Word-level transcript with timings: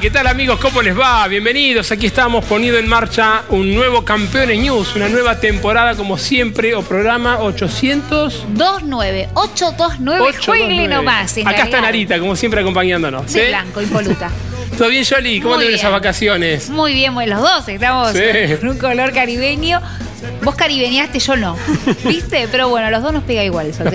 ¿qué 0.00 0.10
tal 0.10 0.26
amigos? 0.26 0.58
¿Cómo 0.60 0.82
les 0.82 0.98
va? 0.98 1.26
Bienvenidos. 1.26 1.90
Aquí 1.90 2.06
estamos 2.06 2.44
poniendo 2.44 2.78
en 2.78 2.86
marcha 2.86 3.44
un 3.48 3.74
nuevo 3.74 4.04
Campeones 4.04 4.58
News, 4.58 4.94
una 4.94 5.08
nueva 5.08 5.40
temporada 5.40 5.94
como 5.94 6.18
siempre 6.18 6.74
o 6.74 6.82
programa 6.82 7.38
829. 7.40 9.30
829, 9.34 10.38
juegle 10.44 10.88
nomás. 10.88 11.38
Acá 11.38 11.64
está 11.64 11.80
Narita, 11.80 12.18
como 12.18 12.36
siempre 12.36 12.60
acompañándonos. 12.60 13.32
De 13.32 13.48
blanco, 13.48 13.80
impoluta. 13.80 14.30
¿Todo 14.76 14.88
bien, 14.88 15.04
Jolie? 15.08 15.40
¿Cómo 15.40 15.56
te 15.58 15.72
esas 15.72 15.92
vacaciones? 15.92 16.68
Muy 16.68 16.92
bien, 16.92 17.14
bueno, 17.14 17.36
los 17.36 17.42
dos 17.42 17.68
estamos 17.68 18.14
en 18.14 18.68
un 18.68 18.78
color 18.78 19.12
caribeño. 19.12 19.80
Vos 20.46 20.54
caribeñaste, 20.54 21.18
yo 21.18 21.34
no. 21.34 21.56
¿Viste? 22.04 22.46
Pero 22.48 22.68
bueno, 22.68 22.88
los 22.88 23.02
dos 23.02 23.12
nos 23.12 23.24
pega 23.24 23.42
igual. 23.42 23.74
Sol. 23.74 23.88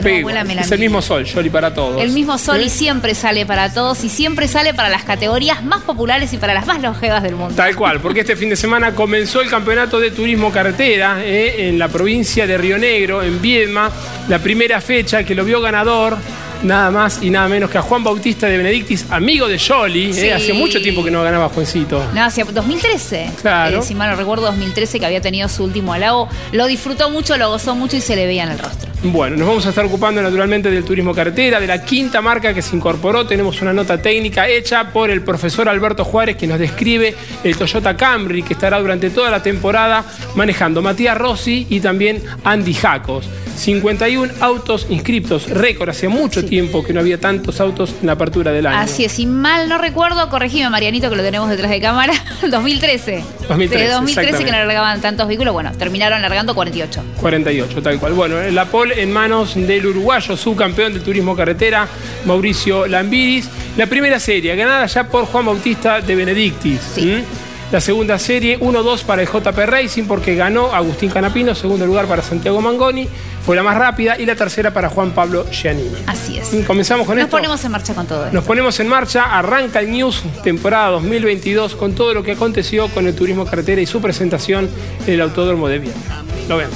Es 0.66 0.72
el 0.74 0.80
mismo 0.80 1.02
sol, 1.02 1.24
Yoli, 1.24 1.50
para 1.50 1.74
todos. 1.74 2.02
El 2.02 2.12
mismo 2.12 2.38
sol 2.38 2.60
y 2.62 2.70
siempre 2.70 3.16
sale 3.16 3.46
para 3.46 3.74
todos 3.74 4.04
y 4.04 4.10
siempre 4.10 4.50
sale 4.50 4.74
para 4.74 4.90
las 4.90 5.04
categorías 5.04 5.64
más 5.64 5.82
populares 5.84 6.34
y 6.34 6.38
para 6.38 6.54
las 6.54 6.68
más 6.68 6.82
longevas 6.82 7.24
del 7.24 7.38
mundo. 7.38 7.56
Tal 7.56 7.74
cual, 7.78 8.02
porque 8.02 8.20
este 8.20 8.36
fin 8.36 8.50
de 8.50 8.58
semana 8.58 8.94
comenzó 8.94 9.40
el 9.40 9.50
campeonato 9.50 9.98
de 9.98 10.12
turismo 10.12 10.52
carretera 10.52 11.24
eh, 11.24 11.70
en 11.70 11.80
la 11.80 11.88
provincia 11.88 12.46
de 12.46 12.58
Río 12.58 12.78
Negro, 12.78 13.24
en 13.24 13.42
Viedma. 13.42 13.90
La 14.28 14.40
primera 14.40 14.82
fecha 14.82 15.24
que 15.24 15.34
lo 15.34 15.46
vio 15.46 15.62
ganador 15.62 16.18
nada 16.64 16.92
más 16.92 17.20
y 17.22 17.30
nada 17.30 17.48
menos 17.48 17.70
que 17.70 17.78
a 17.78 17.82
Juan 17.82 18.04
Bautista 18.04 18.48
de 18.48 18.58
Benedictis, 18.58 19.06
amigo 19.10 19.48
de 19.48 19.60
Jolly. 19.60 20.12
Eh, 20.18 20.34
hace 20.34 20.54
mucho 20.54 20.82
tiempo 20.82 21.04
que 21.04 21.12
no 21.12 21.24
ganaba 21.24 21.50
Juancito. 21.50 22.04
No, 22.14 22.24
hacia 22.24 22.46
2013. 22.46 23.32
Claro. 23.42 23.80
Eh, 23.80 23.84
si 23.84 23.96
mal 23.96 24.10
no 24.12 24.16
recuerdo, 24.16 24.46
2013 24.46 25.00
que 25.00 25.06
había 25.06 25.22
tenido 25.22 25.48
su 25.50 25.64
último 25.64 25.94
halago. 25.94 26.28
Lo 26.52 26.68
disfrutó 26.68 27.10
mucho, 27.10 27.38
lo 27.38 27.50
gozó 27.50 27.76
mucho 27.76 27.98
y 27.98 28.02
se 28.02 28.16
le 28.16 28.26
veía 28.26 28.44
en 28.44 28.52
el 28.52 28.60
rostro. 28.60 28.91
Bueno, 29.04 29.36
nos 29.36 29.48
vamos 29.48 29.66
a 29.66 29.70
estar 29.70 29.84
ocupando 29.84 30.22
naturalmente 30.22 30.70
del 30.70 30.84
turismo 30.84 31.16
carretera, 31.16 31.60
de 31.60 31.66
la 31.66 31.84
quinta 31.84 32.22
marca 32.22 32.54
que 32.54 32.62
se 32.62 32.76
incorporó. 32.76 33.26
Tenemos 33.26 33.60
una 33.64 33.74
nota 33.74 34.00
técnica 34.00 34.48
hecha 34.48 34.94
por 34.94 35.10
el 35.10 35.24
profesor 35.24 35.68
Alberto 35.68 36.06
Juárez 36.06 36.38
que 36.38 36.46
nos 36.46 36.60
describe 36.60 37.16
el 37.44 37.58
Toyota 37.58 37.98
Camry 37.98 38.44
que 38.44 38.54
estará 38.54 38.80
durante 38.80 39.10
toda 39.10 39.32
la 39.32 39.42
temporada 39.42 40.06
manejando 40.36 40.84
Matías 40.84 41.18
Rossi 41.18 41.66
y 41.68 41.80
también 41.80 42.22
Andy 42.44 42.76
Jacos. 42.76 43.28
51 43.58 44.34
autos 44.40 44.88
inscriptos, 44.90 45.50
récord, 45.50 45.90
hace 45.90 46.08
mucho 46.08 46.46
tiempo 46.46 46.84
que 46.84 46.94
no 46.94 47.00
había 47.00 47.20
tantos 47.20 47.60
autos 47.60 47.94
en 48.02 48.08
la 48.08 48.14
apertura 48.14 48.52
del 48.52 48.66
año. 48.66 48.80
Así 48.80 49.04
es, 49.06 49.12
si 49.12 49.26
mal 49.26 49.68
no 49.68 49.78
recuerdo, 49.78 50.30
corregime 50.30 50.70
Marianito 50.70 51.10
que 51.10 51.16
lo 51.16 51.24
tenemos 51.24 51.50
detrás 51.50 51.70
de 51.70 51.82
cámara, 51.82 52.14
2013. 52.50 53.24
2013. 53.50 53.86
De 53.86 53.92
2013 53.92 54.44
que 54.46 54.52
no 54.52 54.58
largaban 54.58 55.02
tantos 55.02 55.28
vehículos, 55.28 55.54
bueno, 55.54 55.72
terminaron 55.74 56.22
largando 56.22 56.56
48. 56.56 57.04
48, 57.20 57.82
tal 57.82 58.00
cual. 58.00 58.14
Bueno, 58.14 58.40
la 58.50 58.66
pole 58.66 58.91
en 58.98 59.12
manos 59.12 59.56
del 59.56 59.86
uruguayo 59.86 60.36
subcampeón 60.38 60.94
del 60.94 61.04
turismo 61.04 61.36
carretera, 61.36 61.88
Mauricio 62.26 62.88
Lambiris. 62.88 63.50
La 63.78 63.88
primera 63.88 64.20
serie, 64.20 64.56
ganada 64.56 64.86
ya 64.86 65.08
por 65.08 65.26
Juan 65.26 65.46
Bautista 65.46 66.02
de 66.02 66.16
Benedictis. 66.16 66.80
Sí. 66.96 67.24
La 67.72 67.80
segunda 67.80 68.20
serie, 68.20 68.60
1-2 68.60 69.04
para 69.04 69.22
el 69.22 69.30
JP 69.30 69.58
Racing 69.58 70.04
porque 70.04 70.36
ganó 70.36 70.74
Agustín 70.74 71.10
Canapino, 71.10 71.56
segundo 71.56 71.86
lugar 71.86 72.06
para 72.06 72.22
Santiago 72.22 72.60
Mangoni, 72.60 73.08
fue 73.46 73.56
la 73.56 73.64
más 73.64 73.78
rápida 73.78 74.20
y 74.20 74.26
la 74.26 74.36
tercera 74.36 74.74
para 74.74 74.90
Juan 74.90 75.12
Pablo 75.12 75.46
Giannini. 75.50 75.90
Así 76.06 76.38
es. 76.38 76.50
Comenzamos 76.68 77.08
con 77.08 77.18
esto. 77.18 77.28
Nos 77.28 77.40
ponemos 77.40 77.64
en 77.64 77.72
marcha 77.72 77.94
con 77.96 78.08
todo 78.08 78.26
esto. 78.26 78.36
Nos 78.36 78.44
ponemos 78.44 78.78
en 78.82 78.90
marcha, 78.90 79.38
arranca 79.38 79.80
el 79.80 79.90
News 79.90 80.22
temporada 80.44 80.90
2022 80.90 81.76
con 81.76 81.96
todo 81.96 82.14
lo 82.14 82.24
que 82.24 82.34
aconteció 82.34 82.90
con 82.90 83.08
el 83.08 83.16
turismo 83.16 83.46
carretera 83.46 83.80
y 83.80 83.86
su 83.86 84.02
presentación 84.02 84.70
en 85.08 85.14
el 85.14 85.22
Autódromo 85.22 85.70
de 85.70 85.80
Viena. 85.80 86.26
Lo 86.50 86.58
vemos. 86.58 86.76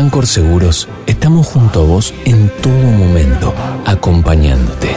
Sancor 0.00 0.26
Seguros 0.26 0.88
estamos 1.06 1.46
junto 1.46 1.82
a 1.82 1.84
vos 1.84 2.14
en 2.24 2.50
todo 2.62 2.72
momento, 2.72 3.52
acompañándote. 3.84 4.96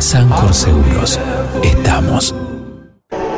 Sancor 0.00 0.52
Seguros, 0.52 1.20
estamos. 1.62 2.34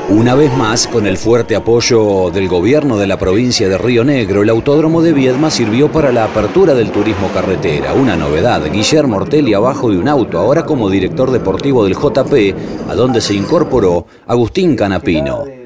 Una 0.08 0.34
vez 0.34 0.50
más, 0.56 0.86
con 0.86 1.06
el 1.06 1.18
fuerte 1.18 1.56
apoyo 1.56 2.30
del 2.30 2.48
gobierno 2.48 2.96
de 2.96 3.06
la 3.06 3.18
provincia 3.18 3.68
de 3.68 3.76
Río 3.76 4.02
Negro, 4.02 4.42
el 4.42 4.48
autódromo 4.48 5.02
de 5.02 5.12
Viedma 5.12 5.50
sirvió 5.50 5.92
para 5.92 6.10
la 6.10 6.24
apertura 6.24 6.72
del 6.72 6.90
turismo 6.90 7.28
carretera. 7.28 7.92
Una 7.92 8.16
novedad, 8.16 8.62
Guillermo 8.72 9.18
Ortelli 9.18 9.52
abajo 9.52 9.90
de 9.90 9.98
un 9.98 10.08
auto, 10.08 10.38
ahora 10.38 10.64
como 10.64 10.88
director 10.88 11.30
deportivo 11.30 11.84
del 11.84 11.96
JP, 11.96 12.88
a 12.88 12.94
donde 12.94 13.20
se 13.20 13.34
incorporó 13.34 14.06
Agustín 14.26 14.74
Canapino. 14.74 15.63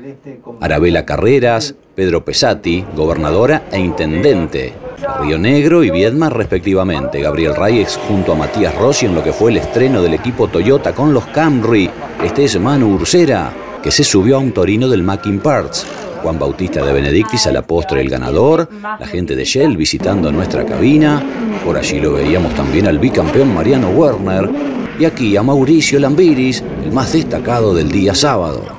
Arabela 0.61 1.05
Carreras, 1.05 1.75
Pedro 1.95 2.25
Pesati, 2.25 2.85
gobernadora 2.95 3.65
e 3.71 3.79
intendente. 3.79 4.73
Río 5.21 5.39
Negro 5.39 5.85
y 5.85 5.91
Viedma 5.91 6.29
respectivamente. 6.29 7.21
Gabriel 7.21 7.55
Reyes 7.55 7.99
junto 8.09 8.33
a 8.33 8.37
Matías 8.37 8.75
Rossi 8.75 9.07
en 9.07 9.15
lo 9.15 9.23
que 9.23 9.33
fue 9.33 9.51
el 9.51 9.59
estreno 9.59 10.03
del 10.03 10.15
equipo 10.15 10.49
Toyota 10.49 10.95
con 10.95 11.13
los 11.13 11.27
Camry. 11.27 11.91
Este 12.25 12.45
es 12.45 12.59
Manu 12.61 12.95
Ursera, 12.95 13.53
que 13.83 13.91
se 13.91 14.05
subió 14.05 14.37
a 14.37 14.41
un 14.41 14.53
torino 14.53 14.89
del 14.89 15.03
Mackin 15.03 15.41
Parts. 15.41 15.87
Juan 16.23 16.39
Bautista 16.39 16.85
de 16.85 16.93
Benedictis 16.93 17.47
a 17.47 17.53
la 17.53 17.63
postre 17.63 18.01
el 18.01 18.11
ganador, 18.11 18.69
la 18.83 19.07
gente 19.07 19.37
de 19.37 19.45
Shell 19.45 19.77
visitando 19.77 20.33
nuestra 20.33 20.67
cabina, 20.67 21.23
por 21.65 21.77
allí 21.77 22.01
lo 22.01 22.15
veíamos 22.15 22.55
también 22.55 22.89
al 22.89 22.99
bicampeón 22.99 23.55
Mariano 23.55 23.91
Werner, 23.91 24.51
y 24.99 25.05
aquí 25.05 25.37
a 25.37 25.45
Mauricio 25.45 26.01
Lambiris, 26.01 26.63
el 26.85 26.91
más 26.91 27.13
destacado 27.13 27.73
del 27.73 27.93
día 27.93 28.17
sábado. 28.17 28.78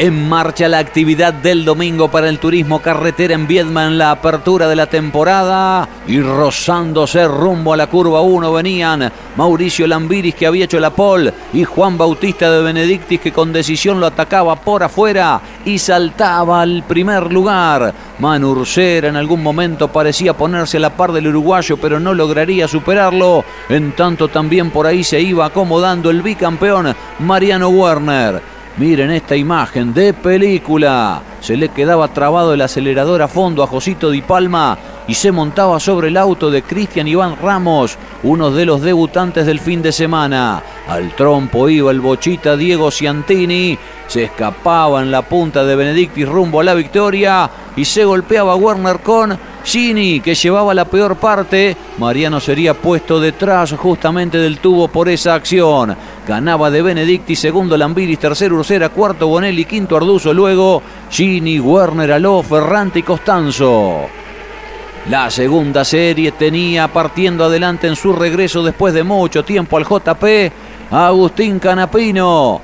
En 0.00 0.28
marcha 0.28 0.68
la 0.68 0.78
actividad 0.78 1.34
del 1.34 1.64
domingo 1.64 2.08
para 2.08 2.28
el 2.28 2.38
turismo 2.38 2.80
carretera 2.80 3.34
en 3.34 3.48
Viedma 3.48 3.84
en 3.84 3.98
la 3.98 4.12
apertura 4.12 4.68
de 4.68 4.76
la 4.76 4.86
temporada 4.86 5.88
y 6.06 6.20
rozándose 6.20 7.26
rumbo 7.26 7.72
a 7.72 7.76
la 7.76 7.88
curva 7.88 8.20
1 8.20 8.52
venían 8.52 9.10
Mauricio 9.34 9.88
Lambiris 9.88 10.36
que 10.36 10.46
había 10.46 10.66
hecho 10.66 10.78
la 10.78 10.90
pole 10.90 11.32
y 11.52 11.64
Juan 11.64 11.98
Bautista 11.98 12.48
de 12.48 12.62
Benedictis 12.62 13.18
que 13.18 13.32
con 13.32 13.52
decisión 13.52 13.98
lo 13.98 14.06
atacaba 14.06 14.54
por 14.54 14.84
afuera 14.84 15.40
y 15.64 15.80
saltaba 15.80 16.62
al 16.62 16.84
primer 16.84 17.32
lugar. 17.32 17.92
Manurcera 18.20 19.08
en 19.08 19.16
algún 19.16 19.42
momento 19.42 19.88
parecía 19.88 20.32
ponerse 20.32 20.76
a 20.76 20.80
la 20.80 20.96
par 20.96 21.10
del 21.10 21.26
uruguayo 21.26 21.76
pero 21.76 21.98
no 21.98 22.14
lograría 22.14 22.68
superarlo. 22.68 23.44
En 23.68 23.90
tanto 23.96 24.28
también 24.28 24.70
por 24.70 24.86
ahí 24.86 25.02
se 25.02 25.20
iba 25.20 25.46
acomodando 25.46 26.08
el 26.08 26.22
bicampeón 26.22 26.94
Mariano 27.18 27.68
Werner. 27.70 28.57
Miren 28.78 29.10
esta 29.10 29.34
imagen 29.34 29.92
de 29.92 30.14
película. 30.14 31.20
Se 31.40 31.56
le 31.56 31.70
quedaba 31.70 32.06
trabado 32.08 32.54
el 32.54 32.60
acelerador 32.60 33.22
a 33.22 33.26
fondo 33.26 33.64
a 33.64 33.66
Josito 33.66 34.08
Di 34.08 34.22
Palma 34.22 34.78
y 35.08 35.14
se 35.14 35.32
montaba 35.32 35.80
sobre 35.80 36.08
el 36.08 36.16
auto 36.16 36.48
de 36.48 36.62
Cristian 36.62 37.08
Iván 37.08 37.36
Ramos, 37.42 37.98
uno 38.22 38.52
de 38.52 38.64
los 38.64 38.80
debutantes 38.80 39.46
del 39.46 39.58
fin 39.58 39.82
de 39.82 39.90
semana. 39.90 40.62
Al 40.86 41.10
trompo 41.16 41.68
iba 41.68 41.90
el 41.90 42.00
bochita 42.00 42.56
Diego 42.56 42.92
Ciantini, 42.92 43.76
se 44.06 44.24
escapaba 44.24 45.02
en 45.02 45.10
la 45.10 45.22
punta 45.22 45.64
de 45.64 45.74
Benedicti 45.74 46.24
rumbo 46.24 46.60
a 46.60 46.64
la 46.64 46.74
victoria 46.74 47.50
y 47.74 47.84
se 47.84 48.04
golpeaba 48.04 48.54
Werner 48.54 49.00
con 49.00 49.36
Gini, 49.64 50.20
que 50.20 50.34
llevaba 50.34 50.72
la 50.72 50.84
peor 50.84 51.16
parte. 51.16 51.76
Mariano 51.98 52.40
sería 52.40 52.74
puesto 52.74 53.20
detrás 53.20 53.72
justamente 53.72 54.38
del 54.38 54.58
tubo 54.58 54.88
por 54.88 55.08
esa 55.08 55.34
acción. 55.34 55.96
Ganaba 56.28 56.70
de 56.70 56.82
Benedicti, 56.82 57.34
segundo 57.34 57.74
Lambiris, 57.74 58.18
tercero 58.18 58.56
Ursera, 58.56 58.90
cuarto 58.90 59.28
Bonelli, 59.28 59.64
quinto 59.64 59.96
Arduzo, 59.96 60.34
luego 60.34 60.82
Gini, 61.10 61.58
Werner, 61.58 62.12
Aló, 62.12 62.42
Ferrante 62.42 62.98
y 62.98 63.02
Costanzo. 63.02 64.06
La 65.08 65.30
segunda 65.30 65.86
serie 65.86 66.32
tenía 66.32 66.88
partiendo 66.88 67.46
adelante 67.46 67.86
en 67.86 67.96
su 67.96 68.12
regreso 68.12 68.62
después 68.62 68.92
de 68.92 69.04
mucho 69.04 69.42
tiempo 69.42 69.78
al 69.78 69.86
JP 69.86 70.52
Agustín 70.90 71.58
Canapino, 71.58 72.60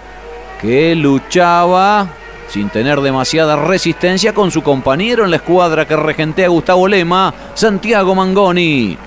que 0.61 0.95
luchaba 0.95 2.07
sin 2.49 2.69
tener 2.69 3.01
demasiada 3.01 3.57
resistencia 3.57 4.35
con 4.35 4.51
su 4.51 4.61
compañero 4.63 5.25
en 5.25 5.31
la 5.31 5.37
escuadra 5.37 5.89
que 5.89 5.97
regentea 5.97 6.49
Gustavo 6.49 6.87
Lema, 6.87 7.33
Santiago 7.55 8.15
Mangoni. 8.15 8.99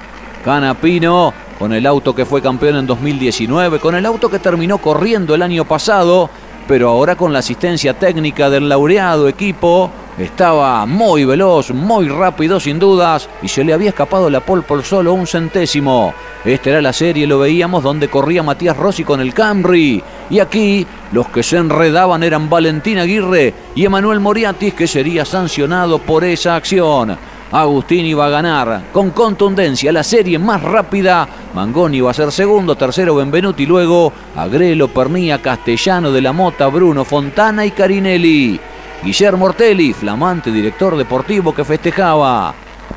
Canapino 0.44 1.47
con 1.58 1.74
el 1.74 1.86
auto 1.86 2.14
que 2.14 2.26
fue 2.26 2.42
campeón 2.42 2.78
en 2.78 2.88
2019, 2.88 3.80
con 3.80 3.96
el 3.96 4.06
auto 4.06 4.30
que 4.30 4.40
terminó 4.40 4.78
corriendo 4.78 5.34
el 5.34 5.42
año 5.42 5.66
pasado, 5.66 6.30
pero 6.68 6.90
ahora 6.90 7.16
con 7.16 7.34
la 7.34 7.40
asistencia 7.40 7.94
técnica 7.94 8.50
del 8.50 8.68
laureado 8.68 9.28
equipo 9.28 9.90
estaba 10.18 10.86
muy 10.86 11.26
veloz, 11.26 11.72
muy 11.72 12.10
rápido 12.10 12.60
sin 12.60 12.80
dudas 12.80 13.30
y 13.42 13.48
se 13.48 13.64
le 13.64 13.74
había 13.74 13.90
escapado 13.90 14.30
la 14.30 14.42
pole 14.42 14.64
por 14.64 14.84
solo 14.84 15.14
un 15.14 15.28
centésimo. 15.28 16.14
Esta 16.44 16.72
era 16.72 16.82
la 16.82 16.94
serie, 16.94 17.28
lo 17.28 17.40
veíamos, 17.40 17.84
donde 17.84 18.10
corría 18.10 18.44
Matías 18.44 18.76
Rossi 18.76 19.04
con 19.04 19.22
el 19.22 19.34
Camry. 19.34 20.04
Y 20.30 20.40
aquí 20.40 20.86
los 21.12 21.28
que 21.30 21.44
se 21.44 21.58
enredaban 21.58 22.24
eran 22.24 22.50
Valentín 22.50 22.98
Aguirre 22.98 23.54
y 23.76 23.86
Emanuel 23.86 24.20
Moriatis, 24.20 24.74
que 24.74 24.88
sería 24.88 25.24
sancionado 25.24 26.00
por 26.00 26.24
esa 26.24 26.56
acción. 26.56 27.18
Agustín 27.52 28.06
iba 28.06 28.26
a 28.26 28.30
ganar 28.30 28.84
con 28.92 29.12
contundencia 29.12 29.92
la 29.92 30.04
serie 30.04 30.38
más 30.38 30.62
rápida. 30.62 31.28
Mangoni 31.54 31.98
iba 31.98 32.12
a 32.12 32.14
ser 32.14 32.32
segundo, 32.32 32.76
tercero 32.76 33.16
Benvenuti, 33.16 33.66
luego 33.66 34.12
Agrelo, 34.36 34.90
Pernía, 34.90 35.42
Castellano 35.42 36.12
de 36.12 36.22
la 36.22 36.34
Mota, 36.34 36.68
Bruno 36.68 37.06
Fontana 37.06 37.66
y 37.66 37.72
Carinelli. 37.72 38.60
Guillermo 39.04 39.46
Ortelli, 39.46 39.94
flamante 39.94 40.52
director 40.52 40.98
deportivo 40.98 41.54
que 41.54 41.64
festejaba. 41.64 42.54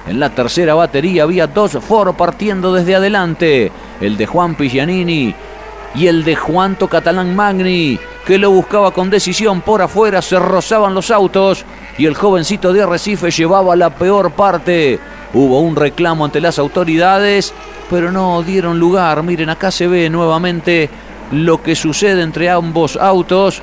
En 0.06 0.18
la 0.18 0.30
tercera 0.30 0.74
batería 0.74 1.22
había 1.24 1.46
dos 1.46 1.72
foros 1.80 2.16
partiendo 2.16 2.72
desde 2.72 2.96
adelante, 2.96 3.70
el 4.00 4.16
de 4.16 4.26
Juan 4.26 4.54
Pigianini 4.54 5.34
y 5.94 6.06
el 6.06 6.24
de 6.24 6.36
Juanto 6.36 6.88
Catalán 6.88 7.34
Magni, 7.34 7.98
que 8.24 8.38
lo 8.38 8.50
buscaba 8.50 8.90
con 8.90 9.10
decisión 9.10 9.60
por 9.60 9.82
afuera, 9.82 10.22
se 10.22 10.38
rozaban 10.38 10.94
los 10.94 11.10
autos 11.10 11.64
y 11.98 12.06
el 12.06 12.14
jovencito 12.14 12.72
de 12.72 12.82
Arrecife 12.82 13.30
llevaba 13.30 13.76
la 13.76 13.90
peor 13.90 14.30
parte. 14.32 15.00
Hubo 15.32 15.60
un 15.60 15.76
reclamo 15.76 16.24
ante 16.24 16.40
las 16.40 16.58
autoridades, 16.58 17.52
pero 17.88 18.12
no 18.12 18.42
dieron 18.42 18.78
lugar. 18.78 19.22
Miren, 19.22 19.50
acá 19.50 19.70
se 19.70 19.86
ve 19.86 20.08
nuevamente 20.10 20.88
lo 21.32 21.62
que 21.62 21.74
sucede 21.74 22.22
entre 22.22 22.50
ambos 22.50 22.96
autos 22.96 23.62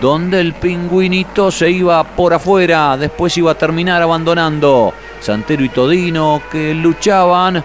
donde 0.00 0.40
el 0.40 0.52
pingüinito 0.54 1.50
se 1.50 1.70
iba 1.70 2.04
por 2.04 2.34
afuera, 2.34 2.96
después 2.96 3.36
iba 3.38 3.52
a 3.52 3.54
terminar 3.54 4.02
abandonando. 4.02 4.92
Santero 5.20 5.64
y 5.64 5.68
Todino 5.70 6.42
que 6.50 6.74
luchaban 6.74 7.62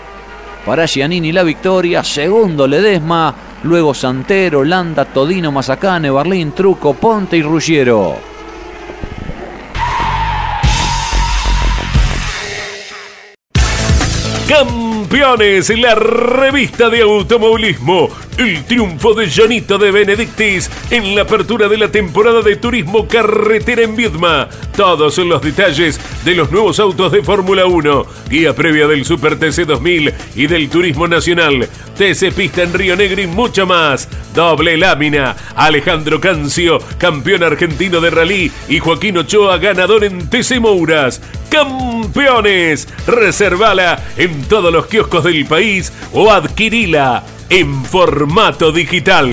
para 0.66 0.88
Giannini 0.88 1.32
la 1.32 1.44
victoria, 1.44 2.04
segundo 2.04 2.66
Ledesma, 2.66 3.36
luego 3.64 3.94
Santero, 3.94 4.64
Landa, 4.64 5.06
Todino, 5.06 5.52
Mazacane, 5.52 6.10
Barlín, 6.10 6.52
Truco, 6.52 6.94
Ponte 6.94 7.38
y 7.38 7.42
Ruggiero. 7.42 8.18
Campeones, 14.48 15.70
la 15.78 15.96
revista 15.96 16.90
de 16.90 17.02
automovilismo 17.02 18.10
el 18.38 18.64
triunfo 18.66 19.14
de 19.14 19.30
Janito 19.30 19.78
de 19.78 19.92
Benedictis 19.92 20.70
en 20.90 21.16
la 21.16 21.24
apertura 21.24 21.68
de 21.68 21.78
la 21.78 21.90
temporada 21.90 22.42
de 22.42 22.56
turismo 22.56 23.08
carretera 23.08 23.84
en 23.84 23.96
Viedma. 23.96 24.50
Todos 24.76 25.18
los 25.20 25.42
detalles 25.42 26.00
de 26.26 26.34
los 26.34 26.52
nuevos 26.52 26.80
autos 26.80 27.12
de 27.12 27.22
Fórmula 27.22 27.66
1, 27.66 28.06
guía 28.30 28.56
previa 28.56 28.88
del 28.88 29.06
Super 29.06 29.38
TC 29.38 29.66
2000 29.66 30.14
y 30.36 30.48
del 30.48 30.70
Turismo 30.70 31.08
Nacional, 31.08 31.68
TC 31.98 32.34
Pista 32.34 32.64
en 32.64 32.74
Río 32.74 32.96
Negro 32.96 33.22
y 33.22 33.28
mucho 33.28 33.66
más. 33.68 34.10
Doble 34.34 34.78
lámina, 34.78 35.36
Alejandro 35.56 36.20
Cancio, 36.20 36.80
campeón 36.98 37.44
argentino 37.44 38.02
de 38.02 38.10
rally 38.10 38.52
y 38.68 38.80
Joaquín 38.80 39.18
Ochoa, 39.18 39.58
ganador 39.58 40.04
en 40.04 40.28
TC 40.30 40.60
Mouras. 40.60 41.22
Campeones, 41.50 42.88
reservala 43.06 44.04
en 44.18 44.44
todos 44.46 44.74
los 44.74 44.88
kioscos 44.88 45.24
del 45.24 45.46
país 45.46 45.94
o 46.14 46.32
adquirila 46.32 47.24
en 47.56 47.86
formato 47.86 48.72
digital. 48.72 49.30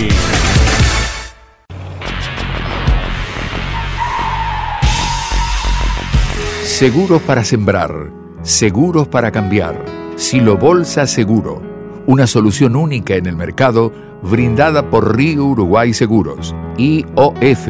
Seguros 6.62 7.22
para 7.22 7.44
sembrar, 7.44 8.12
seguros 8.42 9.08
para 9.08 9.32
cambiar, 9.32 9.82
Silo 10.16 10.58
Bolsa 10.58 11.06
Seguro, 11.06 11.62
una 12.06 12.26
solución 12.26 12.76
única 12.76 13.14
en 13.14 13.26
el 13.26 13.36
mercado 13.36 13.90
brindada 14.22 14.90
por 14.90 15.16
Río 15.16 15.46
Uruguay 15.46 15.94
Seguros, 15.94 16.54
IOF 16.76 17.68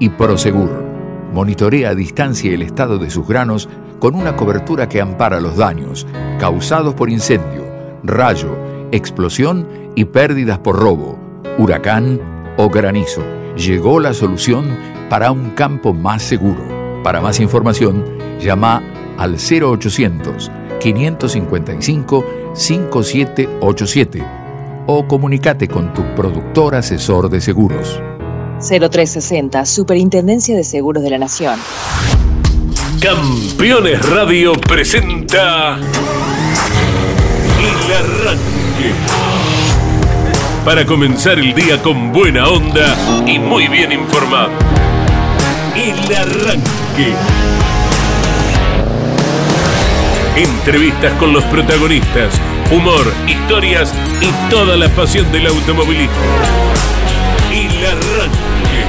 y 0.00 0.08
Prosegur. 0.08 0.82
Monitorea 1.32 1.90
a 1.90 1.94
distancia 1.94 2.52
el 2.52 2.62
estado 2.62 2.98
de 2.98 3.08
sus 3.08 3.28
granos 3.28 3.68
con 4.00 4.16
una 4.16 4.34
cobertura 4.34 4.88
que 4.88 5.00
ampara 5.00 5.40
los 5.40 5.58
daños 5.58 6.08
causados 6.40 6.92
por 6.94 7.08
incendio, 7.08 7.70
rayo, 8.02 8.58
explosión 8.90 9.81
y 9.94 10.04
pérdidas 10.06 10.58
por 10.58 10.78
robo, 10.78 11.18
huracán 11.58 12.20
o 12.56 12.68
granizo. 12.68 13.22
Llegó 13.56 14.00
la 14.00 14.14
solución 14.14 14.76
para 15.08 15.30
un 15.30 15.50
campo 15.50 15.92
más 15.92 16.22
seguro. 16.22 16.62
Para 17.02 17.20
más 17.20 17.40
información, 17.40 18.04
llama 18.40 18.82
al 19.18 19.36
0800 19.36 20.50
555 20.80 22.24
5787 22.54 24.24
o 24.86 25.06
comunícate 25.06 25.68
con 25.68 25.92
tu 25.94 26.02
productor 26.14 26.74
asesor 26.74 27.28
de 27.28 27.40
seguros. 27.40 28.00
0360, 28.60 29.64
Superintendencia 29.66 30.56
de 30.56 30.64
Seguros 30.64 31.02
de 31.02 31.10
la 31.10 31.18
Nación. 31.18 31.58
Campeones 33.00 34.08
Radio 34.08 34.52
presenta 34.52 35.76
El 37.58 37.92
Arranque. 37.92 39.31
Para 40.64 40.86
comenzar 40.86 41.40
el 41.40 41.54
día 41.54 41.82
con 41.82 42.12
buena 42.12 42.46
onda 42.46 42.96
y 43.26 43.36
muy 43.36 43.66
bien 43.66 43.90
informado. 43.90 44.50
El 45.74 46.14
Arranque. 46.14 47.12
Entrevistas 50.36 51.12
con 51.14 51.32
los 51.32 51.42
protagonistas, 51.44 52.40
humor, 52.70 53.12
historias 53.26 53.92
y 54.20 54.50
toda 54.50 54.76
la 54.76 54.88
pasión 54.90 55.32
del 55.32 55.48
automovilismo. 55.48 56.14
El 57.52 57.84
Arranque. 57.84 58.84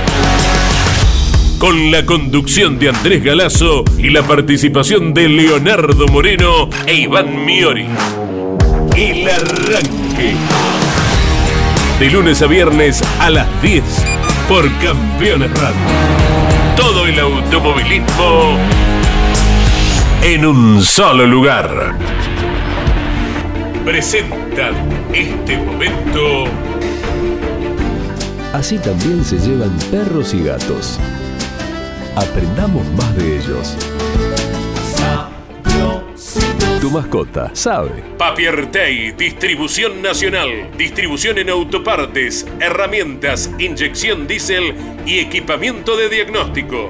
Con 1.58 1.90
la 1.90 2.06
conducción 2.06 2.78
de 2.78 2.90
Andrés 2.90 3.24
Galazo 3.24 3.84
y 3.98 4.12
la 4.12 4.22
participación 4.22 5.12
de 5.16 5.28
Leonardo 5.28 6.08
Moreno 6.08 6.70
e 6.86 6.94
Iván 6.94 7.44
Miori. 7.44 7.88
El 8.96 9.28
Arranque. 9.28 10.36
De 12.00 12.10
lunes 12.10 12.42
a 12.42 12.48
viernes 12.48 13.04
a 13.20 13.30
las 13.30 13.48
10 13.62 13.84
por 14.50 14.70
Campeones 14.80 15.52
Radio. 15.52 15.76
Todo 16.76 17.06
el 17.08 17.20
automovilismo 17.20 18.58
en 20.22 20.46
un 20.46 20.82
solo 20.82 21.26
lugar. 21.26 21.96
Presentan 23.86 24.74
este 25.14 25.58
momento. 25.58 26.46
Así 28.54 28.78
también 28.80 29.24
se 29.24 29.38
llevan 29.38 29.78
perros 29.92 30.34
y 30.34 30.44
gatos. 30.44 31.00
Aprendamos 32.16 32.86
más 32.94 33.16
de 33.16 33.38
ellos. 33.38 33.78
Tu 36.84 36.92
mascota 36.92 37.50
sabe. 37.56 38.04
Papiertei, 38.18 39.14
distribución 39.14 40.02
nacional, 40.02 40.70
distribución 40.78 41.38
en 41.38 41.50
autopartes, 41.50 42.46
herramientas, 42.60 43.50
inyección 43.58 44.28
diésel 44.28 44.76
y 45.06 45.20
equipamiento 45.20 45.96
de 45.96 46.10
diagnóstico. 46.10 46.90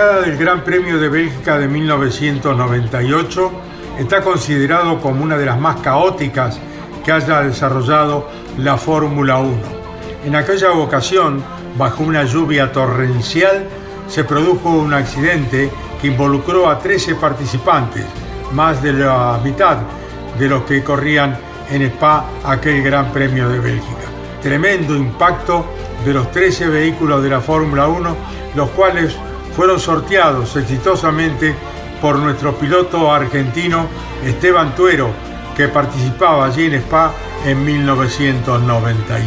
Del 0.00 0.38
Gran 0.38 0.64
Premio 0.64 0.98
de 0.98 1.10
Bélgica 1.10 1.58
de 1.58 1.68
1998 1.68 3.52
está 3.98 4.22
considerado 4.22 4.98
como 4.98 5.22
una 5.22 5.36
de 5.36 5.44
las 5.44 5.60
más 5.60 5.80
caóticas 5.82 6.58
que 7.04 7.12
haya 7.12 7.42
desarrollado 7.42 8.26
la 8.56 8.78
Fórmula 8.78 9.38
1. 9.38 9.52
En 10.24 10.36
aquella 10.36 10.72
ocasión, 10.72 11.44
bajo 11.76 12.02
una 12.02 12.24
lluvia 12.24 12.72
torrencial, 12.72 13.66
se 14.08 14.24
produjo 14.24 14.70
un 14.70 14.94
accidente 14.94 15.70
que 16.00 16.06
involucró 16.06 16.70
a 16.70 16.78
13 16.78 17.16
participantes, 17.16 18.06
más 18.52 18.82
de 18.82 18.94
la 18.94 19.38
mitad 19.44 19.76
de 20.38 20.48
los 20.48 20.62
que 20.62 20.82
corrían 20.82 21.36
en 21.70 21.82
Spa 21.82 22.24
aquel 22.44 22.82
Gran 22.82 23.12
Premio 23.12 23.50
de 23.50 23.58
Bélgica. 23.58 24.08
Tremendo 24.42 24.96
impacto 24.96 25.66
de 26.06 26.14
los 26.14 26.30
13 26.30 26.68
vehículos 26.68 27.22
de 27.22 27.28
la 27.28 27.42
Fórmula 27.42 27.86
1, 27.86 28.16
los 28.54 28.70
cuales 28.70 29.14
fueron 29.60 29.78
sorteados 29.78 30.56
exitosamente 30.56 31.54
por 32.00 32.18
nuestro 32.18 32.58
piloto 32.58 33.12
argentino 33.12 33.88
Esteban 34.24 34.74
Tuero, 34.74 35.10
que 35.54 35.68
participaba 35.68 36.46
allí 36.46 36.64
en 36.64 36.76
Spa 36.76 37.12
en 37.44 37.62
1998. 37.62 39.22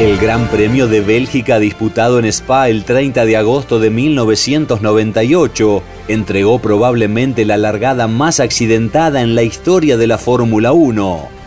El 0.00 0.18
Gran 0.18 0.48
Premio 0.48 0.88
de 0.88 1.00
Bélgica 1.00 1.60
disputado 1.60 2.18
en 2.18 2.24
Spa 2.24 2.68
el 2.68 2.82
30 2.82 3.24
de 3.24 3.36
agosto 3.36 3.78
de 3.78 3.90
1998 3.90 5.84
entregó 6.08 6.58
probablemente 6.58 7.44
la 7.44 7.56
largada 7.56 8.08
más 8.08 8.40
accidentada 8.40 9.22
en 9.22 9.36
la 9.36 9.44
historia 9.44 9.96
de 9.96 10.08
la 10.08 10.18
Fórmula 10.18 10.72
1. 10.72 11.37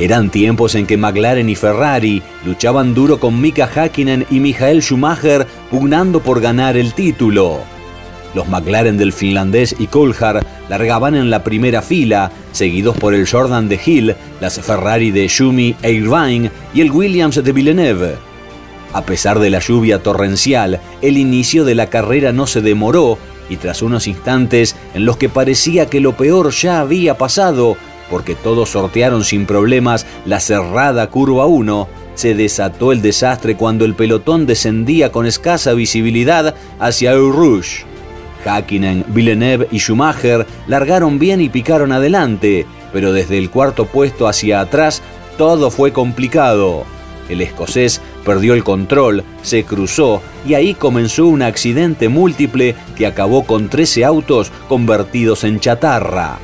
Eran 0.00 0.30
tiempos 0.30 0.76
en 0.76 0.86
que 0.86 0.96
McLaren 0.96 1.50
y 1.50 1.54
Ferrari 1.54 2.22
luchaban 2.46 2.94
duro 2.94 3.20
con 3.20 3.38
Mika 3.38 3.66
Hakkinen 3.66 4.24
y 4.30 4.40
Michael 4.40 4.80
Schumacher 4.80 5.46
pugnando 5.70 6.20
por 6.20 6.40
ganar 6.40 6.78
el 6.78 6.94
título. 6.94 7.58
Los 8.34 8.48
McLaren 8.48 8.96
del 8.96 9.12
finlandés 9.12 9.76
y 9.78 9.88
Coulthard 9.88 10.42
largaban 10.70 11.14
en 11.14 11.28
la 11.28 11.44
primera 11.44 11.82
fila, 11.82 12.32
seguidos 12.52 12.96
por 12.96 13.12
el 13.12 13.28
Jordan 13.28 13.68
de 13.68 13.78
Hill, 13.84 14.16
las 14.40 14.58
Ferrari 14.58 15.10
de 15.10 15.28
Schumi 15.28 15.76
e 15.82 15.92
Irvine 15.92 16.50
y 16.72 16.80
el 16.80 16.92
Williams 16.92 17.44
de 17.44 17.52
Villeneuve. 17.52 18.14
A 18.94 19.02
pesar 19.02 19.38
de 19.38 19.50
la 19.50 19.58
lluvia 19.58 20.02
torrencial, 20.02 20.80
el 21.02 21.18
inicio 21.18 21.66
de 21.66 21.74
la 21.74 21.88
carrera 21.88 22.32
no 22.32 22.46
se 22.46 22.62
demoró 22.62 23.18
y 23.50 23.56
tras 23.56 23.82
unos 23.82 24.06
instantes 24.06 24.76
en 24.94 25.04
los 25.04 25.18
que 25.18 25.28
parecía 25.28 25.90
que 25.90 26.00
lo 26.00 26.16
peor 26.16 26.52
ya 26.52 26.80
había 26.80 27.18
pasado, 27.18 27.76
porque 28.10 28.34
todos 28.34 28.70
sortearon 28.70 29.24
sin 29.24 29.46
problemas 29.46 30.06
la 30.26 30.40
cerrada 30.40 31.06
curva 31.08 31.46
1, 31.46 31.88
se 32.14 32.34
desató 32.34 32.92
el 32.92 33.00
desastre 33.00 33.56
cuando 33.56 33.84
el 33.84 33.94
pelotón 33.94 34.44
descendía 34.44 35.12
con 35.12 35.24
escasa 35.24 35.72
visibilidad 35.72 36.54
hacia 36.78 37.12
el 37.12 37.32
Rouge. 37.32 37.84
Hakkinen, 38.44 39.04
Villeneuve 39.08 39.68
y 39.70 39.78
Schumacher 39.78 40.46
largaron 40.66 41.18
bien 41.18 41.40
y 41.40 41.48
picaron 41.48 41.92
adelante, 41.92 42.66
pero 42.92 43.12
desde 43.12 43.38
el 43.38 43.50
cuarto 43.50 43.86
puesto 43.86 44.28
hacia 44.28 44.60
atrás 44.60 45.02
todo 45.38 45.70
fue 45.70 45.92
complicado. 45.92 46.84
El 47.28 47.40
escocés 47.40 48.00
perdió 48.24 48.54
el 48.54 48.64
control, 48.64 49.22
se 49.42 49.64
cruzó 49.64 50.20
y 50.46 50.54
ahí 50.54 50.74
comenzó 50.74 51.26
un 51.26 51.42
accidente 51.42 52.08
múltiple 52.08 52.74
que 52.96 53.06
acabó 53.06 53.44
con 53.44 53.68
13 53.68 54.04
autos 54.04 54.50
convertidos 54.68 55.44
en 55.44 55.60
chatarra. 55.60 56.38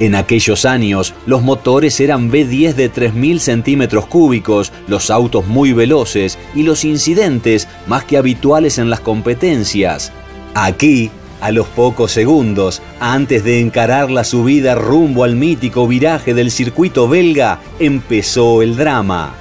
En 0.00 0.14
aquellos 0.14 0.64
años, 0.64 1.12
los 1.26 1.42
motores 1.42 2.00
eran 2.00 2.32
B10 2.32 2.72
de 2.72 2.90
3.000 2.90 3.38
centímetros 3.38 4.06
cúbicos, 4.06 4.72
los 4.88 5.10
autos 5.10 5.46
muy 5.46 5.74
veloces 5.74 6.38
y 6.54 6.62
los 6.62 6.86
incidentes 6.86 7.68
más 7.86 8.04
que 8.04 8.16
habituales 8.16 8.78
en 8.78 8.88
las 8.88 9.00
competencias. 9.00 10.10
Aquí, 10.54 11.10
a 11.42 11.50
los 11.50 11.66
pocos 11.66 12.12
segundos, 12.12 12.80
antes 12.98 13.44
de 13.44 13.60
encarar 13.60 14.10
la 14.10 14.24
subida 14.24 14.74
rumbo 14.74 15.22
al 15.22 15.36
mítico 15.36 15.86
viraje 15.86 16.32
del 16.32 16.50
circuito 16.50 17.06
belga, 17.06 17.60
empezó 17.78 18.62
el 18.62 18.76
drama. 18.76 19.34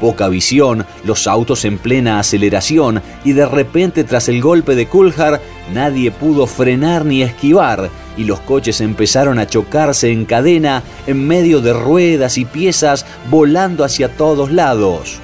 Poca 0.00 0.28
visión, 0.28 0.86
los 1.04 1.26
autos 1.26 1.66
en 1.66 1.76
plena 1.76 2.18
aceleración 2.18 3.02
y 3.24 3.32
de 3.32 3.44
repente 3.44 4.04
tras 4.04 4.30
el 4.30 4.40
golpe 4.40 4.74
de 4.74 4.86
Coulthard 4.86 5.40
nadie 5.72 6.10
pudo 6.10 6.46
frenar 6.46 7.04
ni 7.04 7.22
esquivar 7.22 7.90
y 8.16 8.24
los 8.24 8.40
coches 8.40 8.80
empezaron 8.80 9.38
a 9.38 9.46
chocarse 9.46 10.10
en 10.10 10.24
cadena 10.24 10.82
en 11.06 11.26
medio 11.26 11.60
de 11.60 11.72
ruedas 11.72 12.38
y 12.38 12.44
piezas 12.44 13.06
volando 13.30 13.84
hacia 13.84 14.08
todos 14.08 14.50
lados. 14.50 15.20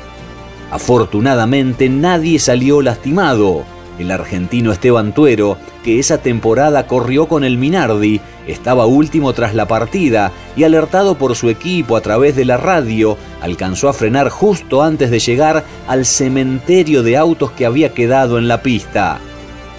Afortunadamente 0.71 1.89
nadie 1.89 2.39
salió 2.39 2.83
lastimado, 2.83 3.65
el 3.99 4.11
argentino 4.11 4.73
Esteban 4.73 5.13
Tuero, 5.13 5.57
que 5.85 5.99
esa 5.99 6.19
temporada 6.19 6.87
corrió 6.87 7.29
con 7.29 7.45
el 7.45 7.59
Minardi, 7.59 8.21
estaba 8.47 8.87
último 8.87 9.33
tras 9.33 9.55
la 9.55 9.69
partida 9.69 10.33
y 10.57 10.65
alertado 10.65 11.17
por 11.17 11.37
su 11.37 11.49
equipo 11.49 11.97
a 11.97 12.01
través 12.01 12.35
de 12.35 12.45
la 12.45 12.57
radio, 12.57 13.17
alcanzó 13.41 13.89
a 13.89 13.93
frenar 13.93 14.31
justo 14.31 14.83
antes 14.83 15.11
de 15.11 15.19
llegar 15.21 15.65
al 15.87 16.05
cementerio 16.05 17.03
de 17.03 17.17
autos 17.17 17.53
que 17.53 17.67
había 17.67 17.95
quedado 17.95 18.39
en 18.39 18.49
la 18.49 18.63
pista. 18.63 19.21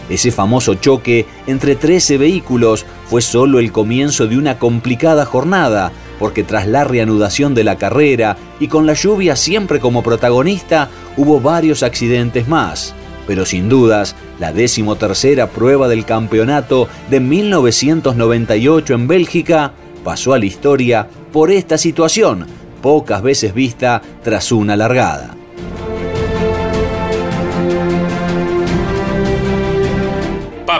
Ese 0.09 0.31
famoso 0.31 0.75
choque 0.75 1.25
entre 1.47 1.75
13 1.75 2.17
vehículos 2.17 2.85
fue 3.09 3.21
solo 3.21 3.59
el 3.59 3.71
comienzo 3.71 4.27
de 4.27 4.37
una 4.37 4.59
complicada 4.59 5.25
jornada, 5.25 5.91
porque 6.19 6.43
tras 6.43 6.67
la 6.67 6.83
reanudación 6.83 7.55
de 7.55 7.63
la 7.63 7.77
carrera 7.77 8.37
y 8.59 8.67
con 8.67 8.85
la 8.85 8.93
lluvia 8.93 9.35
siempre 9.35 9.79
como 9.79 10.03
protagonista, 10.03 10.89
hubo 11.17 11.41
varios 11.41 11.81
accidentes 11.81 12.47
más. 12.47 12.93
Pero 13.27 13.45
sin 13.45 13.69
dudas, 13.69 14.15
la 14.39 14.53
decimotercera 14.53 15.49
prueba 15.49 15.87
del 15.87 16.05
campeonato 16.05 16.87
de 17.09 17.19
1998 17.19 18.93
en 18.93 19.07
Bélgica 19.07 19.73
pasó 20.03 20.33
a 20.33 20.39
la 20.39 20.45
historia 20.45 21.07
por 21.33 21.49
esta 21.49 21.79
situación, 21.79 22.45
pocas 22.83 23.23
veces 23.23 23.55
vista 23.55 24.03
tras 24.23 24.51
una 24.51 24.75
largada. 24.75 25.35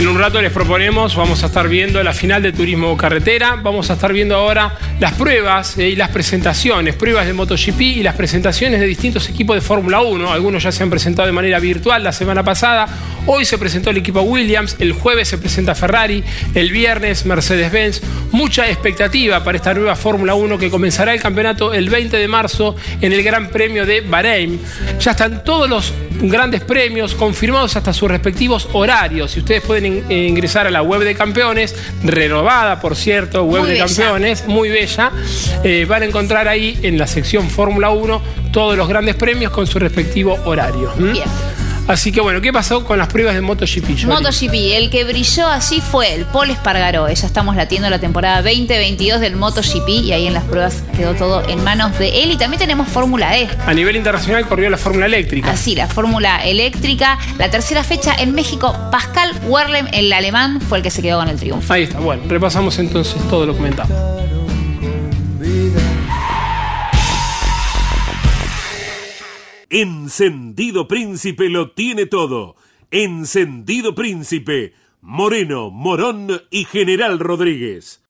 En 0.00 0.08
un 0.08 0.18
rato 0.18 0.40
les 0.40 0.50
proponemos, 0.50 1.14
vamos 1.14 1.42
a 1.42 1.46
estar 1.48 1.68
viendo 1.68 2.02
la 2.02 2.14
final 2.14 2.42
de 2.42 2.52
turismo 2.52 2.96
carretera, 2.96 3.56
vamos 3.62 3.90
a 3.90 3.92
estar 3.92 4.14
viendo 4.14 4.34
ahora 4.34 4.74
las 4.98 5.12
pruebas 5.12 5.76
eh, 5.76 5.90
y 5.90 5.94
las 5.94 6.08
presentaciones, 6.08 6.94
pruebas 6.94 7.26
de 7.26 7.34
MotoGP 7.34 7.80
y 7.82 8.02
las 8.02 8.14
presentaciones 8.14 8.80
de 8.80 8.86
distintos 8.86 9.28
equipos 9.28 9.56
de 9.56 9.60
Fórmula 9.60 10.00
1. 10.00 10.32
Algunos 10.32 10.62
ya 10.62 10.72
se 10.72 10.82
han 10.82 10.88
presentado 10.88 11.26
de 11.26 11.32
manera 11.32 11.58
virtual 11.58 12.02
la 12.02 12.12
semana 12.12 12.42
pasada, 12.42 12.88
hoy 13.26 13.44
se 13.44 13.58
presentó 13.58 13.90
el 13.90 13.98
equipo 13.98 14.22
Williams, 14.22 14.76
el 14.78 14.92
jueves 14.92 15.28
se 15.28 15.36
presenta 15.36 15.74
Ferrari, 15.74 16.24
el 16.54 16.70
viernes 16.70 17.26
Mercedes-Benz. 17.26 18.00
Mucha 18.32 18.70
expectativa 18.70 19.44
para 19.44 19.58
esta 19.58 19.74
nueva 19.74 19.96
Fórmula 19.96 20.34
1 20.34 20.56
que 20.56 20.70
comenzará 20.70 21.12
el 21.12 21.20
campeonato 21.20 21.74
el 21.74 21.90
20 21.90 22.16
de 22.16 22.26
marzo 22.26 22.74
en 23.02 23.12
el 23.12 23.22
Gran 23.22 23.50
Premio 23.50 23.84
de 23.84 24.00
Bahrein. 24.00 24.58
Ya 24.98 25.10
están 25.10 25.44
todos 25.44 25.68
los 25.68 25.92
grandes 26.22 26.62
premios 26.62 27.14
confirmados 27.14 27.76
hasta 27.76 27.92
sus 27.92 28.10
respectivos 28.10 28.68
horarios. 28.72 29.36
Y 29.36 29.40
ustedes 29.40 29.62
pueden 29.62 29.89
eh, 30.08 30.26
ingresar 30.28 30.66
a 30.66 30.70
la 30.70 30.82
web 30.82 31.02
de 31.02 31.14
campeones, 31.14 31.74
renovada 32.04 32.80
por 32.80 32.96
cierto, 32.96 33.44
web 33.44 33.64
de 33.64 33.78
campeones, 33.78 34.46
muy 34.46 34.68
bella. 34.68 35.12
Eh, 35.64 35.86
van 35.88 36.02
a 36.02 36.06
encontrar 36.06 36.48
ahí 36.48 36.78
en 36.82 36.98
la 36.98 37.06
sección 37.06 37.48
Fórmula 37.50 37.90
1 37.90 38.22
todos 38.52 38.76
los 38.76 38.88
grandes 38.88 39.14
premios 39.14 39.52
con 39.52 39.66
su 39.66 39.78
respectivo 39.78 40.38
horario. 40.44 40.92
Bien. 40.96 41.24
Así 41.90 42.12
que 42.12 42.20
bueno, 42.20 42.40
¿qué 42.40 42.52
pasó 42.52 42.84
con 42.84 42.98
las 42.98 43.08
pruebas 43.08 43.34
de 43.34 43.40
MotoGP? 43.40 44.04
MotoGP, 44.04 44.54
el 44.76 44.90
que 44.90 45.02
brilló 45.02 45.48
así 45.48 45.80
fue 45.80 46.14
el 46.14 46.24
Paul 46.24 46.50
Espargaró. 46.50 47.08
Ya 47.08 47.26
estamos 47.26 47.56
latiendo 47.56 47.90
la 47.90 47.98
temporada 47.98 48.42
2022 48.42 49.20
del 49.20 49.34
MotoGP 49.34 49.88
y 49.88 50.12
ahí 50.12 50.28
en 50.28 50.34
las 50.34 50.44
pruebas 50.44 50.84
quedó 50.96 51.14
todo 51.14 51.42
en 51.48 51.64
manos 51.64 51.98
de 51.98 52.22
él. 52.22 52.30
Y 52.30 52.36
también 52.36 52.60
tenemos 52.60 52.86
Fórmula 52.86 53.36
E. 53.36 53.48
A 53.66 53.74
nivel 53.74 53.96
internacional 53.96 54.46
corrió 54.46 54.70
la 54.70 54.78
Fórmula 54.78 55.06
Eléctrica. 55.06 55.50
Así, 55.50 55.74
la 55.74 55.88
Fórmula 55.88 56.44
Eléctrica. 56.44 57.18
La 57.38 57.50
tercera 57.50 57.82
fecha 57.82 58.14
en 58.16 58.36
México, 58.36 58.72
Pascal 58.92 59.32
Werlem, 59.48 59.88
el 59.92 60.12
alemán, 60.12 60.60
fue 60.60 60.78
el 60.78 60.84
que 60.84 60.92
se 60.92 61.02
quedó 61.02 61.18
con 61.18 61.28
el 61.28 61.40
triunfo. 61.40 61.72
Ahí 61.72 61.82
está, 61.82 61.98
bueno, 61.98 62.22
repasamos 62.28 62.78
entonces 62.78 63.20
todo 63.28 63.46
lo 63.46 63.56
comentado. 63.56 64.20
Encendido 69.72 70.88
Príncipe 70.88 71.48
lo 71.48 71.70
tiene 71.70 72.06
todo. 72.06 72.56
Encendido 72.90 73.94
Príncipe, 73.94 74.72
Moreno, 75.00 75.70
Morón 75.70 76.42
y 76.50 76.64
General 76.64 77.20
Rodríguez. 77.20 78.00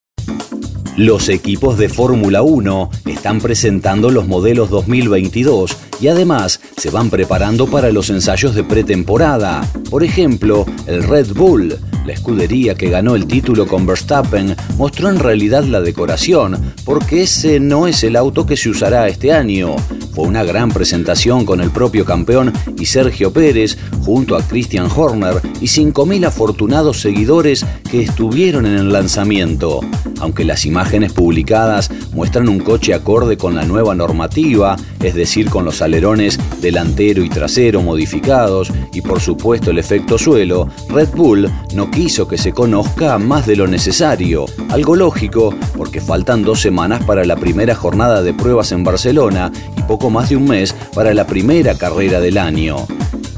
Los 0.96 1.28
equipos 1.28 1.76
de 1.76 1.90
Fórmula 1.90 2.40
1 2.40 2.90
están 3.04 3.42
presentando 3.42 4.11
los 4.11 4.26
modelos 4.26 4.70
2022 4.70 5.76
y 6.00 6.08
además 6.08 6.62
se 6.78 6.88
van 6.88 7.11
preparando 7.11 7.66
para 7.66 7.92
los 7.92 8.08
ensayos 8.08 8.54
de 8.54 8.64
pretemporada. 8.64 9.61
Por 9.90 10.02
ejemplo, 10.02 10.64
el 10.87 11.02
Red 11.02 11.34
Bull, 11.34 11.78
la 12.06 12.12
escudería 12.14 12.74
que 12.74 12.88
ganó 12.88 13.16
el 13.16 13.26
título 13.26 13.66
con 13.66 13.84
Verstappen, 13.84 14.56
mostró 14.78 15.11
en 15.11 15.18
realidad 15.18 15.64
la 15.64 15.82
decoración, 15.82 16.74
porque 16.87 17.22
ese 17.22 17.61
no 17.61 17.87
es 17.87 18.02
el 18.02 18.16
auto 18.16 18.46
que 18.46 18.56
se 18.56 18.70
usará 18.70 19.08
este 19.08 19.30
año. 19.30 19.76
Una 20.20 20.44
gran 20.44 20.70
presentación 20.70 21.44
con 21.44 21.61
el 21.61 21.70
propio 21.70 22.04
campeón 22.04 22.52
y 22.78 22.87
Sergio 22.87 23.33
Pérez, 23.33 23.78
junto 24.04 24.37
a 24.37 24.42
Christian 24.42 24.88
Horner 24.94 25.40
y 25.61 25.66
5.000 25.66 26.26
afortunados 26.26 27.00
seguidores 27.00 27.64
que 27.90 28.02
estuvieron 28.02 28.66
en 28.66 28.74
el 28.74 28.92
lanzamiento. 28.92 29.80
Aunque 30.20 30.44
las 30.44 30.66
imágenes 30.66 31.12
publicadas 31.12 31.90
muestran 32.12 32.48
un 32.48 32.61
coche 32.61 32.92
acorde 32.92 33.38
con 33.38 33.54
la 33.54 33.64
nueva 33.64 33.94
normativa, 33.94 34.76
es 35.02 35.14
decir, 35.14 35.48
con 35.48 35.64
los 35.64 35.80
alerones 35.80 36.38
delantero 36.61 37.24
y 37.24 37.30
trasero 37.30 37.83
modificados 37.83 38.70
y 38.92 39.00
por 39.00 39.20
supuesto 39.20 39.70
el 39.70 39.78
efecto 39.78 40.18
suelo, 40.18 40.68
Red 40.90 41.09
Bull 41.14 41.50
no 41.74 41.90
quiso 41.90 42.28
que 42.28 42.37
se 42.37 42.52
conozca 42.52 43.18
más 43.18 43.46
de 43.46 43.56
lo 43.56 43.66
necesario, 43.66 44.44
algo 44.68 44.94
lógico 44.94 45.54
porque 45.76 46.02
faltan 46.02 46.42
dos 46.42 46.61
semanas 46.61 47.02
para 47.04 47.24
la 47.24 47.37
primera 47.37 47.74
jornada 47.74 48.22
de 48.22 48.35
pruebas 48.35 48.72
en 48.72 48.85
Barcelona 48.85 49.50
y 49.78 49.83
poco 49.83 50.09
más 50.10 50.28
de 50.28 50.36
un 50.36 50.44
mes 50.44 50.74
para 50.94 51.14
la 51.14 51.26
primera 51.26 51.76
carrera 51.76 52.20
del 52.20 52.38
año. 52.38 52.76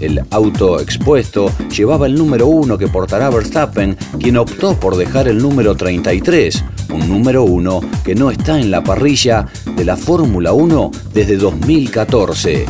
El 0.01 0.21
auto 0.31 0.81
expuesto 0.81 1.53
llevaba 1.69 2.07
el 2.07 2.17
número 2.17 2.49
1 2.49 2.77
que 2.77 2.89
portará 2.89 3.31
Verstappen, 3.31 3.97
quien 4.19 4.37
optó 4.37 4.75
por 4.75 4.97
dejar 4.97 5.29
el 5.29 5.39
número 5.39 5.77
33, 5.77 6.65
un 6.93 7.09
número 7.09 7.45
1 7.45 7.81
que 8.05 8.17
no 8.17 8.31
está 8.31 8.59
en 8.59 8.73
la 8.73 8.83
parrilla 8.83 9.47
de 9.77 9.85
la 9.85 9.97
Fórmula 9.97 10.53
1 10.53 10.91
desde 11.15 11.37
2014. 11.37 12.67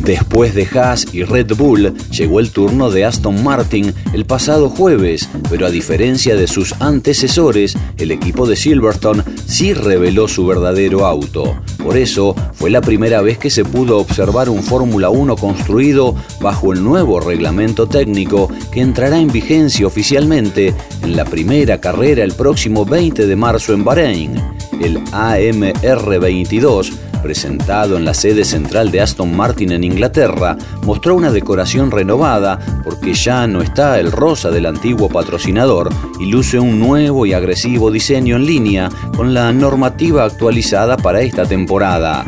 Después 0.00 0.54
de 0.54 0.66
Haas 0.66 1.06
y 1.12 1.24
Red 1.24 1.54
Bull, 1.56 1.94
llegó 2.10 2.40
el 2.40 2.50
turno 2.50 2.90
de 2.90 3.04
Aston 3.04 3.42
Martin 3.42 3.94
el 4.12 4.24
pasado 4.24 4.68
jueves, 4.68 5.28
pero 5.48 5.66
a 5.66 5.70
diferencia 5.70 6.36
de 6.36 6.46
sus 6.46 6.74
antecesores, 6.80 7.76
el 7.98 8.10
equipo 8.10 8.46
de 8.46 8.56
Silverstone 8.56 9.22
sí 9.46 9.74
reveló 9.74 10.28
su 10.28 10.46
verdadero 10.46 11.06
auto. 11.06 11.56
Por 11.82 11.96
eso, 11.96 12.34
fue 12.54 12.70
la 12.70 12.80
primera 12.80 13.22
vez 13.22 13.38
que 13.38 13.50
se 13.50 13.64
pudo 13.64 13.98
observar 13.98 14.48
un 14.48 14.62
Fórmula 14.62 15.08
1 15.08 15.36
construido 15.36 16.14
bajo 16.40 16.72
el 16.72 16.82
nuevo 16.82 17.20
reglamento 17.20 17.86
técnico 17.86 18.50
que 18.72 18.80
entrará 18.80 19.18
en 19.18 19.32
vigencia 19.32 19.86
oficialmente 19.86 20.74
en 21.02 21.16
la 21.16 21.24
primera 21.24 21.80
carrera 21.80 22.24
el 22.24 22.32
próximo 22.32 22.84
20 22.84 23.26
de 23.26 23.36
marzo 23.36 23.72
en 23.72 23.84
Bahrein. 23.84 24.34
El 24.80 24.98
AMR 25.12 26.20
22 26.20 26.92
presentado 27.26 27.96
en 27.96 28.04
la 28.04 28.14
sede 28.14 28.44
central 28.44 28.92
de 28.92 29.00
Aston 29.00 29.36
Martin 29.36 29.72
en 29.72 29.82
Inglaterra, 29.82 30.56
mostró 30.84 31.16
una 31.16 31.32
decoración 31.32 31.90
renovada 31.90 32.60
porque 32.84 33.14
ya 33.14 33.48
no 33.48 33.62
está 33.62 33.98
el 33.98 34.12
rosa 34.12 34.52
del 34.52 34.64
antiguo 34.64 35.08
patrocinador 35.08 35.88
y 36.20 36.26
luce 36.26 36.60
un 36.60 36.78
nuevo 36.78 37.26
y 37.26 37.32
agresivo 37.32 37.90
diseño 37.90 38.36
en 38.36 38.46
línea 38.46 38.90
con 39.16 39.34
la 39.34 39.52
normativa 39.52 40.22
actualizada 40.22 40.96
para 40.96 41.20
esta 41.20 41.44
temporada. 41.44 42.24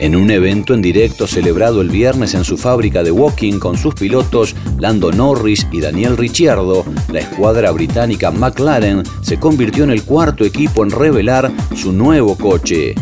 En 0.00 0.16
un 0.16 0.30
evento 0.30 0.72
en 0.72 0.80
directo 0.80 1.26
celebrado 1.26 1.82
el 1.82 1.90
viernes 1.90 2.32
en 2.32 2.44
su 2.44 2.56
fábrica 2.56 3.02
de 3.02 3.10
Walking 3.10 3.58
con 3.58 3.76
sus 3.76 3.94
pilotos 3.94 4.56
Lando 4.78 5.12
Norris 5.12 5.66
y 5.72 5.82
Daniel 5.82 6.16
Ricciardo, 6.16 6.86
la 7.12 7.18
escuadra 7.18 7.70
británica 7.72 8.30
McLaren 8.30 9.02
se 9.20 9.38
convirtió 9.38 9.84
en 9.84 9.90
el 9.90 10.04
cuarto 10.04 10.46
equipo 10.46 10.84
en 10.84 10.90
revelar 10.90 11.52
su 11.76 11.92
nuevo 11.92 12.38
coche. 12.38 12.94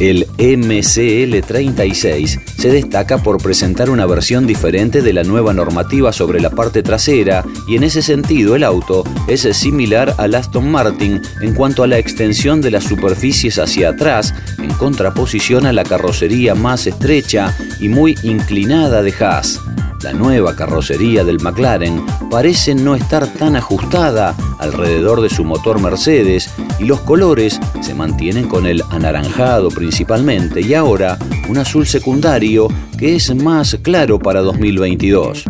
El 0.00 0.26
MCL36 0.38 2.40
se 2.56 2.70
destaca 2.70 3.18
por 3.18 3.42
presentar 3.42 3.90
una 3.90 4.06
versión 4.06 4.46
diferente 4.46 5.02
de 5.02 5.12
la 5.12 5.24
nueva 5.24 5.52
normativa 5.52 6.12
sobre 6.12 6.40
la 6.40 6.50
parte 6.50 6.84
trasera 6.84 7.44
y 7.66 7.74
en 7.74 7.82
ese 7.82 8.02
sentido 8.02 8.54
el 8.54 8.62
auto 8.62 9.02
es 9.26 9.40
similar 9.56 10.14
al 10.18 10.36
Aston 10.36 10.70
Martin 10.70 11.20
en 11.40 11.52
cuanto 11.52 11.82
a 11.82 11.88
la 11.88 11.98
extensión 11.98 12.60
de 12.60 12.70
las 12.70 12.84
superficies 12.84 13.58
hacia 13.58 13.88
atrás 13.88 14.32
en 14.58 14.72
contraposición 14.74 15.66
a 15.66 15.72
la 15.72 15.82
carrocería 15.82 16.54
más 16.54 16.86
estrecha 16.86 17.52
y 17.80 17.88
muy 17.88 18.14
inclinada 18.22 19.02
de 19.02 19.12
Haas. 19.18 19.60
La 20.02 20.12
nueva 20.12 20.54
carrocería 20.54 21.24
del 21.24 21.40
McLaren 21.40 22.06
parece 22.30 22.74
no 22.74 22.94
estar 22.94 23.26
tan 23.26 23.56
ajustada 23.56 24.36
alrededor 24.60 25.20
de 25.20 25.28
su 25.28 25.44
motor 25.44 25.80
Mercedes 25.80 26.54
y 26.78 26.84
los 26.84 27.00
colores 27.00 27.58
se 27.80 27.94
mantienen 27.96 28.48
con 28.48 28.66
el 28.66 28.82
anaranjado 28.90 29.70
principalmente 29.70 30.60
y 30.60 30.74
ahora 30.74 31.18
un 31.48 31.58
azul 31.58 31.84
secundario 31.84 32.68
que 32.96 33.16
es 33.16 33.34
más 33.34 33.76
claro 33.82 34.20
para 34.20 34.40
2022. 34.40 35.44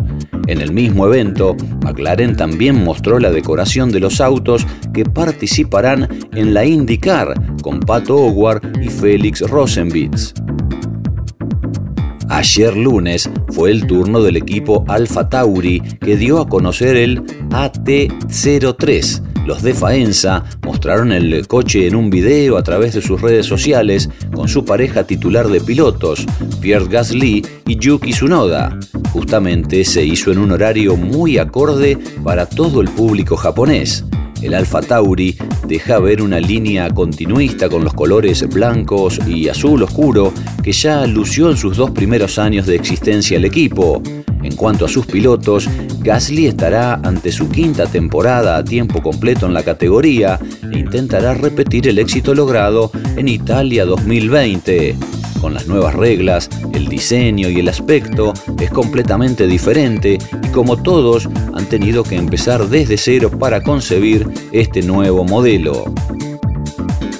En 0.47 0.61
el 0.61 0.73
mismo 0.73 1.05
evento, 1.05 1.55
McLaren 1.83 2.35
también 2.35 2.83
mostró 2.83 3.19
la 3.19 3.29
decoración 3.29 3.91
de 3.91 3.99
los 3.99 4.19
autos 4.19 4.65
que 4.95 5.05
participarán 5.05 6.09
en 6.33 6.55
la 6.55 6.65
IndyCar 6.65 7.35
con 7.61 7.79
Pato 7.79 8.15
Howard 8.15 8.81
y 8.81 8.87
Félix 8.87 9.41
Rosenbitz. 9.41 10.33
Ayer 12.39 12.73
lunes 12.73 13.29
fue 13.49 13.69
el 13.69 13.85
turno 13.85 14.21
del 14.21 14.37
equipo 14.37 14.85
Alfa 14.87 15.27
Tauri 15.27 15.81
que 15.99 16.15
dio 16.15 16.39
a 16.39 16.47
conocer 16.47 16.95
el 16.95 17.21
AT03. 17.49 19.45
Los 19.45 19.61
de 19.61 19.73
Faenza 19.73 20.45
mostraron 20.65 21.11
el 21.11 21.45
coche 21.49 21.85
en 21.85 21.97
un 21.97 22.09
video 22.09 22.57
a 22.57 22.63
través 22.63 22.93
de 22.93 23.01
sus 23.01 23.19
redes 23.21 23.45
sociales 23.45 24.09
con 24.33 24.47
su 24.47 24.63
pareja 24.63 25.03
titular 25.03 25.49
de 25.49 25.59
pilotos, 25.59 26.25
Pierre 26.61 26.87
Gasly 26.87 27.45
y 27.67 27.77
Yuki 27.77 28.11
Tsunoda. 28.11 28.79
Justamente 29.11 29.83
se 29.83 30.05
hizo 30.05 30.31
en 30.31 30.37
un 30.37 30.53
horario 30.53 30.95
muy 30.95 31.39
acorde 31.39 31.97
para 32.23 32.45
todo 32.45 32.79
el 32.79 32.87
público 32.87 33.35
japonés. 33.35 34.05
El 34.41 34.53
Alfa 34.53 34.79
Tauri 34.79 35.37
deja 35.69 35.99
ver 35.99 36.23
una 36.23 36.39
línea 36.39 36.89
continuista 36.89 37.69
con 37.69 37.83
los 37.83 37.93
colores 37.93 38.49
blancos 38.49 39.19
y 39.27 39.49
azul 39.49 39.83
oscuro 39.83 40.33
que 40.63 40.71
ya 40.71 41.05
lució 41.05 41.51
en 41.51 41.57
sus 41.57 41.77
dos 41.77 41.91
primeros 41.91 42.39
años 42.39 42.65
de 42.65 42.75
existencia 42.75 43.37
el 43.37 43.45
equipo. 43.45 44.01
En 44.41 44.55
cuanto 44.55 44.85
a 44.85 44.89
sus 44.89 45.05
pilotos, 45.05 45.69
Gasly 45.99 46.47
estará 46.47 46.95
ante 46.95 47.31
su 47.31 47.49
quinta 47.49 47.85
temporada 47.85 48.57
a 48.57 48.63
tiempo 48.63 49.03
completo 49.03 49.45
en 49.45 49.53
la 49.53 49.61
categoría 49.61 50.39
e 50.73 50.79
intentará 50.79 51.35
repetir 51.35 51.87
el 51.87 51.99
éxito 51.99 52.33
logrado 52.33 52.91
en 53.15 53.27
Italia 53.27 53.85
2020. 53.85 55.18
Con 55.39 55.53
las 55.53 55.67
nuevas 55.67 55.95
reglas, 55.95 56.49
el 56.73 56.87
diseño 56.87 57.49
y 57.49 57.59
el 57.59 57.69
aspecto 57.69 58.33
es 58.59 58.69
completamente 58.69 59.47
diferente 59.47 60.17
y 60.43 60.47
como 60.49 60.77
todos 60.77 61.29
han 61.53 61.65
tenido 61.65 62.03
que 62.03 62.15
empezar 62.15 62.67
desde 62.67 62.97
cero 62.97 63.31
para 63.39 63.63
concebir 63.63 64.27
este 64.51 64.81
nuevo 64.81 65.23
modelo. 65.23 65.85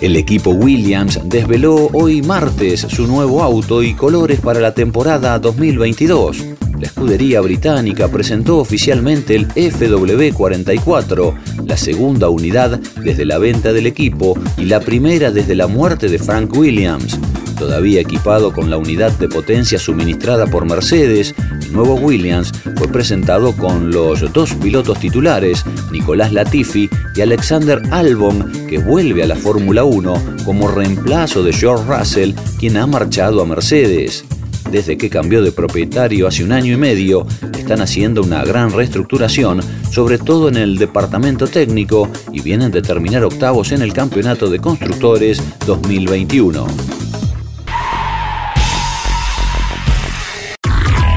El 0.01 0.15
equipo 0.15 0.51
Williams 0.51 1.19
desveló 1.25 1.89
hoy 1.93 2.21
martes 2.21 2.81
su 2.81 3.07
nuevo 3.07 3.43
auto 3.43 3.83
y 3.83 3.93
colores 3.93 4.39
para 4.39 4.59
la 4.59 4.73
temporada 4.73 5.39
2022. 5.39 6.45
La 6.79 6.87
escudería 6.87 7.41
británica 7.41 8.07
presentó 8.07 8.59
oficialmente 8.59 9.35
el 9.35 9.49
FW44, 9.49 11.33
la 11.65 11.75
segunda 11.75 12.29
unidad 12.29 12.79
desde 13.03 13.25
la 13.25 13.37
venta 13.37 13.73
del 13.73 13.87
equipo 13.87 14.39
y 14.57 14.65
la 14.65 14.79
primera 14.79 15.31
desde 15.31 15.55
la 15.55 15.67
muerte 15.67 16.07
de 16.07 16.19
Frank 16.19 16.55
Williams. 16.55 17.19
Todavía 17.59 17.99
equipado 17.99 18.53
con 18.53 18.69
la 18.69 18.77
unidad 18.77 19.11
de 19.19 19.27
potencia 19.27 19.77
suministrada 19.77 20.47
por 20.47 20.65
Mercedes, 20.65 21.35
el 21.61 21.73
nuevo 21.73 21.95
Williams 21.95 22.53
fue 22.77 22.87
presentado 22.87 23.51
con 23.51 23.91
los 23.91 24.31
dos 24.31 24.53
pilotos 24.53 24.97
titulares, 24.97 25.65
Nicolás 25.91 26.31
Latifi 26.31 26.89
y 27.15 27.21
Alexander 27.21 27.81
Albon, 27.91 28.49
que 28.69 28.77
vuelve 28.77 29.23
a 29.23 29.27
la 29.27 29.35
Fórmula 29.35 29.83
1 29.83 30.37
como 30.45 30.69
reemplazo 30.69 31.43
de 31.43 31.51
George 31.51 31.83
Russell, 31.85 32.31
quien 32.57 32.77
ha 32.77 32.87
marchado 32.87 33.41
a 33.41 33.45
Mercedes. 33.45 34.23
Desde 34.71 34.97
que 34.97 35.09
cambió 35.09 35.41
de 35.41 35.51
propietario 35.51 36.27
hace 36.27 36.45
un 36.45 36.53
año 36.53 36.73
y 36.73 36.77
medio, 36.77 37.27
están 37.57 37.81
haciendo 37.81 38.21
una 38.21 38.45
gran 38.45 38.71
reestructuración, 38.71 39.59
sobre 39.91 40.17
todo 40.17 40.47
en 40.47 40.55
el 40.55 40.77
departamento 40.77 41.45
técnico, 41.45 42.07
y 42.31 42.41
vienen 42.41 42.71
de 42.71 42.81
terminar 42.81 43.25
octavos 43.25 43.73
en 43.73 43.81
el 43.81 43.91
Campeonato 43.91 44.49
de 44.49 44.59
Constructores 44.59 45.43
2021. 45.65 47.08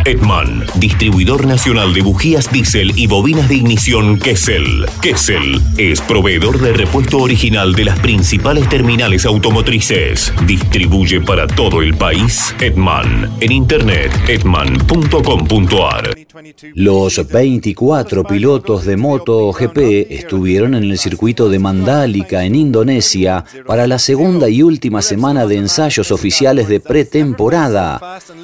Edman, 0.04 0.64
distribuidor 0.76 1.46
nacional 1.46 1.94
de 1.94 2.02
bujías 2.02 2.50
diésel 2.50 2.92
y 2.96 3.06
bobinas 3.06 3.48
de 3.48 3.56
ignición 3.56 4.18
Kessel. 4.18 4.86
Kessel 5.00 5.60
es 5.78 6.00
proveedor 6.00 6.58
de 6.60 6.72
repuesto 6.72 7.18
original 7.18 7.74
de 7.74 7.84
las 7.84 8.00
principales 8.00 8.68
terminales 8.68 9.24
automotrices. 9.26 10.32
Distribuye 10.46 11.20
para 11.20 11.46
todo 11.46 11.82
el 11.82 11.94
país 11.94 12.54
Edman. 12.60 13.30
En 13.40 13.52
internet 13.52 14.10
edman.com.ar. 14.26 16.10
Los 16.74 17.28
24 17.28 18.24
pilotos 18.24 18.84
de 18.84 18.96
MotoGP 18.96 19.78
estuvieron 20.10 20.74
en 20.74 20.84
el 20.84 20.98
circuito 20.98 21.48
de 21.48 21.58
Mandalika 21.58 22.44
en 22.44 22.54
Indonesia 22.54 23.44
para 23.66 23.86
la 23.86 23.98
segunda 23.98 24.48
y 24.48 24.62
última 24.62 25.02
semana 25.02 25.46
de 25.46 25.58
ensayos 25.58 26.10
oficiales 26.10 26.68
de 26.68 26.80
pretemporada. 26.80 28.00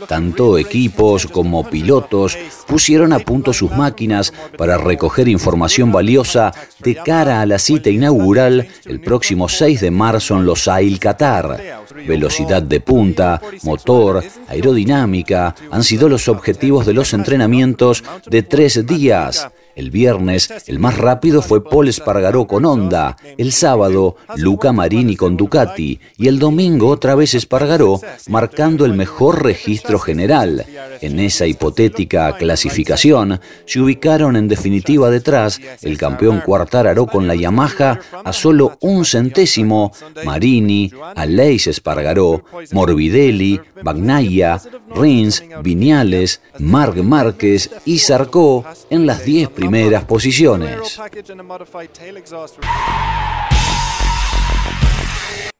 Tanto 0.06 0.58
equipos 0.58 1.26
como 1.26 1.47
como 1.48 1.64
pilotos 1.64 2.36
pusieron 2.66 3.14
a 3.14 3.20
punto 3.20 3.54
sus 3.54 3.70
máquinas 3.70 4.34
para 4.58 4.76
recoger 4.76 5.28
información 5.28 5.90
valiosa 5.90 6.52
de 6.80 6.94
cara 6.96 7.40
a 7.40 7.46
la 7.46 7.58
cita 7.58 7.88
inaugural 7.88 8.68
el 8.84 9.00
próximo 9.00 9.48
6 9.48 9.80
de 9.80 9.90
marzo 9.90 10.36
en 10.36 10.44
Los 10.44 10.68
Ail, 10.68 11.00
Qatar. 11.00 11.86
Velocidad 12.06 12.62
de 12.62 12.80
punta, 12.80 13.40
motor, 13.62 14.22
aerodinámica 14.46 15.54
han 15.70 15.84
sido 15.84 16.10
los 16.10 16.28
objetivos 16.28 16.84
de 16.84 16.92
los 16.92 17.14
entrenamientos 17.14 18.04
de 18.26 18.42
tres 18.42 18.86
días. 18.86 19.48
El 19.78 19.92
viernes, 19.92 20.52
el 20.66 20.80
más 20.80 20.98
rápido 20.98 21.40
fue 21.40 21.62
Paul 21.62 21.86
Espargaró 21.86 22.48
con 22.48 22.64
Honda. 22.64 23.16
El 23.36 23.52
sábado, 23.52 24.16
Luca 24.34 24.72
Marini 24.72 25.14
con 25.14 25.36
Ducati. 25.36 26.00
Y 26.16 26.26
el 26.26 26.40
domingo, 26.40 26.88
otra 26.88 27.14
vez 27.14 27.36
Espargaró, 27.36 28.00
marcando 28.28 28.84
el 28.84 28.94
mejor 28.94 29.44
registro 29.44 30.00
general. 30.00 30.66
En 31.00 31.20
esa 31.20 31.46
hipotética 31.46 32.36
clasificación, 32.36 33.40
se 33.66 33.78
ubicaron 33.78 34.34
en 34.34 34.48
definitiva 34.48 35.10
detrás 35.10 35.60
el 35.82 35.96
campeón 35.96 36.40
Cuartararo 36.44 37.06
con 37.06 37.28
la 37.28 37.36
Yamaha 37.36 38.00
a 38.24 38.32
solo 38.32 38.78
un 38.80 39.04
centésimo, 39.04 39.92
Marini, 40.24 40.90
Aleix 41.14 41.68
Espargaró, 41.68 42.42
Morbidelli, 42.72 43.60
Bagnaia, 43.84 44.60
Rins, 44.96 45.44
Viñales, 45.62 46.40
Marc 46.58 46.96
Márquez 46.96 47.70
y 47.84 47.98
Sarcó 47.98 48.64
en 48.90 49.06
las 49.06 49.24
10 49.24 49.50
primeras 49.50 49.67
posiciones. 50.04 50.98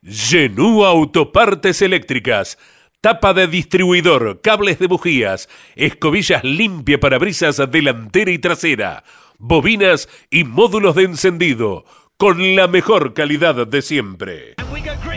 Genú 0.03 0.85
Autopartes 0.85 1.83
Eléctricas. 1.83 2.59
Tapa 3.01 3.33
de 3.33 3.47
distribuidor, 3.47 4.41
cables 4.41 4.81
de 4.81 4.89
bujías, 4.89 5.49
escobillas 5.77 6.43
limpia 6.43 6.99
para 6.99 7.19
brisas 7.19 7.63
delantera 7.71 8.33
y 8.33 8.39
trasera, 8.39 9.05
bobinas 9.39 10.09
y 10.31 10.43
módulos 10.43 10.97
de 10.97 11.05
encendido, 11.05 11.85
con 12.19 12.57
la 12.57 12.67
mejor 12.67 13.15
calidad 13.15 13.65
de 13.65 13.81
siempre. 13.81 14.57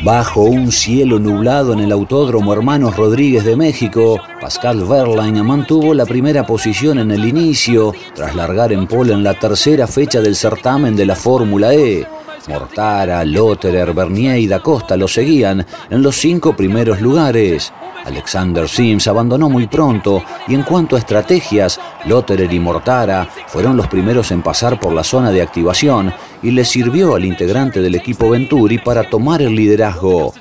Bajo 0.03 0.41
un 0.43 0.71
cielo 0.71 1.17
nublado 1.17 1.73
en 1.73 1.79
el 1.79 1.91
Autódromo 1.91 2.53
Hermanos 2.53 2.95
Rodríguez 2.95 3.43
de 3.43 3.55
México, 3.55 4.19
Pascal 4.39 4.83
Verlaine 4.85 5.41
mantuvo 5.41 5.95
la 5.95 6.05
primera 6.05 6.45
posición 6.45 6.99
en 6.99 7.09
el 7.09 7.25
inicio, 7.25 7.95
tras 8.13 8.35
largar 8.35 8.71
en 8.71 8.85
pole 8.85 9.13
en 9.13 9.23
la 9.23 9.33
tercera 9.33 9.87
fecha 9.87 10.21
del 10.21 10.35
certamen 10.35 10.95
de 10.95 11.07
la 11.07 11.15
Fórmula 11.15 11.73
E. 11.73 12.05
Mortara, 12.47 13.23
Lotterer, 13.23 13.93
Bernier 13.93 14.37
y 14.37 14.47
Da 14.47 14.59
Costa 14.59 14.97
lo 14.97 15.07
seguían 15.07 15.65
en 15.89 16.01
los 16.01 16.15
cinco 16.15 16.55
primeros 16.55 17.01
lugares. 17.01 17.71
Alexander 18.05 18.67
Sims 18.67 19.07
abandonó 19.07 19.49
muy 19.49 19.67
pronto 19.67 20.23
y 20.47 20.55
en 20.55 20.63
cuanto 20.63 20.95
a 20.95 20.99
estrategias, 20.99 21.79
Lotterer 22.05 22.51
y 22.51 22.59
Mortara 22.59 23.27
fueron 23.47 23.77
los 23.77 23.87
primeros 23.87 24.31
en 24.31 24.41
pasar 24.41 24.79
por 24.79 24.93
la 24.93 25.03
zona 25.03 25.31
de 25.31 25.41
activación 25.41 26.13
y 26.41 26.51
le 26.51 26.65
sirvió 26.65 27.15
al 27.15 27.25
integrante 27.25 27.81
del 27.81 27.95
equipo 27.95 28.29
Venturi 28.29 28.79
para 28.79 29.09
tomar 29.09 29.41
el 29.41 29.55
liderazgo. 29.55 30.33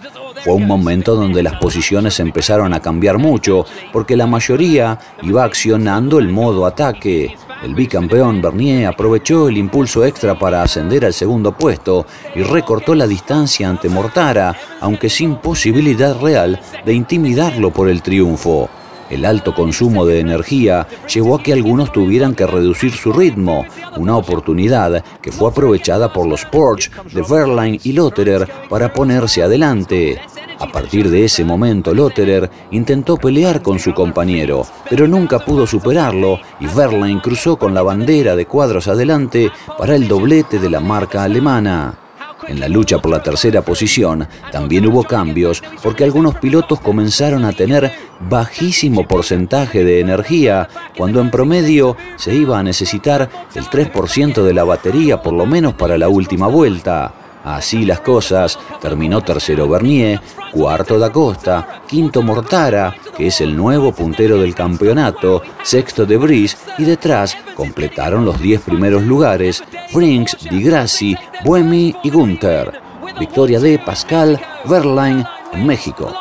Fue 0.42 0.54
un 0.54 0.66
momento 0.66 1.14
donde 1.14 1.42
las 1.42 1.56
posiciones 1.56 2.18
empezaron 2.18 2.72
a 2.72 2.80
cambiar 2.80 3.18
mucho 3.18 3.66
porque 3.92 4.16
la 4.16 4.26
mayoría 4.26 4.98
iba 5.22 5.44
accionando 5.44 6.18
el 6.18 6.28
modo 6.28 6.64
ataque. 6.64 7.36
El 7.62 7.74
bicampeón 7.74 8.40
Bernier 8.40 8.86
aprovechó 8.86 9.48
el 9.48 9.58
impulso 9.58 10.04
extra 10.04 10.38
para 10.38 10.62
ascender 10.62 11.04
al 11.04 11.12
segundo 11.12 11.52
puesto 11.52 12.06
y 12.34 12.42
recortó 12.42 12.94
la 12.94 13.06
distancia 13.06 13.68
ante 13.68 13.90
Mortara, 13.90 14.56
aunque 14.80 15.10
sin 15.10 15.36
posibilidad 15.36 16.18
real 16.18 16.58
de 16.86 16.94
intimidarlo 16.94 17.70
por 17.70 17.90
el 17.90 18.00
triunfo. 18.00 18.70
El 19.10 19.24
alto 19.24 19.54
consumo 19.54 20.06
de 20.06 20.20
energía 20.20 20.86
llevó 21.12 21.34
a 21.34 21.42
que 21.42 21.52
algunos 21.52 21.92
tuvieran 21.92 22.34
que 22.34 22.46
reducir 22.46 22.92
su 22.92 23.12
ritmo, 23.12 23.66
una 23.96 24.16
oportunidad 24.16 25.04
que 25.20 25.32
fue 25.32 25.50
aprovechada 25.50 26.12
por 26.12 26.26
los 26.26 26.46
Porsche 26.46 26.92
de 27.12 27.22
Verline 27.22 27.80
y 27.82 27.92
Lotterer 27.92 28.48
para 28.70 28.92
ponerse 28.92 29.42
adelante. 29.42 30.20
A 30.60 30.66
partir 30.66 31.08
de 31.08 31.24
ese 31.24 31.42
momento, 31.42 31.94
Lotterer 31.94 32.50
intentó 32.70 33.16
pelear 33.16 33.62
con 33.62 33.78
su 33.78 33.94
compañero, 33.94 34.66
pero 34.90 35.08
nunca 35.08 35.38
pudo 35.38 35.66
superarlo 35.66 36.38
y 36.60 36.66
Verlaine 36.66 37.22
cruzó 37.22 37.56
con 37.56 37.72
la 37.72 37.82
bandera 37.82 38.36
de 38.36 38.44
cuadros 38.44 38.86
adelante 38.86 39.50
para 39.78 39.94
el 39.94 40.06
doblete 40.06 40.58
de 40.58 40.68
la 40.68 40.80
marca 40.80 41.24
alemana. 41.24 41.98
En 42.46 42.60
la 42.60 42.68
lucha 42.68 42.98
por 42.98 43.10
la 43.10 43.22
tercera 43.22 43.62
posición 43.62 44.28
también 44.52 44.86
hubo 44.86 45.02
cambios 45.02 45.62
porque 45.82 46.04
algunos 46.04 46.36
pilotos 46.36 46.80
comenzaron 46.80 47.46
a 47.46 47.52
tener 47.52 47.92
bajísimo 48.28 49.08
porcentaje 49.08 49.82
de 49.82 50.00
energía 50.00 50.68
cuando 50.96 51.20
en 51.22 51.30
promedio 51.30 51.96
se 52.16 52.34
iba 52.34 52.58
a 52.58 52.62
necesitar 52.62 53.30
el 53.54 53.64
3% 53.64 54.42
de 54.42 54.52
la 54.52 54.64
batería 54.64 55.22
por 55.22 55.32
lo 55.32 55.46
menos 55.46 55.72
para 55.72 55.96
la 55.96 56.08
última 56.08 56.48
vuelta. 56.48 57.19
Así 57.44 57.84
las 57.84 58.00
cosas, 58.00 58.58
terminó 58.80 59.22
tercero 59.22 59.68
Bernier, 59.68 60.20
cuarto 60.52 60.98
Da 60.98 61.10
Costa, 61.10 61.82
quinto 61.86 62.22
Mortara, 62.22 62.94
que 63.16 63.28
es 63.28 63.40
el 63.40 63.56
nuevo 63.56 63.92
puntero 63.92 64.38
del 64.38 64.54
campeonato, 64.54 65.42
sexto 65.62 66.04
De 66.04 66.16
Bris 66.16 66.56
y 66.78 66.84
detrás 66.84 67.36
completaron 67.54 68.24
los 68.24 68.40
10 68.40 68.60
primeros 68.60 69.02
lugares 69.02 69.62
Frinks, 69.88 70.36
Di 70.50 70.62
Grassi, 70.62 71.16
Buemi 71.44 71.94
y 72.02 72.10
Gunther. 72.10 72.80
Victoria 73.18 73.60
de 73.60 73.78
Pascal 73.78 74.40
Verlaine 74.66 75.24
en 75.52 75.66
México. 75.66 76.12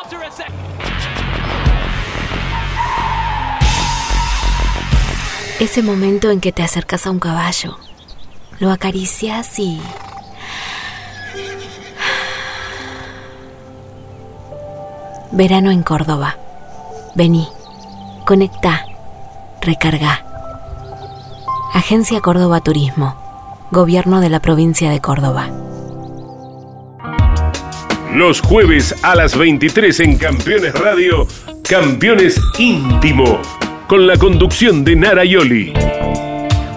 Ese 5.58 5.82
momento 5.82 6.30
en 6.30 6.40
que 6.40 6.52
te 6.52 6.62
acercas 6.62 7.06
a 7.06 7.10
un 7.10 7.18
caballo, 7.18 7.78
lo 8.60 8.70
acaricias 8.70 9.58
y 9.58 9.80
Verano 15.32 15.70
en 15.70 15.82
Córdoba. 15.82 16.36
Vení, 17.14 17.46
conecta, 18.26 18.84
recarga. 19.60 20.24
Agencia 21.72 22.20
Córdoba 22.20 22.60
Turismo, 22.60 23.14
Gobierno 23.70 24.20
de 24.20 24.28
la 24.28 24.40
Provincia 24.40 24.90
de 24.90 25.00
Córdoba. 25.00 25.48
Los 28.12 28.40
jueves 28.40 28.96
a 29.04 29.14
las 29.14 29.38
23 29.38 30.00
en 30.00 30.18
Campeones 30.18 30.74
Radio, 30.74 31.28
Campeones 31.62 32.40
Íntimo, 32.58 33.40
con 33.86 34.08
la 34.08 34.16
conducción 34.16 34.84
de 34.84 34.96
Nara 34.96 35.24
Yoli. 35.24 35.72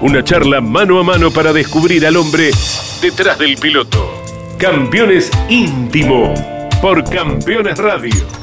Una 0.01 0.23
charla 0.23 0.61
mano 0.61 0.99
a 0.99 1.03
mano 1.03 1.31
para 1.31 1.53
descubrir 1.53 2.05
al 2.05 2.17
hombre 2.17 2.51
detrás 3.01 3.39
del 3.39 3.55
piloto. 3.57 4.23
Campeones 4.59 5.31
Íntimo, 5.49 6.35
por 6.81 7.03
Campeones 7.03 7.79
Radio. 7.79 8.42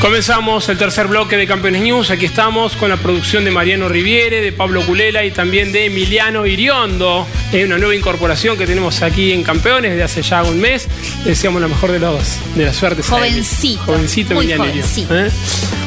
Comenzamos 0.00 0.66
el 0.70 0.78
tercer 0.78 1.08
bloque 1.08 1.36
de 1.36 1.46
Campeones 1.46 1.82
News. 1.82 2.10
Aquí 2.10 2.24
estamos 2.24 2.74
con 2.74 2.88
la 2.88 2.96
producción 2.96 3.44
de 3.44 3.50
Mariano 3.50 3.86
Riviere, 3.86 4.40
de 4.40 4.50
Pablo 4.50 4.80
Culela 4.86 5.26
y 5.26 5.30
también 5.30 5.72
de 5.72 5.86
Emiliano 5.86 6.46
Iriondo. 6.46 7.26
Es 7.52 7.66
una 7.66 7.76
nueva 7.76 7.94
incorporación 7.94 8.56
que 8.56 8.66
tenemos 8.66 9.02
aquí 9.02 9.30
en 9.32 9.42
Campeones 9.42 9.90
desde 9.90 10.04
hace 10.04 10.22
ya 10.22 10.42
un 10.42 10.58
mes. 10.58 10.88
Deseamos 11.22 11.60
lo 11.60 11.68
mejor 11.68 11.92
de, 11.92 11.98
los, 11.98 12.38
de 12.54 12.64
la 12.64 12.72
suerte. 12.72 13.02
Jovencito. 13.02 13.82
Jovencito 13.84 14.34
muy 14.34 14.50
Emiliano 14.50 14.72
jovencito. 14.72 15.18
¿eh? 15.18 15.30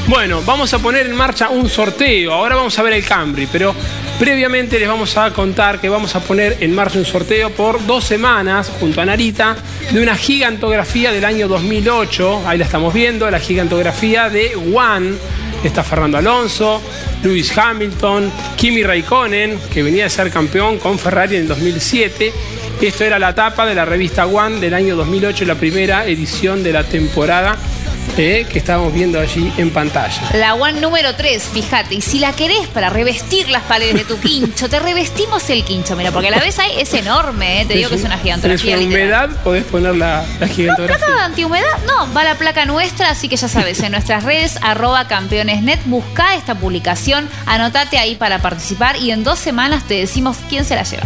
Bueno, 0.05 0.43
vamos 0.45 0.71
a 0.75 0.79
poner 0.79 1.07
en 1.07 1.15
marcha 1.15 1.49
un 1.49 1.67
sorteo. 1.67 2.33
Ahora 2.33 2.55
vamos 2.55 2.77
a 2.77 2.83
ver 2.83 2.93
el 2.93 3.03
Camry, 3.03 3.47
pero 3.51 3.73
previamente 4.19 4.79
les 4.79 4.87
vamos 4.87 5.17
a 5.17 5.31
contar 5.31 5.79
que 5.79 5.89
vamos 5.89 6.15
a 6.15 6.19
poner 6.19 6.57
en 6.59 6.73
marcha 6.73 6.97
un 6.97 7.05
sorteo 7.05 7.49
por 7.51 7.85
dos 7.85 8.03
semanas 8.03 8.71
junto 8.79 9.01
a 9.01 9.05
Narita 9.05 9.55
de 9.91 10.01
una 10.01 10.15
gigantografía 10.15 11.11
del 11.11 11.25
año 11.25 11.47
2008. 11.47 12.47
Ahí 12.47 12.57
la 12.57 12.65
estamos 12.65 12.93
viendo, 12.93 13.29
la 13.29 13.39
gigantografía 13.39 14.29
de 14.29 14.55
One. 14.55 15.15
Está 15.63 15.83
Fernando 15.83 16.17
Alonso, 16.17 16.81
Lewis 17.23 17.57
Hamilton, 17.57 18.31
Kimi 18.57 18.83
Raikkonen, 18.83 19.57
que 19.71 19.81
venía 19.81 20.03
de 20.03 20.09
ser 20.09 20.29
campeón 20.29 20.77
con 20.77 20.99
Ferrari 20.99 21.37
en 21.37 21.43
el 21.43 21.47
2007. 21.47 22.33
Esto 22.81 23.03
era 23.05 23.17
la 23.17 23.33
tapa 23.33 23.65
de 23.65 23.75
la 23.75 23.85
revista 23.85 24.25
One 24.25 24.59
del 24.59 24.73
año 24.73 24.95
2008, 24.97 25.45
la 25.45 25.55
primera 25.55 26.05
edición 26.05 26.63
de 26.63 26.73
la 26.73 26.83
temporada 26.83 27.57
eh, 28.17 28.45
que 28.49 28.59
estábamos 28.59 28.93
viendo 28.93 29.19
allí 29.19 29.51
en 29.57 29.71
pantalla. 29.71 30.21
La 30.33 30.53
One 30.55 30.79
número 30.81 31.15
3, 31.15 31.43
fíjate, 31.53 31.95
y 31.95 32.01
si 32.01 32.19
la 32.19 32.33
querés 32.33 32.67
para 32.67 32.89
revestir 32.89 33.49
las 33.49 33.63
paredes 33.63 33.95
de 33.95 34.03
tu 34.05 34.19
quincho, 34.21 34.69
te 34.69 34.79
revestimos 34.79 35.49
el 35.49 35.63
quincho, 35.63 35.95
mira, 35.95 36.11
porque 36.11 36.27
a 36.27 36.31
la 36.31 36.39
vez 36.39 36.59
hay, 36.59 36.79
es 36.79 36.93
enorme, 36.93 37.61
eh, 37.61 37.65
te 37.65 37.75
digo 37.75 37.89
que 37.89 37.95
es 37.95 38.03
una 38.03 38.17
gigantografía 38.17 38.75
¿Tenés 38.75 38.89
literal. 38.89 39.29
humedad? 39.29 39.43
Podés 39.43 39.63
poner 39.65 39.95
la, 39.95 40.23
la 40.39 40.47
No, 40.47 40.53
gigantografía. 40.53 40.97
placa 41.05 41.13
de 41.15 41.21
antihumedad, 41.21 41.77
no, 41.87 42.13
va 42.13 42.23
la 42.23 42.35
placa 42.35 42.65
nuestra, 42.65 43.09
así 43.09 43.27
que 43.29 43.35
ya 43.35 43.47
sabes, 43.47 43.79
en 43.81 43.91
nuestras 43.91 44.23
redes, 44.23 44.57
arroba 44.61 45.07
campeonesnet, 45.07 45.79
busca 45.85 46.35
esta 46.35 46.55
publicación, 46.55 47.27
anotate 47.45 47.97
ahí 47.97 48.15
para 48.15 48.39
participar 48.39 48.97
y 48.97 49.11
en 49.11 49.23
dos 49.23 49.39
semanas 49.39 49.83
te 49.87 49.95
decimos 49.95 50.37
quién 50.49 50.65
se 50.65 50.75
la 50.75 50.83
lleva. 50.83 51.03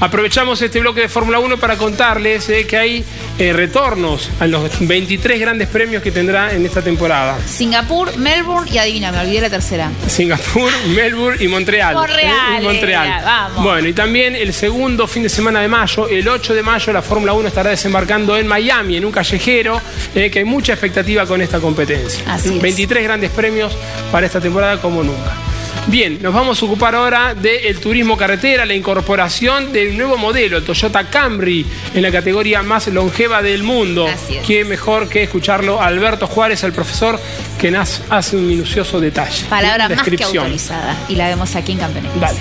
Aprovechamos 0.00 0.60
este 0.60 0.80
bloque 0.80 1.02
de 1.02 1.08
Fórmula 1.08 1.38
1 1.38 1.56
para 1.58 1.76
contarles 1.76 2.48
eh, 2.48 2.66
que 2.66 2.76
hay 2.76 3.04
eh, 3.38 3.52
retornos 3.52 4.30
a 4.40 4.46
los 4.46 4.70
23 4.86 5.40
grandes 5.40 5.68
premios 5.68 6.02
que 6.02 6.12
tendrá 6.12 6.52
en 6.52 6.64
esta 6.64 6.82
temporada. 6.82 7.36
Singapur, 7.46 8.16
Melbourne 8.16 8.70
y 8.70 8.78
adivina, 8.78 9.10
me 9.10 9.18
olvidé 9.18 9.40
la 9.40 9.50
tercera. 9.50 9.90
Singapur, 10.06 10.70
Melbourne 10.94 11.42
y 11.42 11.48
Montreal. 11.48 11.94
Montreal. 11.94 12.62
Y 12.62 12.64
Montreal. 12.64 13.22
vamos. 13.24 13.64
Bueno, 13.64 13.88
y 13.88 13.92
también 13.92 14.36
el 14.36 14.52
segundo 14.52 15.06
fin 15.06 15.24
de 15.24 15.28
semana 15.28 15.60
de 15.60 15.68
mayo, 15.68 16.08
el 16.08 16.28
8 16.28 16.54
de 16.54 16.62
mayo, 16.62 16.92
la 16.92 17.02
Fórmula 17.02 17.32
1 17.32 17.48
estará 17.48 17.70
desembarcando 17.70 18.36
en 18.36 18.46
Miami, 18.46 18.96
en 18.96 19.04
un 19.04 19.12
callejero, 19.12 19.80
eh, 20.14 20.30
que 20.30 20.38
hay 20.40 20.44
mucha 20.44 20.72
expectativa 20.72 21.26
con 21.26 21.40
esta 21.40 21.60
competencia. 21.60 22.24
Así 22.26 22.56
es. 22.56 22.62
23 22.62 23.02
grandes 23.02 23.30
premios 23.30 23.76
para 24.12 24.26
esta 24.26 24.40
temporada 24.40 24.80
como 24.80 25.02
nunca. 25.02 25.43
Bien, 25.86 26.20
nos 26.22 26.32
vamos 26.32 26.60
a 26.62 26.64
ocupar 26.64 26.94
ahora 26.94 27.34
del 27.34 27.78
turismo 27.78 28.16
carretera, 28.16 28.64
la 28.64 28.74
incorporación 28.74 29.70
del 29.70 29.96
nuevo 29.98 30.16
modelo, 30.16 30.56
el 30.56 30.64
Toyota 30.64 31.10
Camry, 31.10 31.66
en 31.94 32.02
la 32.02 32.10
categoría 32.10 32.62
más 32.62 32.88
longeva 32.88 33.42
del 33.42 33.62
mundo. 33.62 34.08
Así 34.08 34.38
es. 34.38 34.46
Qué 34.46 34.64
mejor 34.64 35.10
que 35.10 35.24
escucharlo 35.24 35.80
a 35.80 35.86
Alberto 35.86 36.26
Juárez, 36.26 36.64
el 36.64 36.72
profesor, 36.72 37.20
que 37.60 37.70
nos 37.70 38.00
hace 38.08 38.36
un 38.36 38.46
minucioso 38.46 38.98
detalle. 38.98 39.44
Palabra 39.50 39.88
más 39.90 40.02
que 40.02 40.24
autorizada. 40.24 40.96
Y 41.08 41.16
la 41.16 41.28
vemos 41.28 41.54
aquí 41.54 41.72
en 41.72 41.78
Campeones. 41.78 42.10
Dale. 42.18 42.38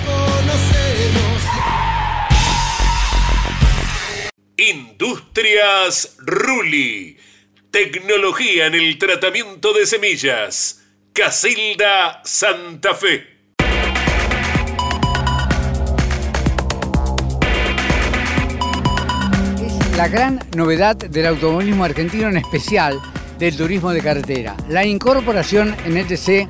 Industrias 4.55 6.15
Ruli. 6.19 7.17
Tecnología 7.71 8.67
en 8.67 8.75
el 8.75 8.97
tratamiento 8.97 9.73
de 9.73 9.85
semillas. 9.85 10.79
Casilda 11.11 12.21
Santa 12.23 12.95
Fe. 12.95 13.32
La 19.97 20.07
gran 20.07 20.39
novedad 20.55 20.95
del 20.95 21.27
automovilismo 21.27 21.83
argentino, 21.83 22.27
en 22.27 22.37
especial 22.37 22.99
del 23.37 23.55
turismo 23.55 23.91
de 23.91 24.01
carretera, 24.01 24.55
la 24.67 24.83
incorporación 24.83 25.75
en 25.85 25.97
ETC 25.97 26.47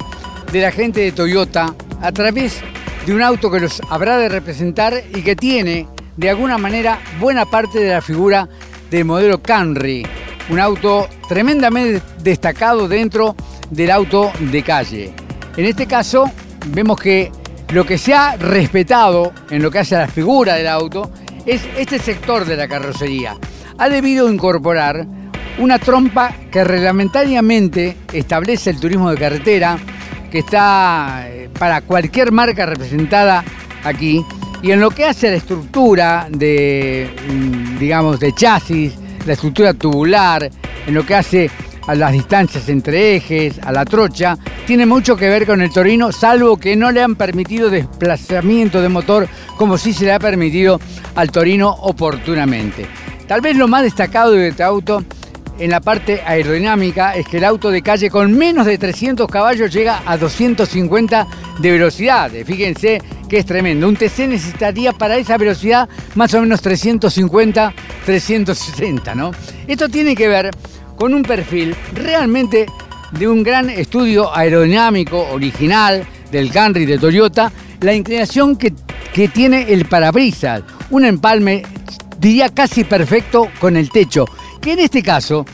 de 0.50 0.62
la 0.62 0.72
gente 0.72 1.02
de 1.02 1.12
Toyota 1.12 1.76
a 2.02 2.12
través 2.14 2.62
de 3.06 3.14
un 3.14 3.22
auto 3.22 3.52
que 3.52 3.60
los 3.60 3.82
habrá 3.90 4.18
de 4.18 4.30
representar 4.30 5.04
y 5.14 5.24
que 5.24 5.36
tiene 5.36 5.88
de 6.16 6.30
alguna 6.30 6.58
manera 6.58 7.00
buena 7.20 7.46
parte 7.46 7.80
de 7.80 7.92
la 7.92 8.02
figura 8.02 8.48
del 8.90 9.04
modelo 9.04 9.42
Camry, 9.42 10.08
un 10.50 10.60
auto 10.62 11.10
tremendamente 11.28 12.02
destacado 12.20 12.88
dentro 12.88 13.36
del 13.70 13.92
auto 13.92 14.32
de 14.40 14.64
calle. 14.64 15.14
En 15.58 15.66
este 15.66 15.86
caso 15.86 16.32
vemos 16.68 16.98
que 16.98 17.30
lo 17.74 17.86
que 17.86 17.98
se 17.98 18.14
ha 18.14 18.38
respetado 18.38 19.34
en 19.50 19.62
lo 19.62 19.70
que 19.70 19.80
hace 19.80 19.98
a 19.98 20.00
la 20.00 20.08
figura 20.08 20.54
del 20.56 20.68
auto 20.68 21.12
es 21.46 21.62
este 21.78 22.00
sector 22.00 22.46
de 22.46 22.56
la 22.56 22.68
carrocería. 22.68 23.36
Ha 23.78 23.90
debido 23.90 24.32
incorporar 24.32 25.06
una 25.58 25.80
trompa 25.80 26.34
que 26.52 26.64
reglamentariamente 26.64 27.98
establece 28.12 28.70
el 28.70 28.80
turismo 28.80 29.12
de 29.12 29.18
carretera, 29.18 29.78
que 30.32 30.40
está 30.40 31.26
eh, 31.28 31.50
para 31.58 31.82
cualquier 31.82 32.32
marca 32.32 32.66
representada 32.66 33.44
aquí, 33.84 34.26
y 34.62 34.72
en 34.72 34.80
lo 34.80 34.92
que 34.92 35.06
hace 35.06 35.28
a 35.28 35.32
la 35.32 35.38
estructura 35.38 36.28
de, 36.30 37.14
mm, 37.28 37.78
digamos, 37.78 38.20
de 38.20 38.34
chasis, 38.34 38.94
la 39.26 39.34
estructura 39.34 39.74
tubular, 39.74 40.50
en 40.88 40.94
lo 40.94 41.06
que 41.06 41.16
hace 41.16 41.50
a 41.88 41.96
las 41.96 42.12
distancias 42.12 42.70
entre 42.70 43.16
ejes, 43.16 43.60
a 43.64 43.72
la 43.72 43.86
trocha, 43.86 44.38
tiene 44.66 44.86
mucho 44.86 45.16
que 45.16 45.30
ver 45.30 45.46
con 45.46 45.62
el 45.62 45.72
Torino, 45.72 46.12
salvo 46.12 46.58
que 46.58 46.76
no 46.76 46.92
le 46.92 47.02
han 47.02 47.16
permitido 47.16 47.70
desplazamiento 47.70 48.82
de 48.82 48.90
motor 48.90 49.28
como 49.58 49.78
sí 49.78 49.94
se 49.94 50.06
le 50.06 50.14
ha 50.14 50.20
permitido 50.20 50.80
al 51.16 51.32
Torino 51.32 51.70
oportunamente. 51.70 52.86
Tal 53.28 53.42
vez 53.42 53.56
lo 53.56 53.68
más 53.68 53.84
destacado 53.84 54.32
de 54.32 54.50
este 54.50 54.64
auto 54.64 55.04
en 55.60 55.70
la 55.70 55.82
parte 55.82 56.22
aerodinámica 56.26 57.16
es 57.16 57.28
que 57.28 57.38
el 57.38 57.44
auto 57.46 57.70
de 57.70 57.82
calle 57.82 58.10
con 58.10 58.36
menos 58.36 58.66
de 58.66 58.78
300 58.78 59.28
caballos 59.28 59.72
llega 59.72 60.02
a 60.06 60.18
250 60.18 61.28
de 61.60 61.72
velocidad. 61.72 62.32
Fíjense 62.46 63.02
que 63.30 63.38
es 63.38 63.46
tremendo. 63.46 63.88
Un 63.88 63.96
TC 63.96 64.28
necesitaría 64.28 64.94
para 64.94 65.18
esa 65.18 65.38
velocidad 65.38 65.88
más 66.16 66.34
o 66.34 66.42
menos 66.42 66.62
350, 66.62 67.74
360, 68.06 69.16
¿no? 69.16 69.32
Esto 69.68 69.90
tiene 69.90 70.16
que 70.16 70.28
ver 70.28 70.52
con 70.96 71.14
un 71.14 71.24
perfil 71.24 71.76
realmente 71.94 72.66
de 73.12 73.28
un 73.28 73.44
gran 73.44 73.70
estudio 73.70 74.36
aerodinámico 74.36 75.28
original 75.32 76.06
del 76.32 76.52
Camry 76.52 76.86
de 76.86 76.98
Toyota, 76.98 77.52
la 77.82 77.94
inclinación 77.94 78.56
que, 78.56 78.74
que 79.14 79.28
tiene 79.28 79.72
el 79.72 79.86
parabrisas, 79.86 80.64
un 80.90 81.06
empalme 81.06 81.64
diría 82.20 82.50
casi 82.50 82.84
perfecto 82.84 83.50
con 83.60 83.78
el 83.78 83.90
techo, 83.90 84.26
que 84.62 84.74
en 84.74 84.80
este 84.80 85.04
caso 85.04 85.46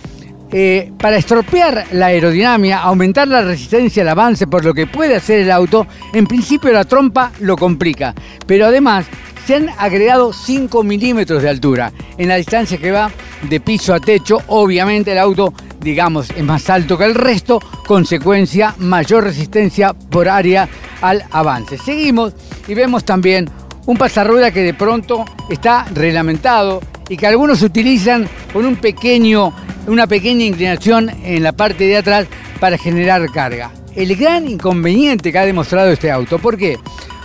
eh, 0.51 0.91
para 0.97 1.17
estropear 1.17 1.85
la 1.91 2.07
aerodinámica, 2.07 2.79
aumentar 2.81 3.27
la 3.27 3.41
resistencia 3.41 4.03
al 4.03 4.09
avance 4.09 4.47
por 4.47 4.65
lo 4.65 4.73
que 4.73 4.87
puede 4.87 5.15
hacer 5.15 5.39
el 5.41 5.51
auto, 5.51 5.85
en 6.13 6.25
principio 6.25 6.71
la 6.71 6.85
trompa 6.85 7.31
lo 7.41 7.55
complica, 7.55 8.15
pero 8.47 8.65
además 8.65 9.05
se 9.45 9.55
han 9.55 9.69
agregado 9.77 10.31
5 10.31 10.83
milímetros 10.83 11.41
de 11.41 11.49
altura 11.49 11.91
en 12.17 12.27
la 12.27 12.35
distancia 12.35 12.77
que 12.77 12.91
va 12.91 13.11
de 13.49 13.59
piso 13.59 13.93
a 13.93 13.99
techo. 13.99 14.41
Obviamente 14.47 15.11
el 15.11 15.17
auto, 15.17 15.53
digamos, 15.79 16.29
es 16.29 16.43
más 16.43 16.69
alto 16.69 16.97
que 16.97 17.05
el 17.05 17.15
resto, 17.15 17.59
consecuencia, 17.87 18.75
mayor 18.77 19.23
resistencia 19.23 19.93
por 19.93 20.29
área 20.29 20.69
al 21.01 21.23
avance. 21.31 21.77
Seguimos 21.77 22.33
y 22.67 22.73
vemos 22.73 23.03
también 23.03 23.49
un 23.89 23.97
pasarrueda 23.97 24.51
que 24.51 24.61
de 24.61 24.75
pronto 24.75 25.25
está 25.49 25.83
reglamentado 25.95 26.79
y 27.09 27.17
que 27.17 27.25
algunos 27.25 27.63
utilizan 27.63 28.29
con 28.53 28.63
un 28.67 28.75
pequeño 28.75 29.51
una 29.87 30.05
pequeña 30.05 30.45
inclinación 30.45 31.09
en 31.23 31.41
la 31.41 31.53
parte 31.53 31.85
de 31.85 31.97
atrás 31.97 32.27
para 32.59 32.77
generar 32.77 33.25
carga. 33.31 33.71
El 33.95 34.15
gran 34.15 34.47
inconveniente 34.47 35.31
que 35.31 35.39
ha 35.39 35.45
demostrado 35.45 35.89
este 35.89 36.11
auto, 36.11 36.37
¿por 36.37 36.55
qué? 36.55 36.77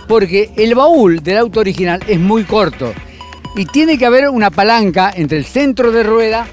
Porque 0.07 0.49
el 0.57 0.73
baúl 0.73 1.21
del 1.21 1.37
auto 1.37 1.59
original 1.59 2.01
es 2.07 2.19
muy 2.19 2.45
corto 2.45 2.91
y 3.55 3.65
tiene 3.67 3.99
que 3.99 4.07
haber 4.07 4.29
una 4.29 4.49
palanca 4.49 5.13
entre 5.15 5.37
el 5.37 5.45
centro 5.45 5.91
de 5.91 6.01
rueda 6.01 6.47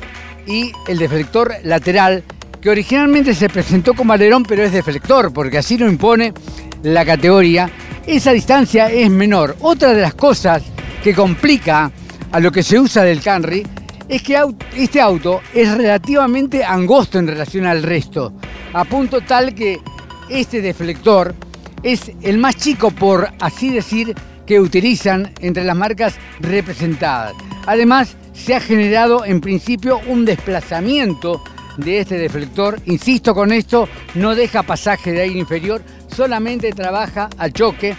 y 0.47 0.73
el 0.89 0.99
deflector 0.99 1.55
lateral 1.63 2.23
que 2.61 2.69
originalmente 2.69 3.35
se 3.35 3.49
presentó 3.49 3.95
como 3.95 4.13
alerón 4.13 4.43
pero 4.43 4.63
es 4.63 4.73
deflector 4.73 5.33
porque 5.33 5.57
así 5.57 5.79
lo 5.79 5.89
impone 5.89 6.35
la 6.83 7.05
categoría. 7.05 7.71
Esa 8.07 8.33
distancia 8.33 8.91
es 8.91 9.11
menor. 9.11 9.57
Otra 9.61 9.95
de 9.95 10.03
las 10.03 10.15
cosas 10.15 10.63
que 11.03 11.15
complica 11.15 11.91
a 12.31 12.41
lo 12.41 12.51
que 12.51 12.63
se 12.63 12.79
usa 12.79 13.05
del 13.05 13.21
Camry 13.21 13.67
es 14.09 14.23
que 14.23 14.41
este 14.77 15.01
auto 15.01 15.41
es 15.55 15.75
relativamente 15.77 16.65
angosto 16.65 17.19
en 17.19 17.29
relación 17.29 17.67
al 17.67 17.83
resto, 17.83 18.33
a 18.73 18.85
punto 18.85 19.21
tal 19.21 19.55
que 19.55 19.81
este 20.29 20.61
deflector 20.61 21.35
es 21.83 22.13
el 22.23 22.39
más 22.39 22.57
chico, 22.57 22.91
por 22.91 23.29
así 23.41 23.71
decir, 23.71 24.15
que 24.47 24.61
utilizan 24.61 25.33
entre 25.41 25.65
las 25.65 25.77
marcas 25.77 26.15
representadas. 26.41 27.33
Además, 27.67 28.17
se 28.33 28.55
ha 28.55 28.61
generado 28.61 29.25
en 29.25 29.41
principio 29.41 30.01
un 30.09 30.25
desplazamiento 30.25 31.43
de 31.77 32.01
este 32.01 32.19
deflector. 32.19 32.81
Insisto 32.87 33.35
con 33.35 33.53
esto, 33.53 33.89
no 34.15 34.35
deja 34.35 34.63
pasaje 34.63 35.13
de 35.13 35.23
aire 35.23 35.39
inferior, 35.39 35.83
solamente 36.15 36.73
trabaja 36.73 37.29
a 37.39 37.51
choque 37.51 37.97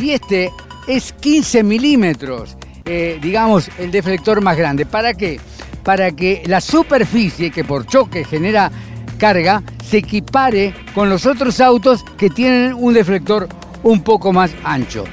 y 0.00 0.10
este 0.10 0.50
es 0.86 1.12
15 1.12 1.62
milímetros 1.62 2.56
eh, 2.92 3.18
digamos, 3.22 3.70
el 3.78 3.92
deflector 3.92 4.40
más 4.40 4.56
grande. 4.56 4.84
¿Para 4.84 5.14
qué? 5.14 5.38
Para 5.84 6.10
que 6.10 6.42
la 6.46 6.60
superficie 6.60 7.52
que 7.52 7.62
por 7.62 7.86
choque 7.86 8.24
genera 8.24 8.70
carga 9.16 9.62
se 9.84 9.98
equipare 9.98 10.74
con 10.92 11.08
los 11.08 11.24
otros 11.24 11.60
autos 11.60 12.04
que 12.16 12.30
tienen 12.30 12.74
un 12.74 12.94
deflector 12.94 13.48
un 13.84 14.02
poco 14.02 14.32
más 14.32 14.50
ancho. 14.64 15.04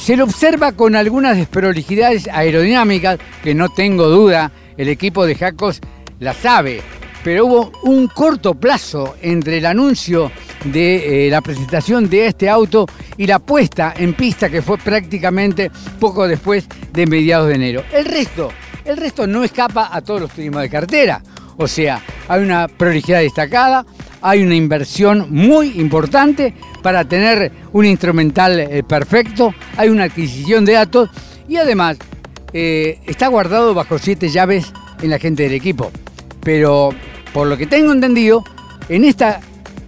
Se 0.00 0.16
lo 0.16 0.24
observa 0.24 0.72
con 0.72 0.96
algunas 0.96 1.36
desprolijidades 1.36 2.26
aerodinámicas 2.26 3.20
que 3.44 3.54
no 3.54 3.68
tengo 3.68 4.08
duda 4.08 4.50
el 4.76 4.88
equipo 4.88 5.24
de 5.24 5.36
Jacos 5.36 5.80
la 6.18 6.34
sabe, 6.34 6.82
pero 7.22 7.46
hubo 7.46 7.72
un 7.84 8.08
corto 8.08 8.54
plazo 8.54 9.14
entre 9.22 9.58
el 9.58 9.66
anuncio 9.66 10.32
de 10.64 11.26
eh, 11.26 11.30
la 11.30 11.40
presentación 11.40 12.08
de 12.08 12.26
este 12.26 12.48
auto 12.48 12.86
y 13.16 13.26
la 13.26 13.38
puesta 13.38 13.94
en 13.96 14.14
pista 14.14 14.48
que 14.48 14.62
fue 14.62 14.78
prácticamente 14.78 15.70
poco 15.98 16.26
después 16.26 16.66
de 16.92 17.06
mediados 17.06 17.48
de 17.48 17.54
enero. 17.54 17.84
El 17.92 18.04
resto, 18.04 18.50
el 18.84 18.96
resto 18.96 19.26
no 19.26 19.44
escapa 19.44 19.90
a 19.92 20.00
todos 20.00 20.22
los 20.22 20.30
turismos 20.30 20.62
de 20.62 20.70
cartera. 20.70 21.22
O 21.56 21.66
sea, 21.66 22.02
hay 22.28 22.42
una 22.42 22.68
prolijidad 22.68 23.20
destacada, 23.20 23.84
hay 24.20 24.42
una 24.42 24.54
inversión 24.54 25.26
muy 25.30 25.80
importante 25.80 26.54
para 26.82 27.04
tener 27.04 27.52
un 27.72 27.84
instrumental 27.84 28.58
eh, 28.58 28.82
perfecto, 28.82 29.54
hay 29.76 29.88
una 29.88 30.04
adquisición 30.04 30.64
de 30.64 30.72
datos 30.72 31.10
y 31.48 31.56
además 31.56 31.98
eh, 32.52 33.00
está 33.06 33.28
guardado 33.28 33.74
bajo 33.74 33.98
siete 33.98 34.28
llaves 34.28 34.72
en 35.02 35.10
la 35.10 35.18
gente 35.18 35.42
del 35.44 35.52
equipo. 35.52 35.90
Pero 36.42 36.90
por 37.32 37.46
lo 37.46 37.56
que 37.56 37.66
tengo 37.66 37.92
entendido, 37.92 38.44
en 38.88 39.04
esta 39.04 39.40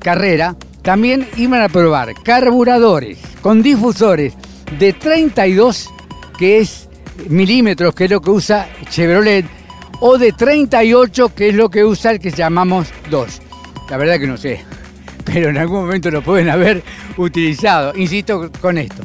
carrera 0.04 0.54
también 0.82 1.26
iban 1.38 1.62
a 1.62 1.68
probar 1.70 2.12
carburadores 2.22 3.18
con 3.40 3.62
difusores 3.62 4.34
de 4.78 4.92
32, 4.92 5.88
que 6.38 6.58
es 6.58 6.88
milímetros, 7.28 7.94
que 7.94 8.04
es 8.04 8.10
lo 8.10 8.20
que 8.20 8.30
usa 8.30 8.68
Chevrolet, 8.90 9.46
o 10.00 10.18
de 10.18 10.32
38, 10.32 11.34
que 11.34 11.48
es 11.48 11.54
lo 11.54 11.70
que 11.70 11.84
usa 11.84 12.10
el 12.10 12.20
que 12.20 12.30
llamamos 12.30 12.88
2. 13.10 13.40
La 13.88 13.96
verdad 13.96 14.20
que 14.20 14.26
no 14.26 14.36
sé, 14.36 14.60
pero 15.24 15.48
en 15.48 15.56
algún 15.56 15.80
momento 15.86 16.10
lo 16.10 16.22
pueden 16.22 16.50
haber 16.50 16.82
utilizado. 17.16 17.96
Insisto 17.96 18.52
con 18.60 18.76
esto, 18.76 19.02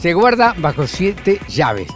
se 0.00 0.12
guarda 0.12 0.54
bajo 0.58 0.86
siete 0.86 1.40
llaves. 1.48 1.88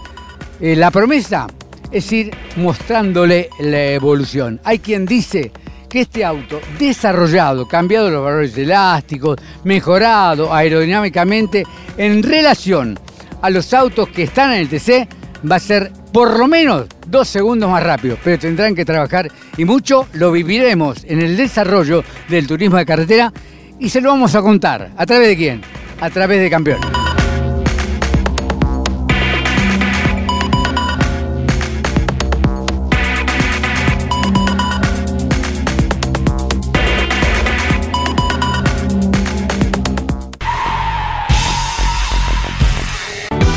Eh, 0.61 0.77
la 0.77 0.91
promesa 0.91 1.47
es 1.93 2.11
ir 2.11 2.35
mostrándole 2.57 3.51
la 3.59 3.85
evolución. 3.93 4.61
Hay 4.65 4.79
quien 4.79 5.05
dice 5.05 5.53
que 5.89 6.03
este 6.03 6.25
auto 6.25 6.61
desarrollado, 6.79 7.67
cambiado 7.67 8.11
los 8.11 8.25
valores 8.25 8.57
elásticos, 8.57 9.39
mejorado 9.65 10.53
aerodinámicamente 10.53 11.65
en 11.97 12.23
relación 12.23 12.99
a 13.43 13.51
los 13.51 13.73
autos 13.75 14.09
que 14.09 14.25
están 14.25 14.53
en 14.53 14.61
el 14.61 14.69
TC, 14.69 15.09
va 15.51 15.57
a 15.57 15.61
ser 15.61 15.93
por 16.13 16.39
lo 16.39 16.49
menos 16.49 16.87
dos 17.07 17.29
segundos 17.29 17.71
más 17.71 17.83
rápido, 17.83 18.17
pero 18.25 18.39
tendrán 18.39 18.75
que 18.75 18.85
trabajar 18.85 19.31
y 19.57 19.65
mucho 19.65 20.09
lo 20.15 20.33
viviremos 20.33 21.05
en 21.05 21.21
el 21.21 21.37
desarrollo 21.37 22.03
del 22.29 22.47
turismo 22.47 22.77
de 22.77 22.87
carretera 22.87 23.33
y 23.79 23.89
se 23.89 24.01
lo 24.01 24.11
vamos 24.11 24.35
a 24.35 24.43
contar. 24.43 24.91
¿A 24.97 25.07
través 25.07 25.29
de 25.29 25.37
quién? 25.37 25.61
A 26.01 26.11
través 26.11 26.41
de 26.41 26.51
campeones. 26.51 26.96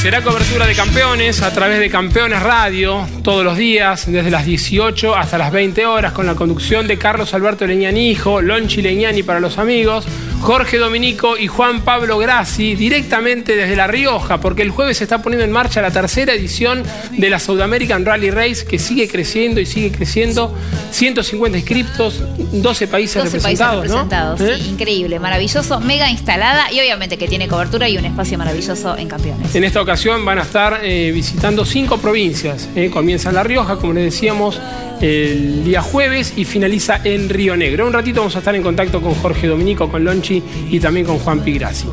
Será 0.00 0.22
cobertura 0.22 0.66
de 0.66 0.74
campeones 0.74 1.42
a 1.42 1.52
través 1.52 1.78
de 1.78 1.90
Campeones 1.90 2.42
Radio 2.42 3.06
todos 3.22 3.44
los 3.44 3.58
días, 3.58 4.10
desde 4.10 4.30
las 4.30 4.46
18 4.46 5.14
hasta 5.14 5.36
las 5.36 5.52
20 5.52 5.84
horas, 5.84 6.14
con 6.14 6.24
la 6.24 6.34
conducción 6.34 6.86
de 6.86 6.96
Carlos 6.96 7.34
Alberto 7.34 7.66
Leñani 7.66 8.08
Hijo, 8.08 8.40
Lonchi 8.40 8.80
Leñani 8.80 9.22
para 9.22 9.40
los 9.40 9.58
amigos, 9.58 10.06
Jorge 10.40 10.78
Dominico 10.78 11.36
y 11.36 11.46
Juan 11.48 11.82
Pablo 11.82 12.16
Grassi, 12.18 12.74
directamente 12.74 13.56
desde 13.56 13.76
La 13.76 13.86
Rioja, 13.86 14.40
porque 14.40 14.62
el 14.62 14.70
jueves 14.70 14.96
se 14.98 15.04
está 15.04 15.20
poniendo 15.22 15.44
en 15.44 15.52
marcha 15.52 15.82
la 15.82 15.90
tercera 15.90 16.32
edición 16.32 16.82
de 17.12 17.30
la 17.30 17.38
South 17.38 17.60
American 17.60 18.04
Rally 18.06 18.30
Race, 18.30 18.64
que 18.66 18.78
sigue 18.78 19.06
creciendo 19.06 19.60
y 19.60 19.66
sigue 19.66 19.92
creciendo. 19.92 20.54
150 20.92 21.58
inscriptos, 21.58 22.22
12 22.52 22.88
países 22.88 23.22
12 23.22 23.36
representados. 23.36 23.80
países 23.80 23.96
representados, 23.96 24.40
¿Eh? 24.40 24.56
sí, 24.60 24.70
increíble, 24.70 25.18
maravilloso, 25.20 25.78
mega 25.80 26.10
instalada 26.10 26.72
y 26.72 26.80
obviamente 26.80 27.16
que 27.16 27.28
tiene 27.28 27.46
cobertura 27.46 27.88
y 27.88 27.96
un 27.96 28.04
espacio 28.06 28.36
maravilloso 28.38 28.96
en 28.96 29.08
campeones. 29.08 29.54
En 29.54 29.62
esta 29.64 29.80
ocasión 29.82 30.24
van 30.24 30.38
a 30.38 30.42
estar 30.42 30.80
eh, 30.82 31.12
visitando 31.14 31.64
cinco 31.64 31.98
provincias. 31.98 32.68
eh. 32.74 32.90
Comienza 32.90 33.28
en 33.28 33.36
La 33.36 33.44
Rioja, 33.44 33.76
como 33.76 33.92
les 33.92 34.04
decíamos, 34.04 34.58
el 35.00 35.64
día 35.64 35.80
jueves 35.80 36.32
y 36.36 36.44
finaliza 36.44 37.00
en 37.04 37.28
Río 37.28 37.56
Negro. 37.56 37.86
Un 37.86 37.92
ratito 37.92 38.20
vamos 38.20 38.34
a 38.36 38.40
estar 38.40 38.54
en 38.54 38.62
contacto 38.62 39.00
con 39.00 39.14
Jorge 39.14 39.46
Dominico, 39.46 39.88
con 39.90 40.04
Lonchi 40.04 40.29
y 40.30 40.80
también 40.80 41.06
con 41.06 41.18
Juan 41.18 41.40
Pigrassi. 41.40 41.86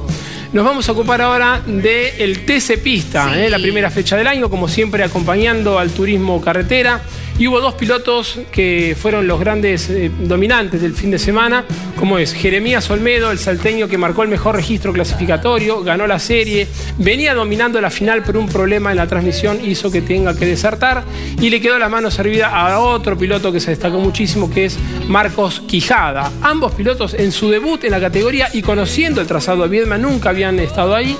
Nos 0.53 0.63
vamos 0.63 0.87
a 0.87 0.93
ocupar 0.93 1.21
ahora 1.21 1.61
del 1.65 2.45
TC 2.45 2.77
Pista, 2.81 3.37
eh, 3.37 3.49
la 3.49 3.59
primera 3.59 3.91
fecha 3.91 4.15
del 4.15 4.27
año, 4.27 4.49
como 4.49 4.69
siempre 4.69 5.03
acompañando 5.03 5.77
al 5.77 5.91
turismo 5.91 6.39
carretera. 6.39 7.01
Y 7.39 7.45
hubo 7.47 7.61
dos 7.61 7.75
pilotos 7.75 8.39
que 8.51 8.97
fueron 8.99 9.27
los 9.27 9.39
grandes 9.39 9.91
eh, 9.91 10.09
dominantes 10.21 10.81
del 10.81 10.93
fin 10.93 11.11
de 11.11 11.19
semana, 11.19 11.65
como 11.95 12.17
es 12.17 12.33
Jeremías 12.33 12.89
Olmedo, 12.89 13.31
el 13.31 13.37
salteño 13.37 13.87
que 13.87 13.97
marcó 13.99 14.23
el 14.23 14.29
mejor 14.29 14.55
registro 14.55 14.91
clasificatorio, 14.91 15.83
ganó 15.83 16.07
la 16.07 16.17
serie, 16.17 16.67
venía 16.97 17.35
dominando 17.35 17.79
la 17.79 17.91
final, 17.91 18.23
pero 18.25 18.39
un 18.39 18.47
problema 18.47 18.89
en 18.89 18.97
la 18.97 19.05
transmisión 19.05 19.59
hizo 19.63 19.91
que 19.91 20.01
tenga 20.01 20.35
que 20.35 20.47
desertar 20.47 21.03
y 21.39 21.51
le 21.51 21.61
quedó 21.61 21.77
la 21.77 21.89
mano 21.89 22.09
servida 22.09 22.47
a 22.47 22.79
otro 22.79 23.15
piloto 23.15 23.51
que 23.51 23.59
se 23.59 23.69
destacó 23.69 23.99
muchísimo, 23.99 24.49
que 24.49 24.65
es 24.65 24.77
Marcos 25.07 25.61
Quijada. 25.67 26.31
Ambos 26.41 26.73
pilotos 26.73 27.13
en 27.13 27.31
su 27.31 27.51
debut 27.51 27.83
en 27.83 27.91
la 27.91 27.99
categoría 27.99 28.49
y 28.51 28.63
conociendo 28.63 29.21
el 29.21 29.27
trazado 29.27 29.61
de 29.61 29.69
Viedma 29.69 29.99
nunca 29.99 30.29
habían 30.29 30.59
estado 30.59 30.95
ahí 30.95 31.15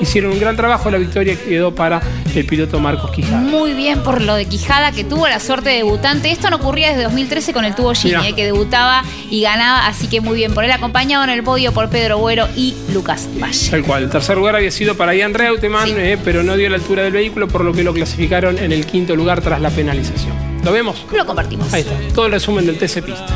hicieron 0.00 0.32
un 0.32 0.40
gran 0.40 0.56
trabajo, 0.56 0.90
la 0.90 0.98
victoria 0.98 1.36
quedó 1.36 1.74
para 1.74 2.00
el 2.34 2.44
piloto 2.46 2.80
Marcos 2.80 3.10
Quijada. 3.10 3.38
Muy 3.38 3.72
bien 3.72 4.02
por 4.02 4.20
lo 4.20 4.34
de 4.34 4.46
Quijada, 4.46 4.92
que 4.92 5.04
tuvo 5.04 5.26
la 5.28 5.40
suerte 5.40 5.70
de 5.70 5.76
debutante. 5.76 6.30
Esto 6.30 6.50
no 6.50 6.56
ocurría 6.56 6.88
desde 6.90 7.04
2013 7.04 7.52
con 7.52 7.64
el 7.64 7.74
tubo 7.74 7.94
Gini, 7.94 8.28
eh, 8.28 8.34
que 8.34 8.44
debutaba 8.44 9.04
y 9.30 9.42
ganaba, 9.42 9.86
así 9.86 10.08
que 10.08 10.20
muy 10.20 10.36
bien 10.36 10.54
por 10.54 10.64
él, 10.64 10.70
acompañado 10.70 11.24
en 11.24 11.30
el 11.30 11.42
podio 11.42 11.72
por 11.72 11.88
Pedro 11.88 12.18
Güero 12.18 12.48
y 12.56 12.74
Lucas 12.92 13.28
Valle. 13.40 13.70
Tal 13.70 13.82
cual, 13.82 14.04
el 14.04 14.10
tercer 14.10 14.36
lugar 14.36 14.56
había 14.56 14.70
sido 14.70 14.96
para 14.96 15.14
Ian 15.14 15.34
Reutemann, 15.34 15.88
eh, 15.96 16.18
pero 16.22 16.42
no 16.42 16.56
dio 16.56 16.68
la 16.68 16.76
altura 16.76 17.02
del 17.02 17.12
vehículo, 17.12 17.48
por 17.48 17.64
lo 17.64 17.72
que 17.72 17.82
lo 17.82 17.92
clasificaron 17.92 18.58
en 18.58 18.72
el 18.72 18.86
quinto 18.86 19.16
lugar 19.16 19.40
tras 19.40 19.60
la 19.60 19.70
penalización. 19.70 20.34
¿Lo 20.64 20.72
vemos? 20.72 21.04
Lo 21.12 21.24
compartimos. 21.24 21.72
Ahí 21.72 21.82
está, 21.82 21.94
todo 22.14 22.26
el 22.26 22.32
resumen 22.32 22.66
del 22.66 22.78
TC 22.78 23.02
Pista. 23.02 23.26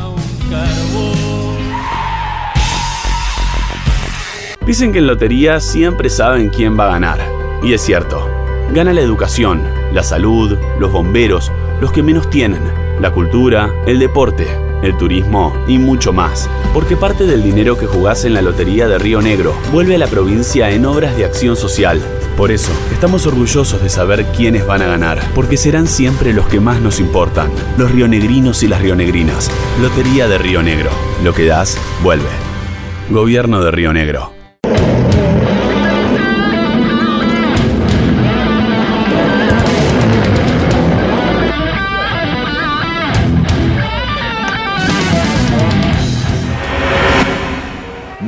Dicen 4.66 4.92
que 4.92 4.98
en 4.98 5.06
lotería 5.06 5.58
siempre 5.58 6.10
saben 6.10 6.50
quién 6.50 6.78
va 6.78 6.86
a 6.86 6.92
ganar. 6.92 7.18
Y 7.62 7.72
es 7.72 7.80
cierto. 7.80 8.28
Gana 8.72 8.92
la 8.92 9.00
educación, 9.00 9.62
la 9.92 10.02
salud, 10.02 10.56
los 10.78 10.92
bomberos, 10.92 11.50
los 11.80 11.90
que 11.92 12.02
menos 12.02 12.30
tienen, 12.30 12.62
la 13.00 13.10
cultura, 13.10 13.74
el 13.86 13.98
deporte, 13.98 14.46
el 14.82 14.96
turismo 14.96 15.52
y 15.66 15.78
mucho 15.78 16.12
más. 16.12 16.48
Porque 16.72 16.96
parte 16.96 17.24
del 17.24 17.42
dinero 17.42 17.76
que 17.76 17.86
jugás 17.86 18.24
en 18.24 18.34
la 18.34 18.42
Lotería 18.42 18.86
de 18.86 18.98
Río 18.98 19.20
Negro 19.20 19.54
vuelve 19.72 19.96
a 19.96 19.98
la 19.98 20.06
provincia 20.06 20.70
en 20.70 20.86
obras 20.86 21.16
de 21.16 21.24
acción 21.24 21.56
social. 21.56 22.00
Por 22.36 22.52
eso, 22.52 22.70
estamos 22.92 23.26
orgullosos 23.26 23.82
de 23.82 23.88
saber 23.88 24.24
quiénes 24.36 24.66
van 24.66 24.82
a 24.82 24.86
ganar, 24.86 25.20
porque 25.34 25.56
serán 25.56 25.86
siempre 25.86 26.32
los 26.32 26.46
que 26.46 26.60
más 26.60 26.80
nos 26.80 27.00
importan, 27.00 27.50
los 27.76 27.90
rionegrinos 27.90 28.62
y 28.62 28.68
las 28.68 28.80
rionegrinas. 28.80 29.50
Lotería 29.82 30.28
de 30.28 30.38
Río 30.38 30.62
Negro. 30.62 30.90
Lo 31.24 31.34
que 31.34 31.46
das, 31.46 31.76
vuelve. 32.02 32.28
Gobierno 33.10 33.62
de 33.62 33.70
Río 33.72 33.92
Negro. 33.92 34.39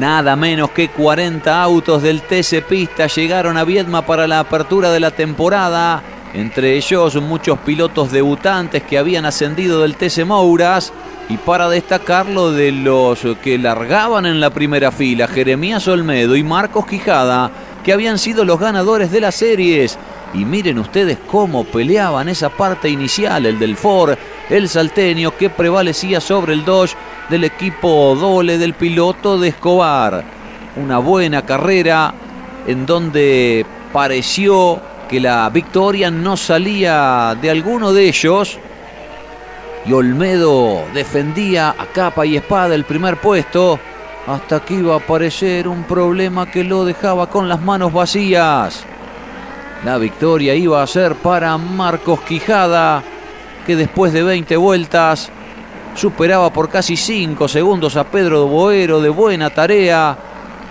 Nada 0.02 0.34
menos 0.34 0.72
que 0.72 0.88
40 0.88 1.62
autos 1.62 2.02
del 2.02 2.22
TC 2.22 2.66
Pista 2.68 3.06
llegaron 3.06 3.56
a 3.56 3.62
Viedma 3.62 4.04
para 4.04 4.26
la 4.26 4.40
apertura 4.40 4.90
de 4.90 4.98
la 4.98 5.12
temporada. 5.12 6.02
Entre 6.34 6.76
ellos 6.76 7.14
muchos 7.22 7.60
pilotos 7.60 8.10
debutantes 8.10 8.82
que 8.82 8.98
habían 8.98 9.26
ascendido 9.26 9.80
del 9.82 9.94
TC 9.94 10.24
Mouras. 10.24 10.92
Y 11.28 11.36
para 11.36 11.68
destacarlo 11.68 12.50
de 12.50 12.72
los 12.72 13.20
que 13.44 13.58
largaban 13.58 14.26
en 14.26 14.40
la 14.40 14.50
primera 14.50 14.90
fila, 14.90 15.28
Jeremías 15.28 15.86
Olmedo 15.86 16.34
y 16.34 16.42
Marcos 16.42 16.84
Quijada, 16.84 17.52
que 17.84 17.92
habían 17.92 18.18
sido 18.18 18.44
los 18.44 18.58
ganadores 18.58 19.12
de 19.12 19.20
las 19.20 19.36
series. 19.36 19.96
Y 20.34 20.44
miren 20.44 20.80
ustedes 20.80 21.18
cómo 21.30 21.62
peleaban 21.62 22.28
esa 22.28 22.48
parte 22.48 22.88
inicial, 22.88 23.46
el 23.46 23.60
del 23.60 23.76
Ford, 23.76 24.18
el 24.50 24.68
salteño 24.68 25.36
que 25.36 25.50
prevalecía 25.50 26.20
sobre 26.20 26.52
el 26.52 26.64
Dodge 26.64 26.94
del 27.28 27.44
equipo 27.44 28.14
doble 28.14 28.58
del 28.58 28.74
piloto 28.74 29.38
de 29.38 29.48
Escobar. 29.48 30.24
Una 30.76 30.98
buena 30.98 31.42
carrera 31.42 32.14
en 32.66 32.86
donde 32.86 33.64
pareció 33.92 34.80
que 35.08 35.20
la 35.20 35.48
victoria 35.50 36.10
no 36.10 36.36
salía 36.36 37.36
de 37.40 37.50
alguno 37.50 37.92
de 37.92 38.08
ellos. 38.08 38.58
Y 39.84 39.92
Olmedo 39.92 40.84
defendía 40.94 41.70
a 41.70 41.86
capa 41.86 42.24
y 42.24 42.36
espada 42.36 42.74
el 42.74 42.84
primer 42.84 43.18
puesto 43.18 43.78
hasta 44.26 44.60
que 44.60 44.74
iba 44.74 44.94
a 44.94 44.98
aparecer 44.98 45.66
un 45.66 45.84
problema 45.84 46.50
que 46.50 46.62
lo 46.62 46.84
dejaba 46.84 47.28
con 47.28 47.48
las 47.48 47.60
manos 47.60 47.92
vacías. 47.92 48.84
La 49.84 49.98
victoria 49.98 50.54
iba 50.54 50.80
a 50.80 50.86
ser 50.86 51.16
para 51.16 51.58
Marcos 51.58 52.20
Quijada, 52.20 53.02
que 53.66 53.76
después 53.76 54.12
de 54.12 54.22
20 54.22 54.56
vueltas 54.56 55.30
superaba 55.94 56.52
por 56.52 56.68
casi 56.68 56.96
5 56.96 57.48
segundos 57.48 57.96
a 57.96 58.04
Pedro 58.04 58.46
Boero 58.46 59.00
de 59.00 59.08
buena 59.08 59.50
tarea. 59.50 60.16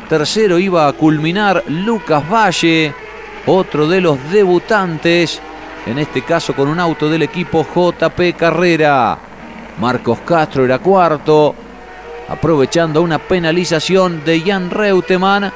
Tercero 0.10 0.60
iba 0.60 0.88
a 0.88 0.94
culminar 0.94 1.64
Lucas 1.68 2.24
Valle, 2.30 2.94
otro 3.46 3.88
de 3.88 4.02
los 4.02 4.18
debutantes, 4.32 5.42
en 5.86 6.00
este 6.00 6.24
caso 6.24 6.54
con 6.54 6.68
un 6.68 6.80
auto 6.80 7.10
del 7.10 7.24
equipo 7.24 7.66
JP 7.66 8.36
Carrera. 8.38 9.18
Marcos 9.80 10.20
Castro 10.26 10.66
era 10.66 10.80
cuarto, 10.80 11.56
aprovechando 12.28 13.02
una 13.02 13.20
penalización 13.20 14.24
de 14.26 14.42
Jan 14.42 14.70
Reutemann 14.70 15.52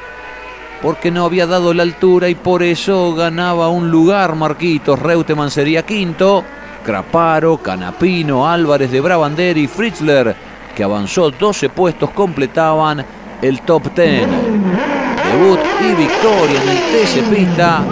porque 0.82 1.10
no 1.10 1.24
había 1.24 1.46
dado 1.46 1.72
la 1.74 1.82
altura 1.82 2.28
y 2.28 2.34
por 2.34 2.62
eso 2.62 3.14
ganaba 3.14 3.68
un 3.68 3.90
lugar 3.90 4.34
Marquitos. 4.34 4.98
Reutemann 4.98 5.50
sería 5.50 5.84
quinto. 5.84 6.44
Craparo, 6.86 7.56
Canapino, 7.56 8.48
Álvarez 8.48 8.92
de 8.92 9.00
Brabander 9.00 9.58
y 9.58 9.66
Fritzler, 9.66 10.36
que 10.72 10.84
avanzó 10.84 11.32
12 11.32 11.68
puestos, 11.70 12.10
completaban 12.10 13.04
el 13.42 13.60
top 13.62 13.92
10. 13.92 14.20
Debut 14.22 15.58
y 15.80 15.94
victoria 15.96 16.62
en 16.62 16.68
el 16.68 16.76
TC 16.76 17.22
Pista 17.28 17.82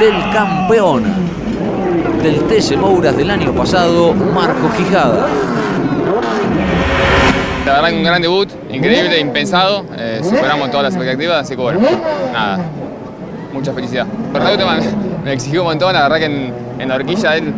del 0.00 0.14
campeón 0.32 1.04
del 2.22 2.40
TC 2.44 2.78
Mouras 2.78 3.14
del 3.14 3.30
año 3.30 3.52
pasado, 3.52 4.14
Marco 4.14 4.70
Quijada. 4.74 5.26
La 7.66 7.72
verdad 7.74 7.88
que 7.90 7.96
un 7.96 8.04
gran 8.04 8.22
debut, 8.22 8.48
increíble, 8.70 9.20
impensado, 9.20 9.84
eh, 9.98 10.20
superamos 10.22 10.70
todas 10.70 10.84
las 10.84 10.94
expectativas, 10.94 11.42
así 11.42 11.56
que 11.56 11.60
bueno, 11.60 11.80
nada, 12.32 12.58
mucha 13.52 13.74
felicidad. 13.74 14.06
Me 15.22 15.34
exigió 15.34 15.60
un 15.60 15.68
montón, 15.68 15.92
la 15.92 16.04
verdad 16.04 16.16
que 16.16 16.24
en, 16.24 16.54
en 16.78 16.88
la 16.88 16.94
horquilla 16.94 17.36
él 17.36 17.52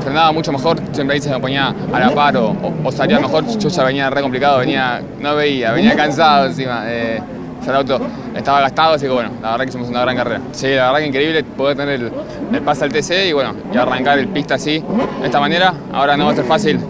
frenaba 0.00 0.32
mucho 0.32 0.52
mejor, 0.52 0.78
siempre 0.92 1.14
ahí 1.14 1.22
se 1.22 1.30
me 1.30 1.38
ponía 1.38 1.74
a 1.92 2.00
la 2.00 2.10
par 2.10 2.36
o, 2.36 2.56
o, 2.84 2.92
salía 2.92 3.20
mejor, 3.20 3.46
yo 3.46 3.68
ya 3.68 3.84
venía 3.84 4.10
re 4.10 4.22
complicado, 4.22 4.58
venía, 4.58 5.02
no 5.20 5.36
veía, 5.36 5.72
venía 5.72 5.94
cansado 5.94 6.46
encima. 6.46 6.84
Eh, 6.86 7.20
el 7.68 7.76
auto 7.76 8.00
estaba 8.34 8.60
gastado, 8.60 8.94
así 8.94 9.06
que 9.06 9.12
bueno, 9.12 9.30
la 9.42 9.52
verdad 9.52 9.64
que 9.64 9.68
hicimos 9.68 9.88
una 9.88 10.00
gran 10.00 10.16
carrera. 10.16 10.40
Sí, 10.52 10.68
la 10.68 10.86
verdad 10.86 10.98
que 11.00 11.06
increíble 11.06 11.44
poder 11.44 11.76
tener 11.76 12.00
el, 12.00 12.12
el 12.52 12.62
pase 12.62 12.84
al 12.84 12.92
TC 12.92 13.28
y 13.28 13.32
bueno, 13.32 13.54
y 13.72 13.76
arrancar 13.76 14.18
el 14.18 14.28
pista 14.28 14.54
así, 14.54 14.82
de 15.20 15.26
esta 15.26 15.40
manera. 15.40 15.74
Ahora 15.92 16.16
no 16.16 16.26
va 16.26 16.32
a 16.32 16.34
ser 16.34 16.44
fácil 16.44 16.80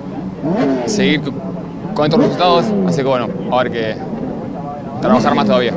seguir 0.86 1.20
con 1.94 2.04
estos 2.06 2.20
resultados, 2.20 2.64
así 2.86 2.98
que 2.98 3.08
bueno, 3.08 3.28
va 3.50 3.58
a 3.58 3.60
haber 3.60 3.72
que 3.72 3.96
trabajar 5.00 5.34
más 5.34 5.46
todavía. 5.46 5.74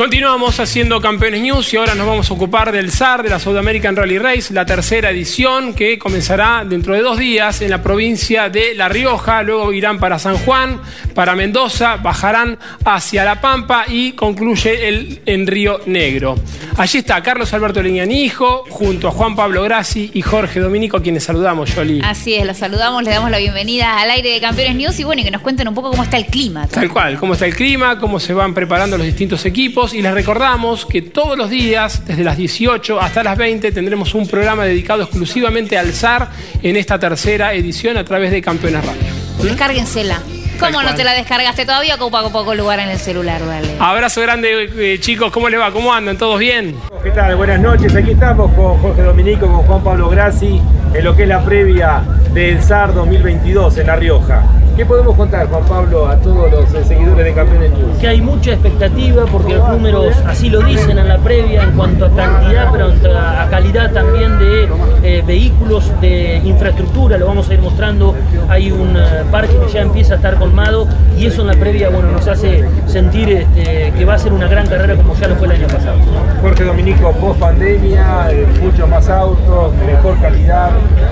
Continuamos 0.00 0.58
haciendo 0.60 0.98
Campeones 0.98 1.42
News 1.42 1.74
y 1.74 1.76
ahora 1.76 1.94
nos 1.94 2.06
vamos 2.06 2.30
a 2.30 2.32
ocupar 2.32 2.72
del 2.72 2.90
SAR, 2.90 3.22
de 3.22 3.28
la 3.28 3.38
South 3.38 3.58
American 3.58 3.94
Rally 3.94 4.18
Race, 4.18 4.54
la 4.54 4.64
tercera 4.64 5.10
edición 5.10 5.74
que 5.74 5.98
comenzará 5.98 6.64
dentro 6.66 6.94
de 6.94 7.02
dos 7.02 7.18
días 7.18 7.60
en 7.60 7.68
la 7.68 7.82
provincia 7.82 8.48
de 8.48 8.74
La 8.74 8.88
Rioja, 8.88 9.42
luego 9.42 9.74
irán 9.74 10.00
para 10.00 10.18
San 10.18 10.38
Juan, 10.38 10.80
para 11.14 11.36
Mendoza, 11.36 11.96
bajarán 11.96 12.58
hacia 12.82 13.24
La 13.24 13.42
Pampa 13.42 13.84
y 13.88 14.12
concluye 14.12 14.88
el, 14.88 15.20
en 15.26 15.46
Río 15.46 15.82
Negro. 15.84 16.36
Allí 16.78 17.00
está 17.00 17.22
Carlos 17.22 17.52
Alberto 17.52 17.82
Leñanijo, 17.82 18.64
junto 18.70 19.06
a 19.06 19.10
Juan 19.10 19.36
Pablo 19.36 19.62
Grassi 19.64 20.10
y 20.14 20.22
Jorge 20.22 20.60
Dominico, 20.60 20.96
a 20.96 21.02
quienes 21.02 21.24
saludamos, 21.24 21.74
Jolie. 21.74 22.00
Así 22.02 22.32
es, 22.32 22.46
los 22.46 22.56
saludamos, 22.56 23.02
le 23.02 23.10
damos 23.10 23.30
la 23.30 23.36
bienvenida 23.36 24.00
al 24.00 24.10
aire 24.10 24.30
de 24.30 24.40
Campeones 24.40 24.76
News 24.76 24.98
y 24.98 25.04
bueno, 25.04 25.20
y 25.20 25.24
que 25.26 25.30
nos 25.30 25.42
cuenten 25.42 25.68
un 25.68 25.74
poco 25.74 25.90
cómo 25.90 26.04
está 26.04 26.16
el 26.16 26.24
clima. 26.24 26.66
Tal 26.68 26.88
cual, 26.88 27.18
cómo 27.18 27.34
está 27.34 27.44
el 27.44 27.54
clima, 27.54 27.98
cómo 27.98 28.18
se 28.18 28.32
van 28.32 28.54
preparando 28.54 28.96
los 28.96 29.04
distintos 29.04 29.44
equipos 29.44 29.89
y 29.92 30.02
les 30.02 30.12
recordamos 30.12 30.86
que 30.86 31.02
todos 31.02 31.36
los 31.36 31.50
días, 31.50 32.06
desde 32.06 32.24
las 32.24 32.36
18 32.36 33.00
hasta 33.00 33.22
las 33.22 33.36
20, 33.36 33.72
tendremos 33.72 34.14
un 34.14 34.26
programa 34.26 34.64
dedicado 34.64 35.02
exclusivamente 35.02 35.78
al 35.78 35.92
SAR 35.92 36.28
en 36.62 36.76
esta 36.76 36.98
tercera 36.98 37.54
edición 37.54 37.96
a 37.96 38.04
través 38.04 38.30
de 38.30 38.42
Campeones 38.42 38.84
Radio. 38.84 39.02
Descárguensela. 39.42 40.20
¿Cómo 40.58 40.82
no 40.82 40.94
te 40.94 41.04
la 41.04 41.14
descargaste? 41.14 41.64
Todavía 41.64 41.94
ocupa 41.94 42.28
poco 42.30 42.54
lugar 42.54 42.80
en 42.80 42.90
el 42.90 42.98
celular, 42.98 43.40
vale. 43.46 43.68
Abrazo 43.78 44.20
grande, 44.20 44.70
eh, 44.76 45.00
chicos. 45.00 45.32
¿Cómo 45.32 45.48
les 45.48 45.58
va? 45.58 45.72
¿Cómo 45.72 45.92
andan? 45.92 46.18
¿Todos 46.18 46.38
bien? 46.38 46.76
¿Qué 47.02 47.10
tal? 47.10 47.34
Buenas 47.36 47.60
noches. 47.60 47.96
Aquí 47.96 48.10
estamos 48.10 48.52
con 48.54 48.78
Jorge 48.78 49.02
Dominico, 49.02 49.46
con 49.46 49.62
Juan 49.62 49.82
Pablo 49.82 50.10
Grassi, 50.10 50.60
en 50.92 51.04
lo 51.04 51.16
que 51.16 51.22
es 51.22 51.28
la 51.28 51.42
previa 51.42 52.02
del 52.34 52.62
SAR 52.62 52.92
2022 52.92 53.78
en 53.78 53.86
La 53.86 53.96
Rioja. 53.96 54.44
¿Qué 54.80 54.86
podemos 54.86 55.14
contar, 55.14 55.46
Juan 55.50 55.62
Pablo, 55.64 56.08
a 56.08 56.16
todos 56.16 56.50
los 56.50 56.72
eh, 56.72 56.82
seguidores 56.82 57.22
de 57.22 57.34
Campeones 57.34 57.70
News? 57.72 57.98
que 58.00 58.08
hay 58.08 58.22
mucha 58.22 58.52
expectativa 58.52 59.26
porque 59.26 59.54
los 59.54 59.68
números 59.68 60.16
así 60.26 60.48
lo 60.48 60.62
dicen 60.62 60.98
en 60.98 61.06
la 61.06 61.18
previa 61.18 61.64
en 61.64 61.72
cuanto 61.72 62.06
a 62.06 62.10
cantidad, 62.16 62.72
pero 62.72 62.90
en 62.90 62.98
cuanto 62.98 63.18
a 63.18 63.46
calidad 63.50 63.92
también 63.92 64.38
de 64.38 64.68
eh, 65.02 65.22
vehículos, 65.26 65.92
de 66.00 66.40
infraestructura, 66.44 67.18
lo 67.18 67.26
vamos 67.26 67.50
a 67.50 67.54
ir 67.54 67.60
mostrando. 67.60 68.14
Hay 68.48 68.72
un 68.72 68.96
eh, 68.96 69.22
parque 69.30 69.54
que 69.58 69.70
ya 69.70 69.82
empieza 69.82 70.14
a 70.14 70.16
estar 70.16 70.36
colmado 70.36 70.88
y 71.18 71.26
eso 71.26 71.42
en 71.42 71.48
la 71.48 71.54
previa 71.54 71.90
bueno, 71.90 72.12
nos 72.12 72.26
hace 72.26 72.64
sentir 72.86 73.28
este, 73.28 73.92
que 73.96 74.04
va 74.06 74.14
a 74.14 74.18
ser 74.18 74.32
una 74.32 74.48
gran 74.48 74.66
carrera 74.66 74.96
como 74.96 75.14
ya 75.14 75.28
lo 75.28 75.36
fue 75.36 75.46
el 75.48 75.52
año 75.52 75.66
pasado. 75.66 75.98
Jorge 76.40 76.64
Dominico, 76.64 77.12
post 77.12 77.38
pandemia, 77.38 78.30
eh, 78.30 78.46
muchos 78.62 78.88
más 78.88 79.08
autos, 79.10 79.74
mejor 79.84 80.18
calidad, 80.20 80.70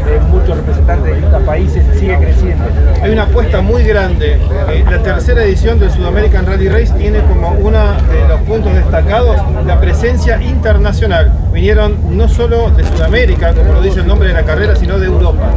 eh, 0.08 0.18
muchos 0.30 0.56
representantes 0.56 1.04
de 1.04 1.14
distintos 1.16 1.42
países, 1.42 1.84
sigue 1.98 2.16
creciendo. 2.16 2.64
Hay 3.02 3.10
una 3.10 3.24
apuesta 3.24 3.57
muy 3.62 3.82
grande. 3.82 4.38
Eh, 4.68 4.84
la 4.90 5.02
tercera 5.02 5.42
edición 5.42 5.78
del 5.78 5.90
Sudamerican 5.90 6.46
Rally 6.46 6.68
Race 6.68 6.92
tiene 6.96 7.20
como 7.20 7.50
uno 7.52 7.78
de 8.10 8.28
los 8.28 8.40
puntos 8.42 8.72
destacados 8.74 9.36
la 9.66 9.80
presencia 9.80 10.40
internacional. 10.42 11.32
Vinieron 11.52 12.16
no 12.16 12.28
solo 12.28 12.70
de 12.70 12.84
Sudamérica, 12.84 13.54
como 13.54 13.74
lo 13.74 13.80
dice 13.82 14.00
el 14.00 14.06
nombre 14.06 14.28
de 14.28 14.34
la 14.34 14.44
carrera, 14.44 14.76
sino 14.76 14.98
de 14.98 15.06
Europa. 15.06 15.50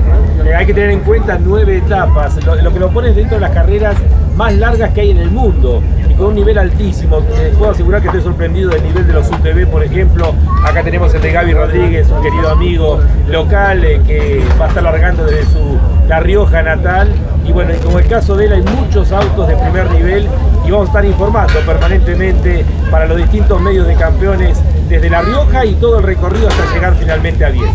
Eh, 0.46 0.56
hay 0.56 0.66
que 0.66 0.74
tener 0.74 0.92
en 0.92 1.02
cuenta 1.02 1.38
nueve 1.40 1.78
etapas, 1.78 2.44
lo, 2.46 2.56
lo 2.56 2.74
que 2.74 2.80
lo 2.80 2.90
pone 2.90 3.14
dentro 3.14 3.36
de 3.36 3.42
las 3.42 3.52
carreras 3.52 3.96
más 4.42 4.56
largas 4.56 4.92
que 4.92 5.02
hay 5.02 5.12
en 5.12 5.20
el 5.20 5.30
mundo 5.30 5.84
y 6.10 6.16
con 6.16 6.30
un 6.30 6.34
nivel 6.34 6.58
altísimo. 6.58 7.20
Eh, 7.36 7.54
puedo 7.56 7.74
asegurar 7.74 8.02
que 8.02 8.08
estoy 8.08 8.24
sorprendido 8.24 8.72
del 8.72 8.82
nivel 8.82 9.06
de 9.06 9.14
los 9.14 9.30
UTV, 9.30 9.68
por 9.70 9.84
ejemplo. 9.84 10.34
Acá 10.66 10.82
tenemos 10.82 11.14
el 11.14 11.22
de 11.22 11.32
Gaby 11.32 11.54
Rodríguez, 11.54 12.10
un 12.10 12.24
querido 12.24 12.50
amigo 12.50 13.00
local 13.30 13.86
eh, 13.86 14.02
que 14.08 14.44
va 14.60 14.66
a 14.66 14.68
estar 14.70 14.82
largando 14.82 15.26
desde 15.26 15.44
su 15.44 15.78
La 16.08 16.22
Rioja 16.22 16.64
natal. 16.64 17.14
Y 17.46 17.52
bueno, 17.52 17.72
como 17.84 18.00
el 18.00 18.08
caso 18.08 18.36
de 18.36 18.46
él, 18.46 18.54
hay 18.54 18.64
muchos 18.64 19.12
autos 19.12 19.48
de 19.48 19.56
primer 19.56 19.92
nivel 19.92 20.28
y 20.66 20.72
vamos 20.72 20.88
a 20.88 20.90
estar 20.90 21.06
informando 21.06 21.60
permanentemente 21.64 22.66
para 22.90 23.06
los 23.06 23.18
distintos 23.18 23.62
medios 23.62 23.86
de 23.86 23.94
campeones 23.94 24.60
desde 24.90 25.08
La 25.08 25.22
Rioja 25.22 25.66
y 25.66 25.76
todo 25.76 26.00
el 26.00 26.04
recorrido 26.04 26.48
hasta 26.48 26.74
llegar 26.74 26.96
finalmente 26.96 27.46
a 27.46 27.50
Viena. 27.50 27.74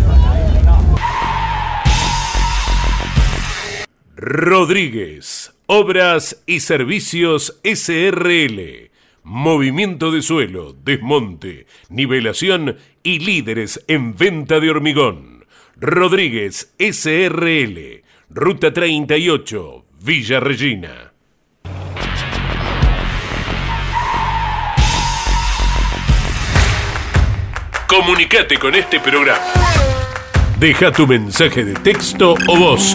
Rodríguez, 4.16 5.55
Obras 5.68 6.44
y 6.46 6.60
Servicios 6.60 7.60
SRL. 7.64 8.90
Movimiento 9.24 10.12
de 10.12 10.22
suelo, 10.22 10.72
desmonte, 10.84 11.66
nivelación 11.88 12.76
y 13.02 13.18
líderes 13.18 13.84
en 13.88 14.14
venta 14.14 14.60
de 14.60 14.70
hormigón. 14.70 15.44
Rodríguez 15.74 16.72
SRL. 16.78 18.04
Ruta 18.30 18.72
38, 18.72 19.84
Villa 20.02 20.38
Regina. 20.38 21.12
Comunicate 27.88 28.56
con 28.56 28.72
este 28.76 29.00
programa. 29.00 29.52
Deja 30.60 30.92
tu 30.92 31.08
mensaje 31.08 31.64
de 31.64 31.74
texto 31.74 32.36
o 32.46 32.56
voz 32.56 32.94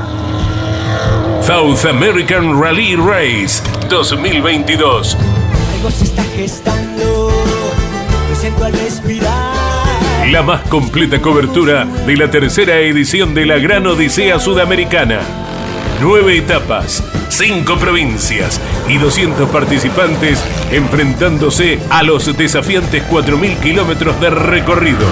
South 1.51 1.85
American 1.85 2.61
Rally 2.61 2.95
Race 2.95 3.61
2022. 3.89 5.17
Algo 5.75 5.91
se 5.91 6.05
está 6.05 6.23
gestando, 6.23 7.29
siento 8.39 8.63
al 8.63 8.71
respirar. 8.71 10.29
La 10.31 10.43
más 10.43 10.61
completa 10.69 11.21
cobertura 11.21 11.83
de 11.83 12.15
la 12.15 12.31
tercera 12.31 12.79
edición 12.79 13.33
de 13.33 13.45
la 13.45 13.57
Gran 13.57 13.85
Odisea 13.85 14.39
Sudamericana. 14.39 15.19
Nueve 15.99 16.37
etapas, 16.37 17.03
cinco 17.27 17.75
provincias 17.75 18.61
y 18.87 18.97
200 18.97 19.49
participantes 19.49 20.41
enfrentándose 20.71 21.81
a 21.89 22.01
los 22.03 22.37
desafiantes 22.37 23.03
4.000 23.09 23.59
kilómetros 23.59 24.17
de 24.21 24.29
recorrido. 24.29 25.05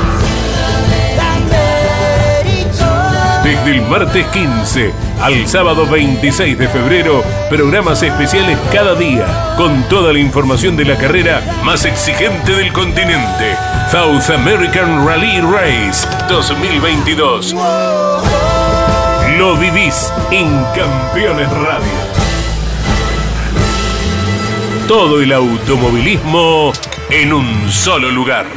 Desde 3.69 3.83
el 3.83 3.87
martes 3.87 4.25
15 4.25 4.91
al 5.21 5.47
sábado 5.47 5.85
26 5.85 6.57
de 6.57 6.67
febrero, 6.69 7.23
programas 7.51 8.01
especiales 8.01 8.57
cada 8.73 8.95
día, 8.95 9.53
con 9.57 9.83
toda 9.83 10.11
la 10.11 10.17
información 10.17 10.75
de 10.75 10.85
la 10.85 10.97
carrera 10.97 11.43
más 11.63 11.85
exigente 11.85 12.51
del 12.51 12.73
continente. 12.73 13.55
South 13.91 14.27
American 14.31 15.05
Rally 15.05 15.39
Race 15.41 16.07
2022. 16.27 17.53
Lo 19.37 19.55
vivís 19.55 20.11
en 20.31 20.49
Campeones 20.75 21.51
Radio. 21.51 21.93
Todo 24.87 25.21
el 25.21 25.31
automovilismo 25.31 26.73
en 27.11 27.33
un 27.33 27.69
solo 27.69 28.09
lugar. 28.09 28.47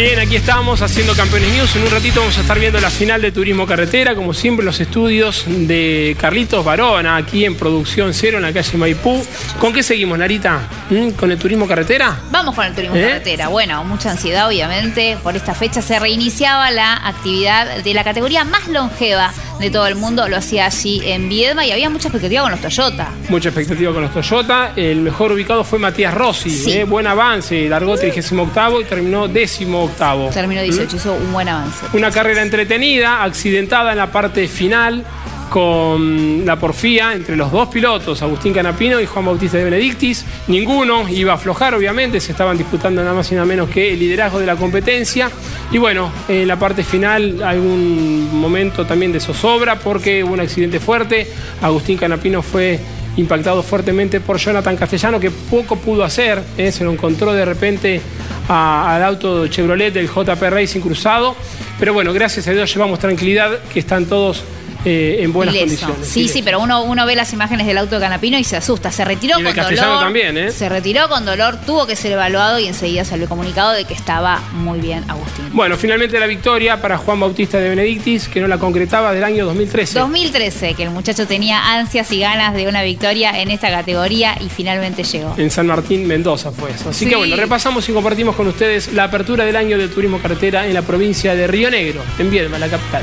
Bien, 0.00 0.20
aquí 0.20 0.36
estamos 0.36 0.80
haciendo 0.80 1.12
Campeones 1.16 1.50
News. 1.50 1.74
En 1.74 1.82
un 1.82 1.90
ratito 1.90 2.20
vamos 2.20 2.38
a 2.38 2.42
estar 2.42 2.56
viendo 2.56 2.80
la 2.80 2.88
final 2.88 3.20
de 3.20 3.32
Turismo 3.32 3.66
Carretera, 3.66 4.14
como 4.14 4.32
siempre, 4.32 4.64
los 4.64 4.78
estudios 4.78 5.44
de 5.48 6.16
Carlitos 6.20 6.64
Barona, 6.64 7.16
aquí 7.16 7.44
en 7.44 7.56
Producción 7.56 8.14
Cero, 8.14 8.36
en 8.36 8.44
la 8.44 8.52
calle 8.52 8.78
Maipú. 8.78 9.20
¿Con 9.58 9.72
qué 9.72 9.82
seguimos, 9.82 10.16
Narita? 10.16 10.68
¿Mm? 10.88 11.10
¿Con 11.10 11.32
el 11.32 11.38
Turismo 11.38 11.66
Carretera? 11.66 12.16
Vamos 12.30 12.54
con 12.54 12.66
el 12.66 12.76
turismo 12.76 12.94
¿Eh? 12.94 13.08
carretera. 13.08 13.48
Bueno, 13.48 13.82
mucha 13.82 14.12
ansiedad, 14.12 14.46
obviamente. 14.46 15.18
Por 15.20 15.34
esta 15.34 15.52
fecha 15.56 15.82
se 15.82 15.98
reiniciaba 15.98 16.70
la 16.70 16.94
actividad 16.94 17.82
de 17.82 17.92
la 17.92 18.04
categoría 18.04 18.44
más 18.44 18.68
longeva 18.68 19.32
de 19.58 19.70
todo 19.70 19.86
el 19.86 19.94
mundo. 19.94 20.28
Lo 20.28 20.36
hacía 20.36 20.66
allí 20.66 21.00
en 21.04 21.28
Viedma 21.28 21.66
y 21.66 21.72
había 21.72 21.90
mucha 21.90 22.08
expectativa 22.08 22.42
con 22.42 22.50
los 22.50 22.60
Toyota. 22.60 23.10
Mucha 23.28 23.48
expectativa 23.48 23.92
con 23.92 24.02
los 24.02 24.12
Toyota. 24.12 24.72
El 24.76 25.00
mejor 25.00 25.32
ubicado 25.32 25.64
fue 25.64 25.78
Matías 25.78 26.14
Rossi. 26.14 26.50
Sí. 26.50 26.72
¿eh? 26.72 26.84
Buen 26.84 27.06
avance. 27.06 27.68
Largó 27.68 27.96
38 27.96 28.80
y 28.80 28.84
terminó 28.84 29.28
18 29.28 29.78
octavo. 29.78 30.30
Terminó 30.30 30.62
18, 30.62 30.96
hizo 30.96 31.14
un 31.14 31.32
buen 31.32 31.48
avance. 31.48 31.86
Una 31.92 32.10
carrera 32.10 32.42
entretenida, 32.42 33.22
accidentada 33.22 33.92
en 33.92 33.98
la 33.98 34.10
parte 34.10 34.46
final, 34.48 35.04
con 35.48 36.44
la 36.46 36.56
porfía 36.56 37.12
entre 37.12 37.36
los 37.36 37.50
dos 37.50 37.68
pilotos, 37.68 38.22
Agustín 38.22 38.52
Canapino 38.52 39.00
y 39.00 39.06
Juan 39.06 39.26
Bautista 39.26 39.58
de 39.58 39.64
Benedictis. 39.64 40.24
Ninguno 40.46 41.08
iba 41.08 41.32
a 41.32 41.34
aflojar, 41.36 41.74
obviamente, 41.74 42.20
se 42.20 42.32
estaban 42.32 42.56
disputando 42.56 43.02
nada 43.02 43.14
más 43.14 43.30
y 43.32 43.34
nada 43.34 43.46
menos 43.46 43.68
que 43.68 43.92
el 43.92 43.98
liderazgo 43.98 44.38
de 44.38 44.46
la 44.46 44.56
competencia. 44.56 45.30
Y 45.70 45.78
bueno, 45.78 46.10
en 46.28 46.46
la 46.48 46.58
parte 46.58 46.82
final 46.82 47.42
un 47.58 48.30
momento 48.32 48.86
también 48.86 49.12
de 49.12 49.20
zozobra 49.20 49.78
porque 49.78 50.24
hubo 50.24 50.34
un 50.34 50.40
accidente 50.40 50.80
fuerte. 50.80 51.26
Agustín 51.62 51.98
Canapino 51.98 52.42
fue 52.42 52.78
impactado 53.16 53.62
fuertemente 53.62 54.20
por 54.20 54.38
Jonathan 54.38 54.76
Castellano, 54.76 55.18
que 55.18 55.30
poco 55.30 55.76
pudo 55.76 56.04
hacer, 56.04 56.40
¿eh? 56.56 56.70
se 56.70 56.84
lo 56.84 56.92
encontró 56.92 57.32
de 57.32 57.44
repente 57.44 58.00
al 58.48 59.02
auto 59.02 59.48
Chevrolet 59.48 59.92
del 59.92 60.08
JP 60.08 60.40
Racing 60.40 60.80
cruzado. 60.80 61.34
Pero 61.78 61.92
bueno, 61.92 62.12
gracias 62.12 62.46
a 62.48 62.52
Dios 62.52 62.72
llevamos 62.72 62.98
tranquilidad, 62.98 63.58
que 63.72 63.80
están 63.80 64.06
todos 64.06 64.44
eh, 64.84 65.18
en 65.20 65.32
buenas 65.32 65.54
Ileso. 65.54 65.86
condiciones. 65.86 66.08
Sí, 66.08 66.28
sí, 66.28 66.42
pero 66.42 66.60
uno, 66.60 66.82
uno 66.82 67.04
ve 67.06 67.16
las 67.16 67.32
imágenes 67.32 67.66
del 67.66 67.78
auto 67.78 67.96
de 67.96 68.00
Canapino 68.00 68.38
y 68.38 68.44
se 68.44 68.56
asusta. 68.56 68.90
Se 68.92 69.04
retiró 69.04 69.38
Y 69.38 69.42
de 69.42 69.54
con 69.54 69.64
dolor. 69.74 70.00
también, 70.00 70.36
¿eh? 70.38 70.50
Se 70.52 70.68
retiró 70.68 71.08
con 71.08 71.24
dolor, 71.24 71.58
tuvo 71.66 71.86
que 71.86 71.96
ser 71.96 72.12
evaluado 72.12 72.58
y 72.58 72.66
enseguida 72.66 73.04
salió 73.04 73.28
comunicado 73.28 73.72
de 73.72 73.84
que 73.84 73.94
estaba 73.94 74.40
muy 74.52 74.78
bien 74.80 75.04
Agustín. 75.08 75.46
Bueno, 75.52 75.76
finalmente 75.76 76.18
la 76.20 76.26
victoria 76.26 76.80
para 76.80 76.96
Juan 76.98 77.18
Bautista 77.20 77.58
de 77.58 77.68
Benedictis, 77.70 78.28
que 78.28 78.40
no 78.40 78.48
la 78.48 78.58
concretaba 78.58 79.12
del 79.12 79.24
año 79.24 79.44
2013. 79.46 79.98
2013, 79.98 80.74
que 80.74 80.82
el 80.84 80.90
muchacho 80.90 81.26
tenía 81.26 81.72
ansias 81.78 82.10
y 82.12 82.20
ganas 82.20 82.54
de 82.54 82.66
una 82.68 82.82
victoria 82.82 83.40
en 83.40 83.50
esta 83.50 83.70
categoría 83.70 84.36
y 84.40 84.48
finalmente 84.48 85.02
llegó. 85.04 85.34
En 85.38 85.50
San 85.50 85.66
Martín, 85.66 86.06
Mendoza 86.06 86.50
fue 86.52 86.70
eso. 86.70 86.90
Así 86.90 87.04
Sí. 87.04 87.10
que 87.10 87.16
bueno, 87.16 87.36
repasamos 87.36 87.88
y 87.88 87.92
compartimos 87.92 88.36
con 88.36 88.46
ustedes 88.48 88.92
la 88.92 89.04
apertura 89.04 89.44
del 89.44 89.56
año 89.56 89.76
del 89.78 89.90
turismo 89.90 90.18
carretera 90.18 90.66
en 90.66 90.74
la 90.74 90.82
provincia 90.82 91.34
de 91.34 91.46
Río 91.46 91.70
Negro, 91.70 92.02
en 92.18 92.30
Viedma, 92.30 92.58
la 92.58 92.68
capital. 92.68 93.02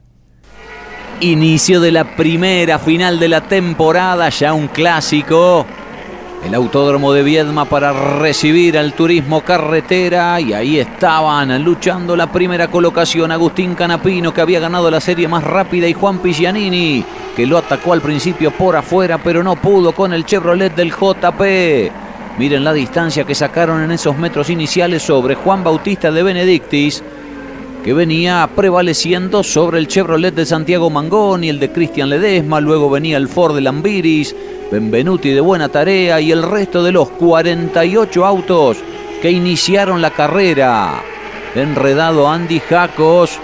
Inicio 1.21 1.79
de 1.79 1.91
la 1.91 2.15
primera 2.15 2.79
final 2.79 3.19
de 3.19 3.29
la 3.29 3.41
temporada, 3.41 4.29
ya 4.29 4.53
un 4.53 4.67
clásico. 4.69 5.67
El 6.43 6.55
Autódromo 6.55 7.13
de 7.13 7.21
Viedma 7.21 7.65
para 7.65 7.93
recibir 8.17 8.75
al 8.75 8.93
turismo 8.93 9.41
carretera 9.41 10.41
y 10.41 10.53
ahí 10.53 10.79
estaban 10.79 11.63
luchando 11.63 12.15
la 12.15 12.31
primera 12.31 12.69
colocación 12.71 13.31
Agustín 13.31 13.75
Canapino 13.75 14.33
que 14.33 14.41
había 14.41 14.59
ganado 14.59 14.89
la 14.89 14.99
serie 14.99 15.27
más 15.27 15.43
rápida 15.43 15.87
y 15.87 15.93
Juan 15.93 16.17
Pigianini 16.17 17.05
que 17.35 17.45
lo 17.45 17.59
atacó 17.59 17.93
al 17.93 18.01
principio 18.01 18.49
por 18.49 18.75
afuera 18.75 19.19
pero 19.19 19.43
no 19.43 19.55
pudo 19.57 19.91
con 19.91 20.13
el 20.13 20.25
Chevrolet 20.25 20.73
del 20.73 20.89
JP. 20.89 21.91
Miren 22.39 22.63
la 22.63 22.73
distancia 22.73 23.25
que 23.25 23.35
sacaron 23.35 23.83
en 23.83 23.91
esos 23.91 24.17
metros 24.17 24.49
iniciales 24.49 25.03
sobre 25.03 25.35
Juan 25.35 25.63
Bautista 25.63 26.11
de 26.11 26.23
Benedictis 26.23 27.03
que 27.83 27.93
venía 27.93 28.47
prevaleciendo 28.55 29.43
sobre 29.43 29.79
el 29.79 29.87
Chevrolet 29.87 30.35
de 30.35 30.45
Santiago 30.45 30.89
Mangón 30.89 31.43
y 31.43 31.49
el 31.49 31.59
de 31.59 31.71
Cristian 31.71 32.09
Ledesma, 32.09 32.61
luego 32.61 32.89
venía 32.89 33.17
el 33.17 33.27
Ford 33.27 33.55
de 33.55 33.61
Lambiris, 33.61 34.35
Benvenuti 34.71 35.29
de 35.31 35.41
Buena 35.41 35.69
Tarea 35.69 36.21
y 36.21 36.31
el 36.31 36.43
resto 36.43 36.83
de 36.83 36.91
los 36.91 37.09
48 37.09 38.25
autos 38.25 38.77
que 39.21 39.31
iniciaron 39.31 40.01
la 40.01 40.11
carrera. 40.11 41.01
Enredado 41.55 42.29
Andy 42.29 42.59
Jacos 42.59 43.39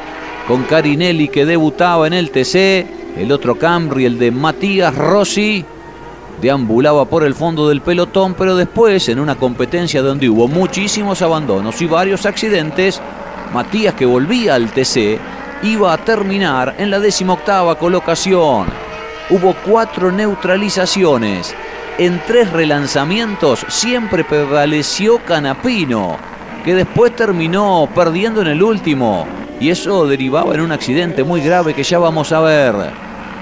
con 0.48 0.64
Carinelli 0.64 1.28
que 1.28 1.46
debutaba 1.46 2.08
en 2.08 2.14
el 2.14 2.32
TC, 2.32 2.86
el 3.18 3.32
otro 3.32 3.56
Camry, 3.56 4.06
el 4.06 4.20
de 4.20 4.32
Matías 4.32 4.96
Rossi, 4.96 5.66
deambulaba 6.42 7.06
por 7.06 7.24
el 7.24 7.34
fondo 7.34 7.68
del 7.68 7.82
pelotón, 7.82 8.36
pero 8.36 8.56
después 8.56 9.10
en 9.10 9.20
una 9.20 9.36
competencia 9.36 10.02
donde 10.02 10.30
hubo 10.30 10.48
muchísimos 10.48 11.22
abandonos 11.22 11.82
y 11.82 11.88
varios 11.88 12.26
accidentes, 12.26 13.02
Matías 13.54 13.94
que 13.94 14.06
volvía 14.06 14.56
al 14.56 14.72
TC 14.72 15.20
iba 15.64 15.94
a 15.94 15.98
terminar 15.98 16.76
en 16.78 16.92
la 16.92 17.00
decimoctava 17.00 17.78
colocación. 17.78 18.68
Hubo 19.30 19.56
cuatro 19.66 20.12
neutralizaciones. 20.12 21.56
En 21.98 22.22
tres 22.28 22.52
relanzamientos 22.52 23.66
siempre 23.70 24.24
prevaleció 24.24 25.18
Canapino, 25.26 26.18
que 26.64 26.76
después 26.76 27.16
terminó 27.16 27.90
perdiendo 27.94 28.42
en 28.42 28.48
el 28.48 28.62
último. 28.62 29.26
Y 29.60 29.70
eso 29.70 30.06
derivaba 30.06 30.54
en 30.54 30.62
un 30.62 30.72
accidente 30.72 31.24
muy 31.24 31.42
grave 31.42 31.74
que 31.74 31.84
ya 31.84 31.98
vamos 31.98 32.32
a 32.32 32.42
ver. 32.42 32.76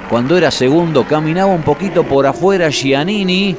Cuando 0.09 0.37
era 0.37 0.51
segundo 0.51 1.03
caminaba 1.03 1.51
un 1.51 1.63
poquito 1.63 2.03
por 2.03 2.25
afuera 2.25 2.69
Giannini. 2.69 3.57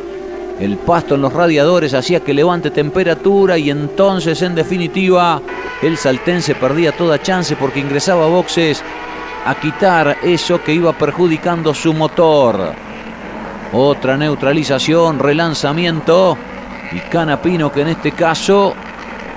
El 0.59 0.79
pasto 0.79 1.17
en 1.17 1.23
los 1.23 1.33
radiadores 1.33 1.93
hacía 1.93 2.21
que 2.21 2.33
levante 2.33 2.71
temperatura 2.71 3.59
y 3.59 3.71
entonces 3.71 4.41
en 4.41 4.55
definitiva 4.55 5.41
el 5.83 5.99
saltense 5.99 6.55
perdía 6.55 6.93
toda 6.93 7.21
chance 7.21 7.57
porque 7.57 7.81
ingresaba 7.81 8.25
a 8.25 8.29
boxes 8.29 8.83
a 9.45 9.55
quitar 9.55 10.17
eso 10.23 10.63
que 10.65 10.73
iba 10.73 10.93
perjudicando 10.95 11.75
su 11.75 11.93
motor. 11.93 12.73
Otra 13.73 14.17
neutralización, 14.17 15.19
relanzamiento 15.19 16.39
y 16.91 17.01
Canapino 17.01 17.71
que 17.71 17.83
en 17.83 17.89
este 17.89 18.13
caso 18.13 18.75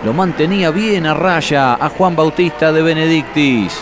lo 0.05 0.13
mantenía 0.13 0.71
bien 0.71 1.05
a 1.05 1.13
raya 1.13 1.73
a 1.73 1.89
Juan 1.89 2.15
Bautista 2.15 2.71
de 2.71 2.81
Benedictis. 2.81 3.77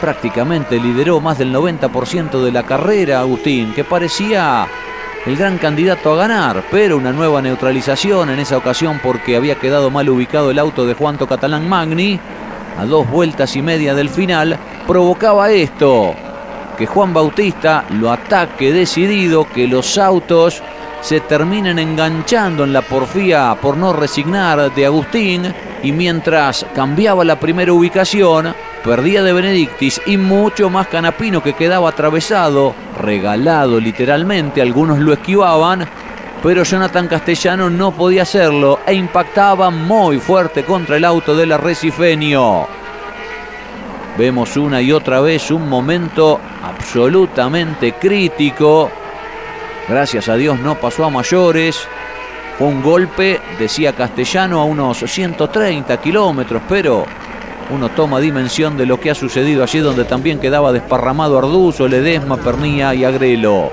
Prácticamente 0.00 0.80
lideró 0.80 1.20
más 1.20 1.38
del 1.38 1.54
90% 1.54 2.42
de 2.42 2.50
la 2.50 2.64
carrera 2.64 3.20
Agustín, 3.20 3.72
que 3.72 3.84
parecía 3.84 4.66
el 5.26 5.36
gran 5.36 5.58
candidato 5.58 6.12
a 6.12 6.16
ganar, 6.16 6.64
pero 6.70 6.96
una 6.96 7.12
nueva 7.12 7.42
neutralización 7.42 8.30
en 8.30 8.40
esa 8.40 8.56
ocasión 8.56 9.00
porque 9.02 9.36
había 9.36 9.56
quedado 9.56 9.90
mal 9.90 10.08
ubicado 10.08 10.50
el 10.50 10.58
auto 10.58 10.86
de 10.86 10.94
Juanto 10.94 11.26
Catalán 11.26 11.68
Magni, 11.68 12.18
a 12.78 12.84
dos 12.86 13.08
vueltas 13.08 13.54
y 13.56 13.62
media 13.62 13.94
del 13.94 14.08
final, 14.08 14.58
provocaba 14.86 15.50
esto, 15.50 16.14
que 16.78 16.86
Juan 16.86 17.12
Bautista 17.12 17.84
lo 17.90 18.10
ataque 18.10 18.72
decidido, 18.72 19.46
que 19.46 19.68
los 19.68 19.98
autos 19.98 20.62
se 21.02 21.20
terminen 21.20 21.78
enganchando 21.78 22.64
en 22.64 22.72
la 22.72 22.82
porfía 22.82 23.56
por 23.60 23.76
no 23.76 23.92
resignar 23.92 24.74
de 24.74 24.86
Agustín 24.86 25.54
y 25.82 25.92
mientras 25.92 26.66
cambiaba 26.74 27.24
la 27.24 27.38
primera 27.38 27.72
ubicación, 27.72 28.54
perdía 28.84 29.22
de 29.22 29.32
Benedictis 29.32 30.00
y 30.06 30.16
mucho 30.16 30.70
más 30.70 30.88
Canapino 30.88 31.42
que 31.42 31.54
quedaba 31.54 31.90
atravesado, 31.90 32.74
regalado 33.00 33.78
literalmente, 33.78 34.62
algunos 34.62 34.98
lo 34.98 35.12
esquivaban, 35.12 35.86
pero 36.42 36.62
Jonathan 36.62 37.06
Castellano 37.06 37.68
no 37.68 37.92
podía 37.92 38.22
hacerlo 38.22 38.80
e 38.86 38.94
impactaba 38.94 39.70
muy 39.70 40.18
fuerte 40.18 40.64
contra 40.64 40.96
el 40.96 41.04
auto 41.04 41.36
del 41.36 41.52
arrecifeño. 41.52 42.66
Vemos 44.16 44.56
una 44.56 44.82
y 44.82 44.92
otra 44.92 45.20
vez 45.20 45.50
un 45.50 45.68
momento 45.68 46.40
absolutamente 46.62 47.92
crítico. 47.92 48.90
Gracias 49.88 50.28
a 50.28 50.36
Dios 50.36 50.58
no 50.58 50.74
pasó 50.76 51.04
a 51.04 51.10
mayores. 51.10 51.86
Fue 52.58 52.68
un 52.68 52.82
golpe, 52.82 53.40
decía 53.58 53.94
Castellano, 53.94 54.60
a 54.60 54.64
unos 54.64 54.98
130 54.98 55.96
kilómetros, 55.98 56.62
pero 56.68 57.06
uno 57.72 57.88
toma 57.90 58.20
dimensión 58.20 58.76
de 58.76 58.86
lo 58.86 59.00
que 59.00 59.10
ha 59.10 59.14
sucedido 59.14 59.62
allí 59.62 59.78
donde 59.78 60.04
también 60.04 60.38
quedaba 60.40 60.72
desparramado 60.72 61.38
Arduzo, 61.38 61.88
Ledesma, 61.88 62.36
Pernía 62.36 62.94
y 62.94 63.04
Agrelo. 63.04 63.70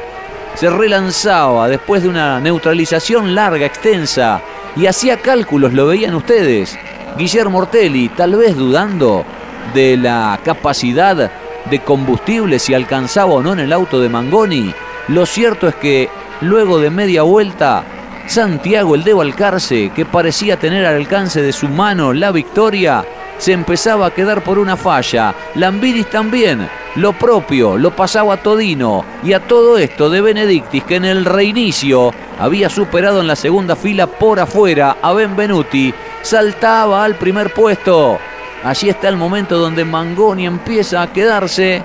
Se 0.55 0.69
relanzaba 0.69 1.67
después 1.67 2.03
de 2.03 2.09
una 2.09 2.39
neutralización 2.39 3.35
larga, 3.35 3.65
extensa, 3.65 4.41
y 4.75 4.85
hacía 4.85 5.17
cálculos, 5.17 5.73
lo 5.73 5.87
veían 5.87 6.15
ustedes. 6.15 6.77
Guillermo 7.17 7.59
Ortelli, 7.59 8.09
tal 8.09 8.35
vez 8.35 8.55
dudando 8.55 9.25
de 9.73 9.97
la 9.97 10.39
capacidad 10.43 11.31
de 11.69 11.79
combustible, 11.79 12.59
si 12.59 12.73
alcanzaba 12.73 13.33
o 13.33 13.43
no 13.43 13.53
en 13.53 13.59
el 13.59 13.73
auto 13.73 13.99
de 13.99 14.09
Mangoni. 14.09 14.73
Lo 15.09 15.25
cierto 15.25 15.67
es 15.67 15.75
que 15.75 16.09
luego 16.41 16.79
de 16.79 16.89
media 16.89 17.23
vuelta, 17.23 17.83
Santiago 18.27 18.95
el 18.95 19.03
de 19.03 19.13
Balcarce, 19.13 19.91
que 19.95 20.05
parecía 20.05 20.57
tener 20.57 20.85
al 20.85 20.95
alcance 20.95 21.41
de 21.41 21.53
su 21.53 21.67
mano 21.67 22.13
la 22.13 22.31
victoria, 22.31 23.03
se 23.37 23.53
empezaba 23.53 24.07
a 24.07 24.13
quedar 24.13 24.43
por 24.43 24.59
una 24.59 24.75
falla. 24.75 25.33
Lambiris 25.55 26.09
también, 26.09 26.67
lo 26.95 27.13
propio, 27.13 27.77
lo 27.77 27.95
pasaba 27.95 28.35
a 28.35 28.37
Todino. 28.37 29.05
Y 29.23 29.33
a 29.33 29.39
todo 29.39 29.77
esto 29.77 30.09
de 30.09 30.21
Benedictis, 30.21 30.83
que 30.83 30.95
en 30.95 31.05
el 31.05 31.25
reinicio 31.25 32.11
había 32.39 32.69
superado 32.69 33.21
en 33.21 33.27
la 33.27 33.35
segunda 33.35 33.75
fila 33.75 34.07
por 34.07 34.39
afuera 34.39 34.97
a 35.01 35.13
Benvenuti, 35.13 35.93
saltaba 36.21 37.03
al 37.03 37.15
primer 37.15 37.53
puesto. 37.53 38.17
Allí 38.63 38.89
está 38.89 39.09
el 39.09 39.17
momento 39.17 39.59
donde 39.59 39.85
Mangoni 39.85 40.45
empieza 40.45 41.01
a 41.01 41.13
quedarse. 41.13 41.83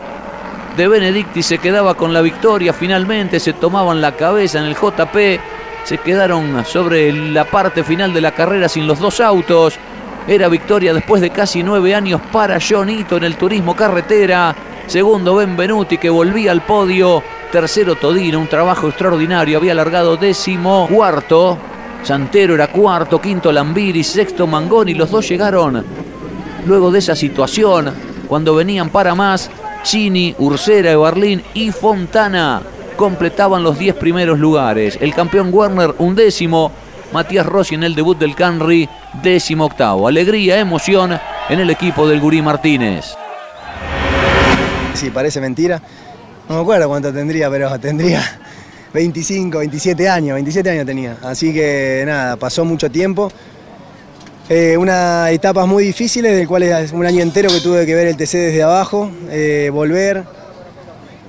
De 0.77 0.89
Benedictis 0.89 1.45
se 1.45 1.59
quedaba 1.59 1.95
con 1.95 2.15
la 2.15 2.23
victoria, 2.23 2.73
finalmente 2.73 3.39
se 3.39 3.53
tomaban 3.53 4.01
la 4.01 4.17
cabeza 4.17 4.59
en 4.59 4.65
el 4.65 4.75
JP, 4.75 5.39
se 5.85 5.99
quedaron 5.99 6.65
sobre 6.65 7.13
la 7.13 7.45
parte 7.45 7.85
final 7.85 8.15
de 8.15 8.23
la 8.23 8.33
carrera 8.33 8.71
sin 8.71 8.87
los 8.87 8.99
dos 8.99 9.21
autos. 9.21 9.79
Era 10.27 10.49
victoria 10.49 10.95
después 10.95 11.21
de 11.21 11.31
casi 11.31 11.63
nueve 11.63 11.95
años 11.95 12.21
para 12.33 12.59
Jonito 12.61 13.17
en 13.17 13.25
el 13.25 13.37
turismo 13.37 13.75
carretera. 13.75 14.55
Segundo 14.87 15.37
Benvenuti 15.37 15.99
que 15.99 16.11
volvía 16.11 16.53
al 16.53 16.63
podio. 16.63 17.23
Tercero 17.51 17.97
Todino, 17.97 18.39
un 18.39 18.47
trabajo 18.47 18.89
extraordinario. 18.89 19.59
Había 19.59 19.75
largado 19.75 20.17
décimo. 20.17 20.89
Cuarto, 20.91 21.59
Santero 22.03 22.55
era 22.55 22.69
cuarto. 22.69 23.21
Quinto 23.21 23.53
Lambiri, 23.53 24.05
sexto 24.05 24.47
Mangoni. 24.47 24.95
Los 24.95 25.11
dos 25.11 25.29
llegaron 25.29 25.85
luego 26.67 26.91
de 26.91 27.01
esa 27.01 27.17
situación, 27.17 27.93
cuando 28.29 28.55
venían 28.55 28.91
para 28.91 29.15
más, 29.15 29.51
Chini, 29.83 30.35
Ursera, 30.39 30.93
Ebarlín 30.93 31.43
y 31.55 31.71
Fontana 31.73 32.63
completaban 32.97 33.63
los 33.63 33.79
10 33.79 33.97
primeros 33.97 34.39
lugares. 34.39 34.97
El 35.01 35.15
campeón 35.15 35.51
Werner, 35.53 35.95
un 35.99 36.15
décimo. 36.15 36.71
Matías 37.13 37.45
Rossi 37.45 37.75
en 37.75 37.85
el 37.85 37.95
debut 37.95 38.19
del 38.19 38.35
Canry, 38.35 38.89
décimo 39.23 39.67
octavo. 39.67 40.09
Alegría, 40.09 40.59
emoción 40.59 41.19
en 41.49 41.61
el 41.61 41.69
equipo 41.69 42.09
del 42.09 42.21
Gurí 42.21 42.41
Martínez. 42.41 43.15
Sí, 44.95 45.11
parece 45.11 45.41
mentira. 45.41 45.83
No 46.49 46.57
me 46.57 46.61
acuerdo 46.63 46.89
cuánto 46.89 47.13
tendría, 47.13 47.51
pero 47.51 47.79
tendría 47.79 48.23
25, 48.95 49.59
27 49.59 50.09
años, 50.09 50.35
27 50.35 50.71
años 50.71 50.87
tenía. 50.87 51.19
Así 51.23 51.53
que 51.53 52.03
nada, 52.07 52.37
pasó 52.37 52.65
mucho 52.65 52.91
tiempo. 52.91 53.31
Eh, 54.49 54.77
unas 54.77 55.31
etapas 55.31 55.67
muy 55.67 55.85
difíciles, 55.85 56.35
del 56.35 56.49
cual 56.49 56.63
es 56.63 56.93
un 56.93 57.05
año 57.05 57.23
entero 57.23 57.51
que 57.51 57.61
tuve 57.61 57.85
que 57.85 57.95
ver 57.95 58.07
el 58.07 58.17
TC 58.17 58.39
desde 58.39 58.63
abajo, 58.63 59.11
eh, 59.31 59.71
volver 59.73 60.25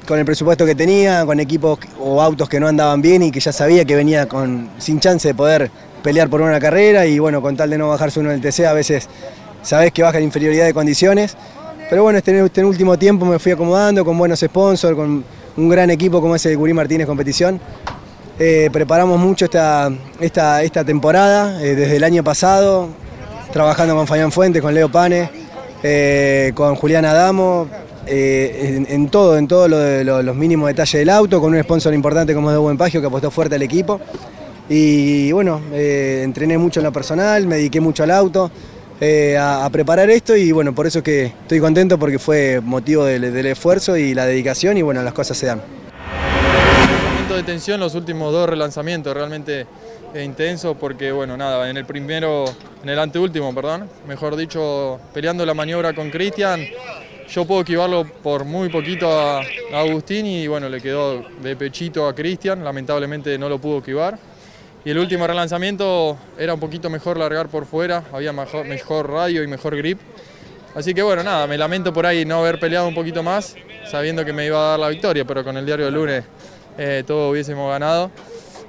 con 0.07 0.19
el 0.19 0.25
presupuesto 0.25 0.65
que 0.65 0.75
tenía, 0.75 1.25
con 1.25 1.39
equipos 1.39 1.79
o 1.99 2.21
autos 2.21 2.49
que 2.49 2.59
no 2.59 2.67
andaban 2.67 3.01
bien 3.01 3.23
y 3.23 3.31
que 3.31 3.39
ya 3.39 3.51
sabía 3.51 3.85
que 3.85 3.95
venía 3.95 4.27
con, 4.27 4.69
sin 4.77 4.99
chance 4.99 5.27
de 5.27 5.33
poder 5.33 5.71
pelear 6.01 6.29
por 6.29 6.41
una 6.41 6.59
carrera 6.59 7.05
y 7.05 7.19
bueno, 7.19 7.41
con 7.41 7.55
tal 7.55 7.69
de 7.69 7.77
no 7.77 7.89
bajarse 7.89 8.19
uno 8.19 8.31
en 8.31 8.35
el 8.35 8.41
TC 8.41 8.65
a 8.65 8.73
veces 8.73 9.07
sabés 9.61 9.91
que 9.91 10.03
baja 10.03 10.17
en 10.17 10.25
inferioridad 10.25 10.65
de 10.65 10.73
condiciones. 10.73 11.35
Pero 11.89 12.03
bueno, 12.03 12.17
este, 12.17 12.45
este 12.45 12.63
último 12.63 12.97
tiempo 12.97 13.25
me 13.25 13.39
fui 13.39 13.51
acomodando 13.51 14.03
con 14.03 14.17
buenos 14.17 14.39
sponsors, 14.39 14.95
con 14.95 15.23
un 15.55 15.69
gran 15.69 15.89
equipo 15.89 16.21
como 16.21 16.35
es 16.35 16.45
el 16.45 16.57
Gurí 16.57 16.73
Martínez 16.73 17.07
Competición. 17.07 17.59
Eh, 18.39 18.69
preparamos 18.73 19.19
mucho 19.19 19.45
esta, 19.45 19.91
esta, 20.19 20.63
esta 20.63 20.83
temporada, 20.83 21.63
eh, 21.63 21.75
desde 21.75 21.97
el 21.97 22.03
año 22.03 22.23
pasado, 22.23 22.89
trabajando 23.51 23.95
con 23.95 24.07
Fabián 24.07 24.31
Fuentes, 24.31 24.61
con 24.61 24.73
Leo 24.73 24.89
Pane, 24.91 25.29
eh, 25.83 26.51
con 26.55 26.75
Julián 26.75 27.05
Adamo, 27.05 27.67
en, 28.07 28.85
en, 28.89 29.09
todo, 29.09 29.37
en 29.37 29.47
todos 29.47 29.69
lo 29.69 30.23
los 30.23 30.35
mínimos 30.35 30.67
detalles 30.67 30.99
del 30.99 31.09
auto, 31.09 31.39
con 31.41 31.53
un 31.53 31.61
sponsor 31.63 31.93
importante 31.93 32.33
como 32.33 32.49
es 32.49 32.55
de 32.55 32.59
Buen 32.59 32.77
Pagio 32.77 33.01
que 33.01 33.07
apostó 33.07 33.31
fuerte 33.31 33.55
al 33.55 33.61
equipo. 33.61 33.99
Y 34.69 35.31
bueno, 35.31 35.61
entrené 35.73 36.57
mucho 36.57 36.79
en 36.79 36.85
lo 36.85 36.91
personal, 36.91 37.45
me 37.45 37.57
dediqué 37.57 37.81
mucho 37.81 38.03
al 38.03 38.11
auto. 38.11 38.51
Eh, 39.05 39.37
a, 39.37 39.69
preparar 39.69 40.09
esto 40.09 40.33
y 40.33 40.53
bueno, 40.53 40.73
por 40.73 40.87
eso 40.87 40.99
es 40.99 41.03
que 41.03 41.25
estoy 41.25 41.59
contento 41.59 41.99
porque 41.99 42.19
fue 42.19 42.61
motivo 42.63 43.03
del, 43.03 43.33
del, 43.33 43.45
esfuerzo 43.47 43.97
y 43.97 44.13
la 44.13 44.25
dedicación 44.25 44.77
y 44.77 44.81
bueno, 44.81 45.01
las 45.01 45.11
cosas 45.13 45.37
se 45.37 45.47
dan. 45.47 45.61
Momento 47.09 47.35
de 47.35 47.43
tensión 47.43 47.81
los 47.81 47.95
últimos 47.95 48.31
dos 48.31 48.47
relanzamientos, 48.47 49.13
realmente 49.13 49.65
eh, 50.13 50.23
intenso 50.23 50.75
porque 50.75 51.11
bueno, 51.11 51.35
nada, 51.35 51.69
en 51.69 51.75
el 51.75 51.85
primero, 51.85 52.45
en 52.81 52.89
el 52.89 52.97
anteúltimo, 52.97 53.53
perdón, 53.53 53.89
mejor 54.07 54.37
dicho, 54.37 54.99
peleando 55.13 55.45
la 55.45 55.53
maniobra 55.53 55.93
con 55.93 56.09
Cristian, 56.09 56.61
yo 57.33 57.45
puedo 57.45 57.61
esquivarlo 57.61 58.05
por 58.05 58.45
muy 58.45 58.69
poquito 58.69 59.11
a, 59.11 59.39
a 59.39 59.79
Agustín 59.79 60.27
y 60.27 60.45
bueno, 60.45 60.69
le 60.69 60.79
quedó 60.79 61.25
de 61.41 61.55
pechito 61.55 62.07
a 62.07 62.13
Cristian, 62.13 62.63
lamentablemente 62.63 63.39
no 63.39 63.49
lo 63.49 63.57
pudo 63.57 63.79
esquivar. 63.79 64.19
Y 64.85 64.91
el 64.91 64.99
último 64.99 65.25
relanzamiento 65.25 66.15
era 66.37 66.53
un 66.53 66.59
poquito 66.59 66.91
mejor 66.91 67.17
largar 67.17 67.47
por 67.47 67.65
fuera, 67.65 68.03
había 68.13 68.31
mejor, 68.33 69.09
radio 69.09 69.41
y 69.41 69.47
mejor 69.47 69.75
grip. 69.75 69.99
Así 70.75 70.93
que 70.93 71.01
bueno, 71.01 71.23
nada, 71.23 71.47
me 71.47 71.57
lamento 71.57 71.91
por 71.91 72.05
ahí 72.05 72.23
no 72.23 72.39
haber 72.39 72.59
peleado 72.59 72.87
un 72.87 72.93
poquito 72.93 73.23
más, 73.23 73.55
sabiendo 73.89 74.23
que 74.23 74.31
me 74.33 74.45
iba 74.45 74.59
a 74.59 74.69
dar 74.71 74.79
la 74.79 74.89
victoria, 74.89 75.25
pero 75.25 75.43
con 75.43 75.57
el 75.57 75.65
diario 75.65 75.85
del 75.85 75.95
lunes 75.95 76.23
eh, 76.77 77.03
todo 77.07 77.31
hubiésemos 77.31 77.67
ganado. 77.67 78.11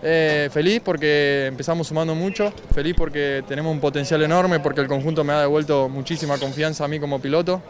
Eh, 0.02 0.48
feliz 0.50 0.80
porque 0.82 1.46
empezamos 1.48 1.88
sumando 1.88 2.14
mucho, 2.14 2.50
feliz 2.74 2.94
porque 2.96 3.44
tenemos 3.46 3.72
un 3.72 3.80
potencial 3.80 4.22
enorme, 4.22 4.60
porque 4.60 4.80
el 4.80 4.86
conjunto 4.86 5.22
me 5.22 5.34
ha 5.34 5.40
devuelto 5.40 5.90
muchísima 5.90 6.38
confianza 6.38 6.86
a 6.86 6.88
mí 6.88 6.98
como 6.98 7.20
piloto 7.20 7.60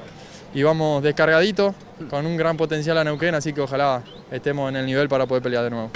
y 0.54 0.62
vamos 0.62 1.02
descargadito, 1.02 1.74
con 2.08 2.24
un 2.26 2.36
gran 2.36 2.56
potencial 2.56 2.96
a 2.98 3.04
Neuquén, 3.04 3.34
así 3.34 3.52
que 3.52 3.60
ojalá 3.60 4.02
estemos 4.30 4.70
en 4.70 4.76
el 4.76 4.86
nivel 4.86 5.08
para 5.08 5.26
poder 5.26 5.42
pelear 5.42 5.64
de 5.64 5.70
nuevo. 5.70 5.90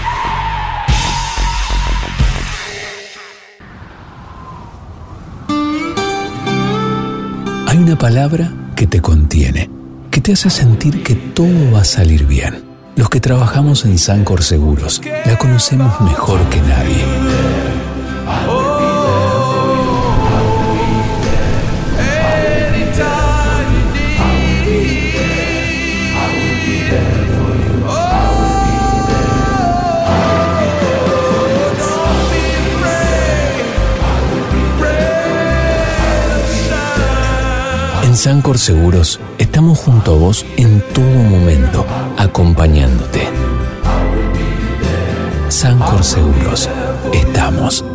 Hay 7.67 7.77
una 7.77 7.97
palabra 7.97 8.51
que 8.75 8.85
te 8.85 9.01
contiene, 9.01 9.69
que 10.11 10.19
te 10.19 10.33
hace 10.33 10.49
sentir 10.49 11.03
que 11.03 11.15
todo 11.15 11.71
va 11.73 11.81
a 11.81 11.85
salir 11.85 12.25
bien. 12.25 12.65
Los 12.95 13.09
que 13.09 13.21
trabajamos 13.21 13.85
en 13.85 13.97
Sancor 13.97 14.43
Seguros 14.43 15.01
la 15.25 15.37
conocemos 15.37 16.01
mejor 16.01 16.41
que 16.49 16.59
nadie. 16.61 17.38
En 38.09 38.17
Sancor 38.17 38.57
Seguros 38.57 39.19
estamos 39.37 39.77
junto 39.77 40.15
a 40.15 40.17
vos 40.17 40.43
en 40.57 40.81
todo 40.95 41.05
momento, 41.05 41.85
acompañándote. 42.17 43.21
Sancor 45.47 46.03
Seguros, 46.03 46.67
estamos. 47.13 47.85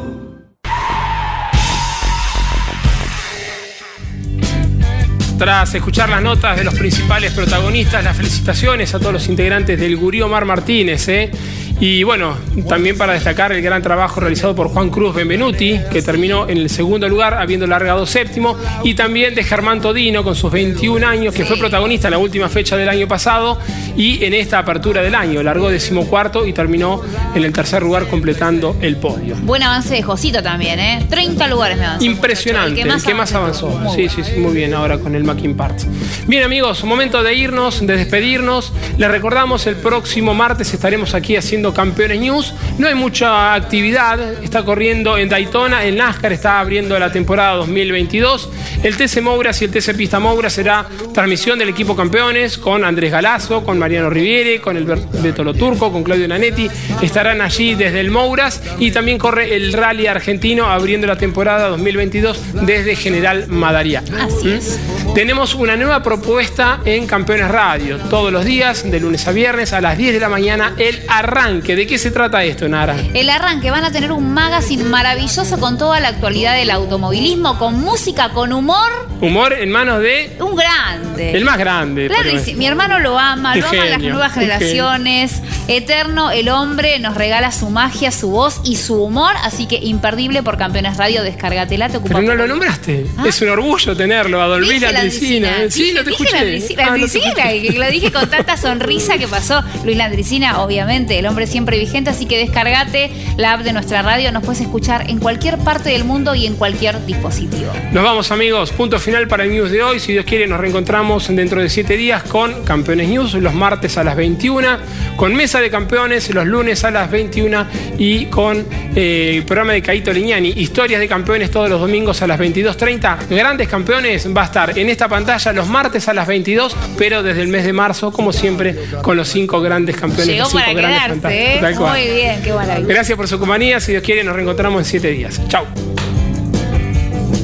Tras 5.37 5.75
escuchar 5.75 6.09
las 6.09 6.23
notas 6.23 6.59
de 6.59 6.63
los 6.63 6.75
principales 6.75 7.33
protagonistas, 7.33 8.05
las 8.05 8.17
felicitaciones 8.17 8.95
a 8.95 9.01
todos 9.01 9.15
los 9.15 9.27
integrantes 9.27 9.81
del 9.81 9.97
Gurío 9.97 10.29
Mar 10.29 10.45
Martínez. 10.45 11.09
¿eh? 11.09 11.33
Y 11.81 12.03
bueno, 12.05 12.37
también 12.69 12.97
para 12.97 13.15
destacar 13.15 13.53
el 13.53 13.61
gran 13.61 13.83
trabajo 13.83 14.21
realizado 14.21 14.55
por 14.55 14.69
Juan 14.69 14.91
Cruz 14.91 15.15
Benvenuti, 15.15 15.81
que 15.91 16.03
terminó 16.03 16.49
en 16.49 16.59
el 16.59 16.71
segundo 16.71 17.09
lugar, 17.09 17.35
habiendo 17.35 17.67
largado 17.67 18.07
séptimo, 18.07 18.57
y 18.85 18.95
también 18.95 19.35
de 19.35 19.43
Germán 19.43 19.81
Todino, 19.81 20.23
con 20.23 20.35
sus 20.37 20.53
21 20.53 21.07
años, 21.07 21.35
que 21.35 21.45
fue 21.45 21.57
protagonista 21.57 22.09
en 22.09 22.13
la 22.13 22.19
última 22.19 22.49
fecha 22.49 22.77
del 22.77 22.89
año 22.89 23.09
pasado 23.09 23.59
y 23.97 24.25
en 24.25 24.35
esta 24.35 24.59
apertura 24.61 25.03
del 25.03 25.15
año. 25.15 25.43
Largó 25.43 25.69
decimocuarto 25.69 26.47
y 26.47 26.53
terminó 26.53 27.03
en 27.35 27.45
el 27.45 27.53
tercer 27.53 27.83
lugar, 27.83 28.07
completando 28.09 28.77
el 28.81 28.97
podio. 28.97 29.37
Buen 29.43 29.63
avance 29.63 29.95
de 29.95 30.03
Josito 30.03 30.43
también, 30.43 30.79
¿eh? 30.79 31.07
30 31.11 31.49
lugares 31.49 31.77
me 31.77 31.87
avanzó. 31.87 32.05
Impresionante, 32.05 32.81
el 32.81 33.03
que 33.03 33.15
más, 33.15 33.35
avanzó. 33.35 33.81
Sí, 33.95 34.09
sí, 34.09 34.23
sí, 34.23 34.39
muy 34.39 34.55
bien 34.55 34.75
ahora 34.75 34.99
con 34.99 35.15
el 35.15 35.25
Mackin 35.25 35.57
Parts. 35.57 35.87
Bien, 36.27 36.45
amigos, 36.45 36.85
momento 36.85 37.23
de 37.23 37.35
irnos, 37.35 37.85
de 37.85 37.97
despedirnos. 37.97 38.73
Les 38.97 39.11
recordamos, 39.11 39.67
el 39.67 39.77
próximo 39.77 40.35
martes 40.35 40.73
estaremos 40.73 41.15
aquí 41.15 41.37
haciendo 41.37 41.64
Campeones 41.73 42.21
News. 42.21 42.55
No 42.79 42.89
hay 42.89 42.95
mucha 42.95 43.55
actividad, 43.55 44.43
está 44.43 44.65
corriendo 44.65 45.17
en 45.17 45.29
Daytona, 45.29 45.85
el 45.85 45.97
NASCAR 45.97 46.33
está 46.33 46.61
abriendo 46.61 46.99
la 46.99 47.13
temporada 47.13 47.55
2022. 47.55 48.51
El 48.83 48.97
TC 48.97 49.23
Mouras 49.23 49.63
y 49.63 49.65
el 49.67 49.71
TC 49.71 49.97
Pista 49.97 50.19
Moura 50.19 50.51
será 50.51 50.87
transmisión 51.15 51.59
del 51.59 51.71
equipo 51.71 51.97
campeones 51.97 52.59
con 52.59 52.85
Andrés 52.85 53.13
Galazo, 53.13 53.65
con 53.65 53.79
Mariano 53.79 54.11
Riviere, 54.11 54.61
con 54.61 54.77
el 54.77 54.85
Beto 54.85 55.45
Loturco, 55.45 55.93
con 55.93 56.03
Claudio 56.03 56.29
Nanetti. 56.29 56.69
Estarán 57.01 57.41
allí 57.41 57.75
desde 57.75 58.01
el 58.01 58.11
Mouras 58.11 58.61
y 58.79 58.91
también 58.91 59.19
corre 59.19 59.55
el 59.55 59.73
Rally 59.73 60.07
Argentino 60.07 60.67
abriendo 60.67 61.07
la 61.07 61.17
temporada 61.17 61.69
2022 61.69 62.41
desde 62.67 62.97
General 62.97 63.47
Madariá. 63.49 64.03
Así 64.21 64.53
es. 64.53 64.79
Tenemos 65.15 65.55
una 65.55 65.77
nueva 65.77 66.03
propuesta 66.03 66.81
en 66.85 67.07
Campeones 67.07 67.49
Radio. 67.49 67.99
Todos 68.11 68.33
los 68.33 68.45
días, 68.45 68.91
de 68.91 68.99
lunes 68.99 69.29
a 69.29 69.33
viernes, 69.33 69.73
a 69.73 69.81
las 69.81 69.97
10 69.97 70.13
de 70.15 70.21
la 70.21 70.29
mañana, 70.29 70.75
el 70.77 71.05
arranque. 71.09 71.54
¿De 71.63 71.87
qué 71.87 71.99
se 71.99 72.11
trata 72.11 72.43
esto, 72.45 72.69
Nara? 72.69 72.97
El 73.15 73.31
arranque. 73.31 73.71
Van 73.71 73.85
a 73.85 73.93
tener 73.93 74.13
un 74.13 74.33
magazine 74.33 74.85
maravilloso 74.85 75.59
con 75.59 75.79
toda 75.79 76.01
la 76.01 76.09
actualidad 76.09 76.55
del 76.55 76.71
automovilismo, 76.71 77.59
con 77.59 77.81
música, 77.81 78.31
con 78.31 78.53
humor. 78.53 78.91
Humor 79.21 79.53
en 79.55 79.71
manos 79.71 80.01
de. 80.01 80.37
Un 80.41 80.57
grande. 80.57 81.33
El 81.33 81.45
más 81.45 81.59
grande. 81.59 82.09
Claro, 82.09 82.31
mi 82.57 82.67
hermano 82.67 82.99
lo 82.99 83.19
ama, 83.19 83.57
lo 83.57 83.67
aman 83.67 83.91
las 83.91 84.01
nuevas 84.01 84.33
generaciones. 84.33 85.43
Eterno, 85.67 86.31
el 86.31 86.51
hombre 86.51 86.99
nos 86.99 87.15
regala 87.15 87.51
su 87.51 87.71
magia, 87.71 88.11
su 88.11 88.31
voz 88.31 88.61
y 88.65 88.77
su 88.77 89.03
humor. 89.03 89.35
Así 89.43 89.67
que 89.67 89.77
imperdible 89.77 90.43
por 90.43 90.59
Campeones 90.59 90.97
Radio, 90.99 91.23
descárgatela, 91.23 91.89
te 91.89 92.01
Pero 92.01 92.21
no 92.23 92.35
lo 92.35 92.47
nombraste. 92.47 93.07
Es 93.27 93.41
un 93.41 93.49
orgullo 93.49 93.97
tenerlo, 93.97 94.43
a 94.43 94.47
Don 94.47 94.61
Luis 94.61 94.81
Dije 94.81 94.93
Landricina. 94.93 95.51
Landricina. 95.51 95.71
Sí, 95.71 95.93
no 95.95 96.05
te 96.05 96.11
Dije 96.11 96.25
escuché. 96.25 96.45
Landrici- 96.45 96.75
Ah, 96.85 96.97
no 96.99 97.07
te 97.07 97.63
que 97.63 97.79
lo 97.79 97.91
dije 97.91 98.13
con 98.13 98.29
tanta 98.29 98.57
sonrisa 98.57 99.17
que 99.17 99.27
pasó. 99.29 99.63
Luis 99.85 99.97
Landricina, 99.97 100.61
obviamente, 100.61 101.19
el 101.19 101.27
hombre 101.27 101.44
siempre, 101.47 101.65
siempre 101.65 101.79
vigente. 101.79 102.11
Así 102.11 102.27
que 102.27 102.39
descargate 102.39 103.11
la 103.37 103.55
app 103.55 103.63
de 103.63 103.73
nuestra 103.73 104.03
radio. 104.03 104.31
Nos 104.33 104.43
puedes 104.43 104.61
escuchar 104.61 105.11
en 105.11 105.19
cualquier 105.19 105.59
parte 105.59 105.91
del 105.91 106.05
mundo 106.05 106.35
y 106.35 106.47
en 106.47 106.57
cualquier 106.57 107.05
dispositivo. 107.07 107.73
Nos 107.93 108.05
vamos 108.05 108.31
amigos, 108.31 108.71
punto 108.73 108.99
final 108.99 109.29
para 109.29 109.45
el 109.45 109.51
news 109.51 109.71
de 109.71 109.83
hoy. 109.83 110.01
Si 110.01 110.13
Dios 110.13 110.25
quiere 110.25 110.47
nos 110.47 110.61
reencontramos 110.61 111.29
dentro 111.35 111.61
de 111.63 111.69
siete 111.69 111.97
días 111.97 112.23
con 112.25 112.65
Campeones 112.65 113.09
News 113.09 113.35
los 113.35 113.55
martes 113.55 113.97
a 113.97 114.05
las 114.05 114.17
21, 114.17 114.69
con 115.17 115.35
Mesa 115.35 115.61
de 115.61 115.71
Campeones 115.71 116.33
los 116.35 116.47
lunes 116.47 116.85
a 116.85 116.91
las 116.91 117.11
21 117.11 117.67
y 117.99 118.27
con 118.27 118.67
eh, 118.95 119.35
el 119.37 119.45
programa 119.45 119.73
de 119.73 119.83
Caito 119.83 120.13
Liñani, 120.13 120.51
Historias 120.57 121.01
de 121.01 121.09
Campeones 121.09 121.51
todos 121.51 121.71
los 121.71 121.81
domingos 121.81 122.21
a 122.23 122.27
las 122.27 122.39
22.30. 122.39 123.29
Grandes 123.29 123.69
Campeones 123.69 124.29
va 124.37 124.43
a 124.43 124.47
estar 124.47 124.79
en 124.79 124.89
esta 124.89 125.09
pantalla 125.09 125.53
los 125.53 125.69
martes 125.69 126.09
a 126.09 126.15
las 126.15 126.27
22, 126.27 126.77
pero 126.99 127.23
desde 127.23 127.43
el 127.43 127.49
mes 127.49 127.65
de 127.65 127.73
marzo, 127.73 128.13
como 128.13 128.33
siempre, 128.33 128.77
con 129.03 129.17
los 129.17 129.29
cinco 129.29 129.61
grandes 129.61 129.97
campeones. 129.97 130.27
Llegó 130.27 130.43
los 130.43 130.51
cinco 130.51 130.65
para 130.65 130.73
grandes. 130.73 131.05
¿Eh? 131.35 131.59
Tal 131.61 131.77
cual. 131.77 131.99
Muy 131.99 132.15
bien, 132.15 132.43
qué 132.43 132.53
maravilla. 132.53 132.89
Gracias 132.89 133.17
por 133.17 133.29
su 133.29 133.39
compañía. 133.39 133.81
Si 133.81 133.93
Dios 133.93 134.03
quiere, 134.03 134.25
nos 134.25 134.35
reencontramos 134.35 134.81
en 134.81 134.85
siete 134.85 135.09
días. 135.09 135.41
Chau. 135.49 135.65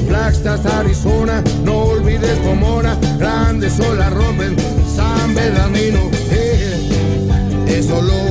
Flagstaff, 0.07 0.65
Arizona, 0.65 1.41
no 1.63 1.83
olvides 1.83 2.37
Pomona, 2.39 2.97
grandes 3.17 3.79
olas 3.79 4.11
rompen 4.11 4.57
San 4.93 5.33
Bernardino, 5.33 6.11
eh, 6.31 6.89
eso 7.67 8.01
lo 8.01 8.30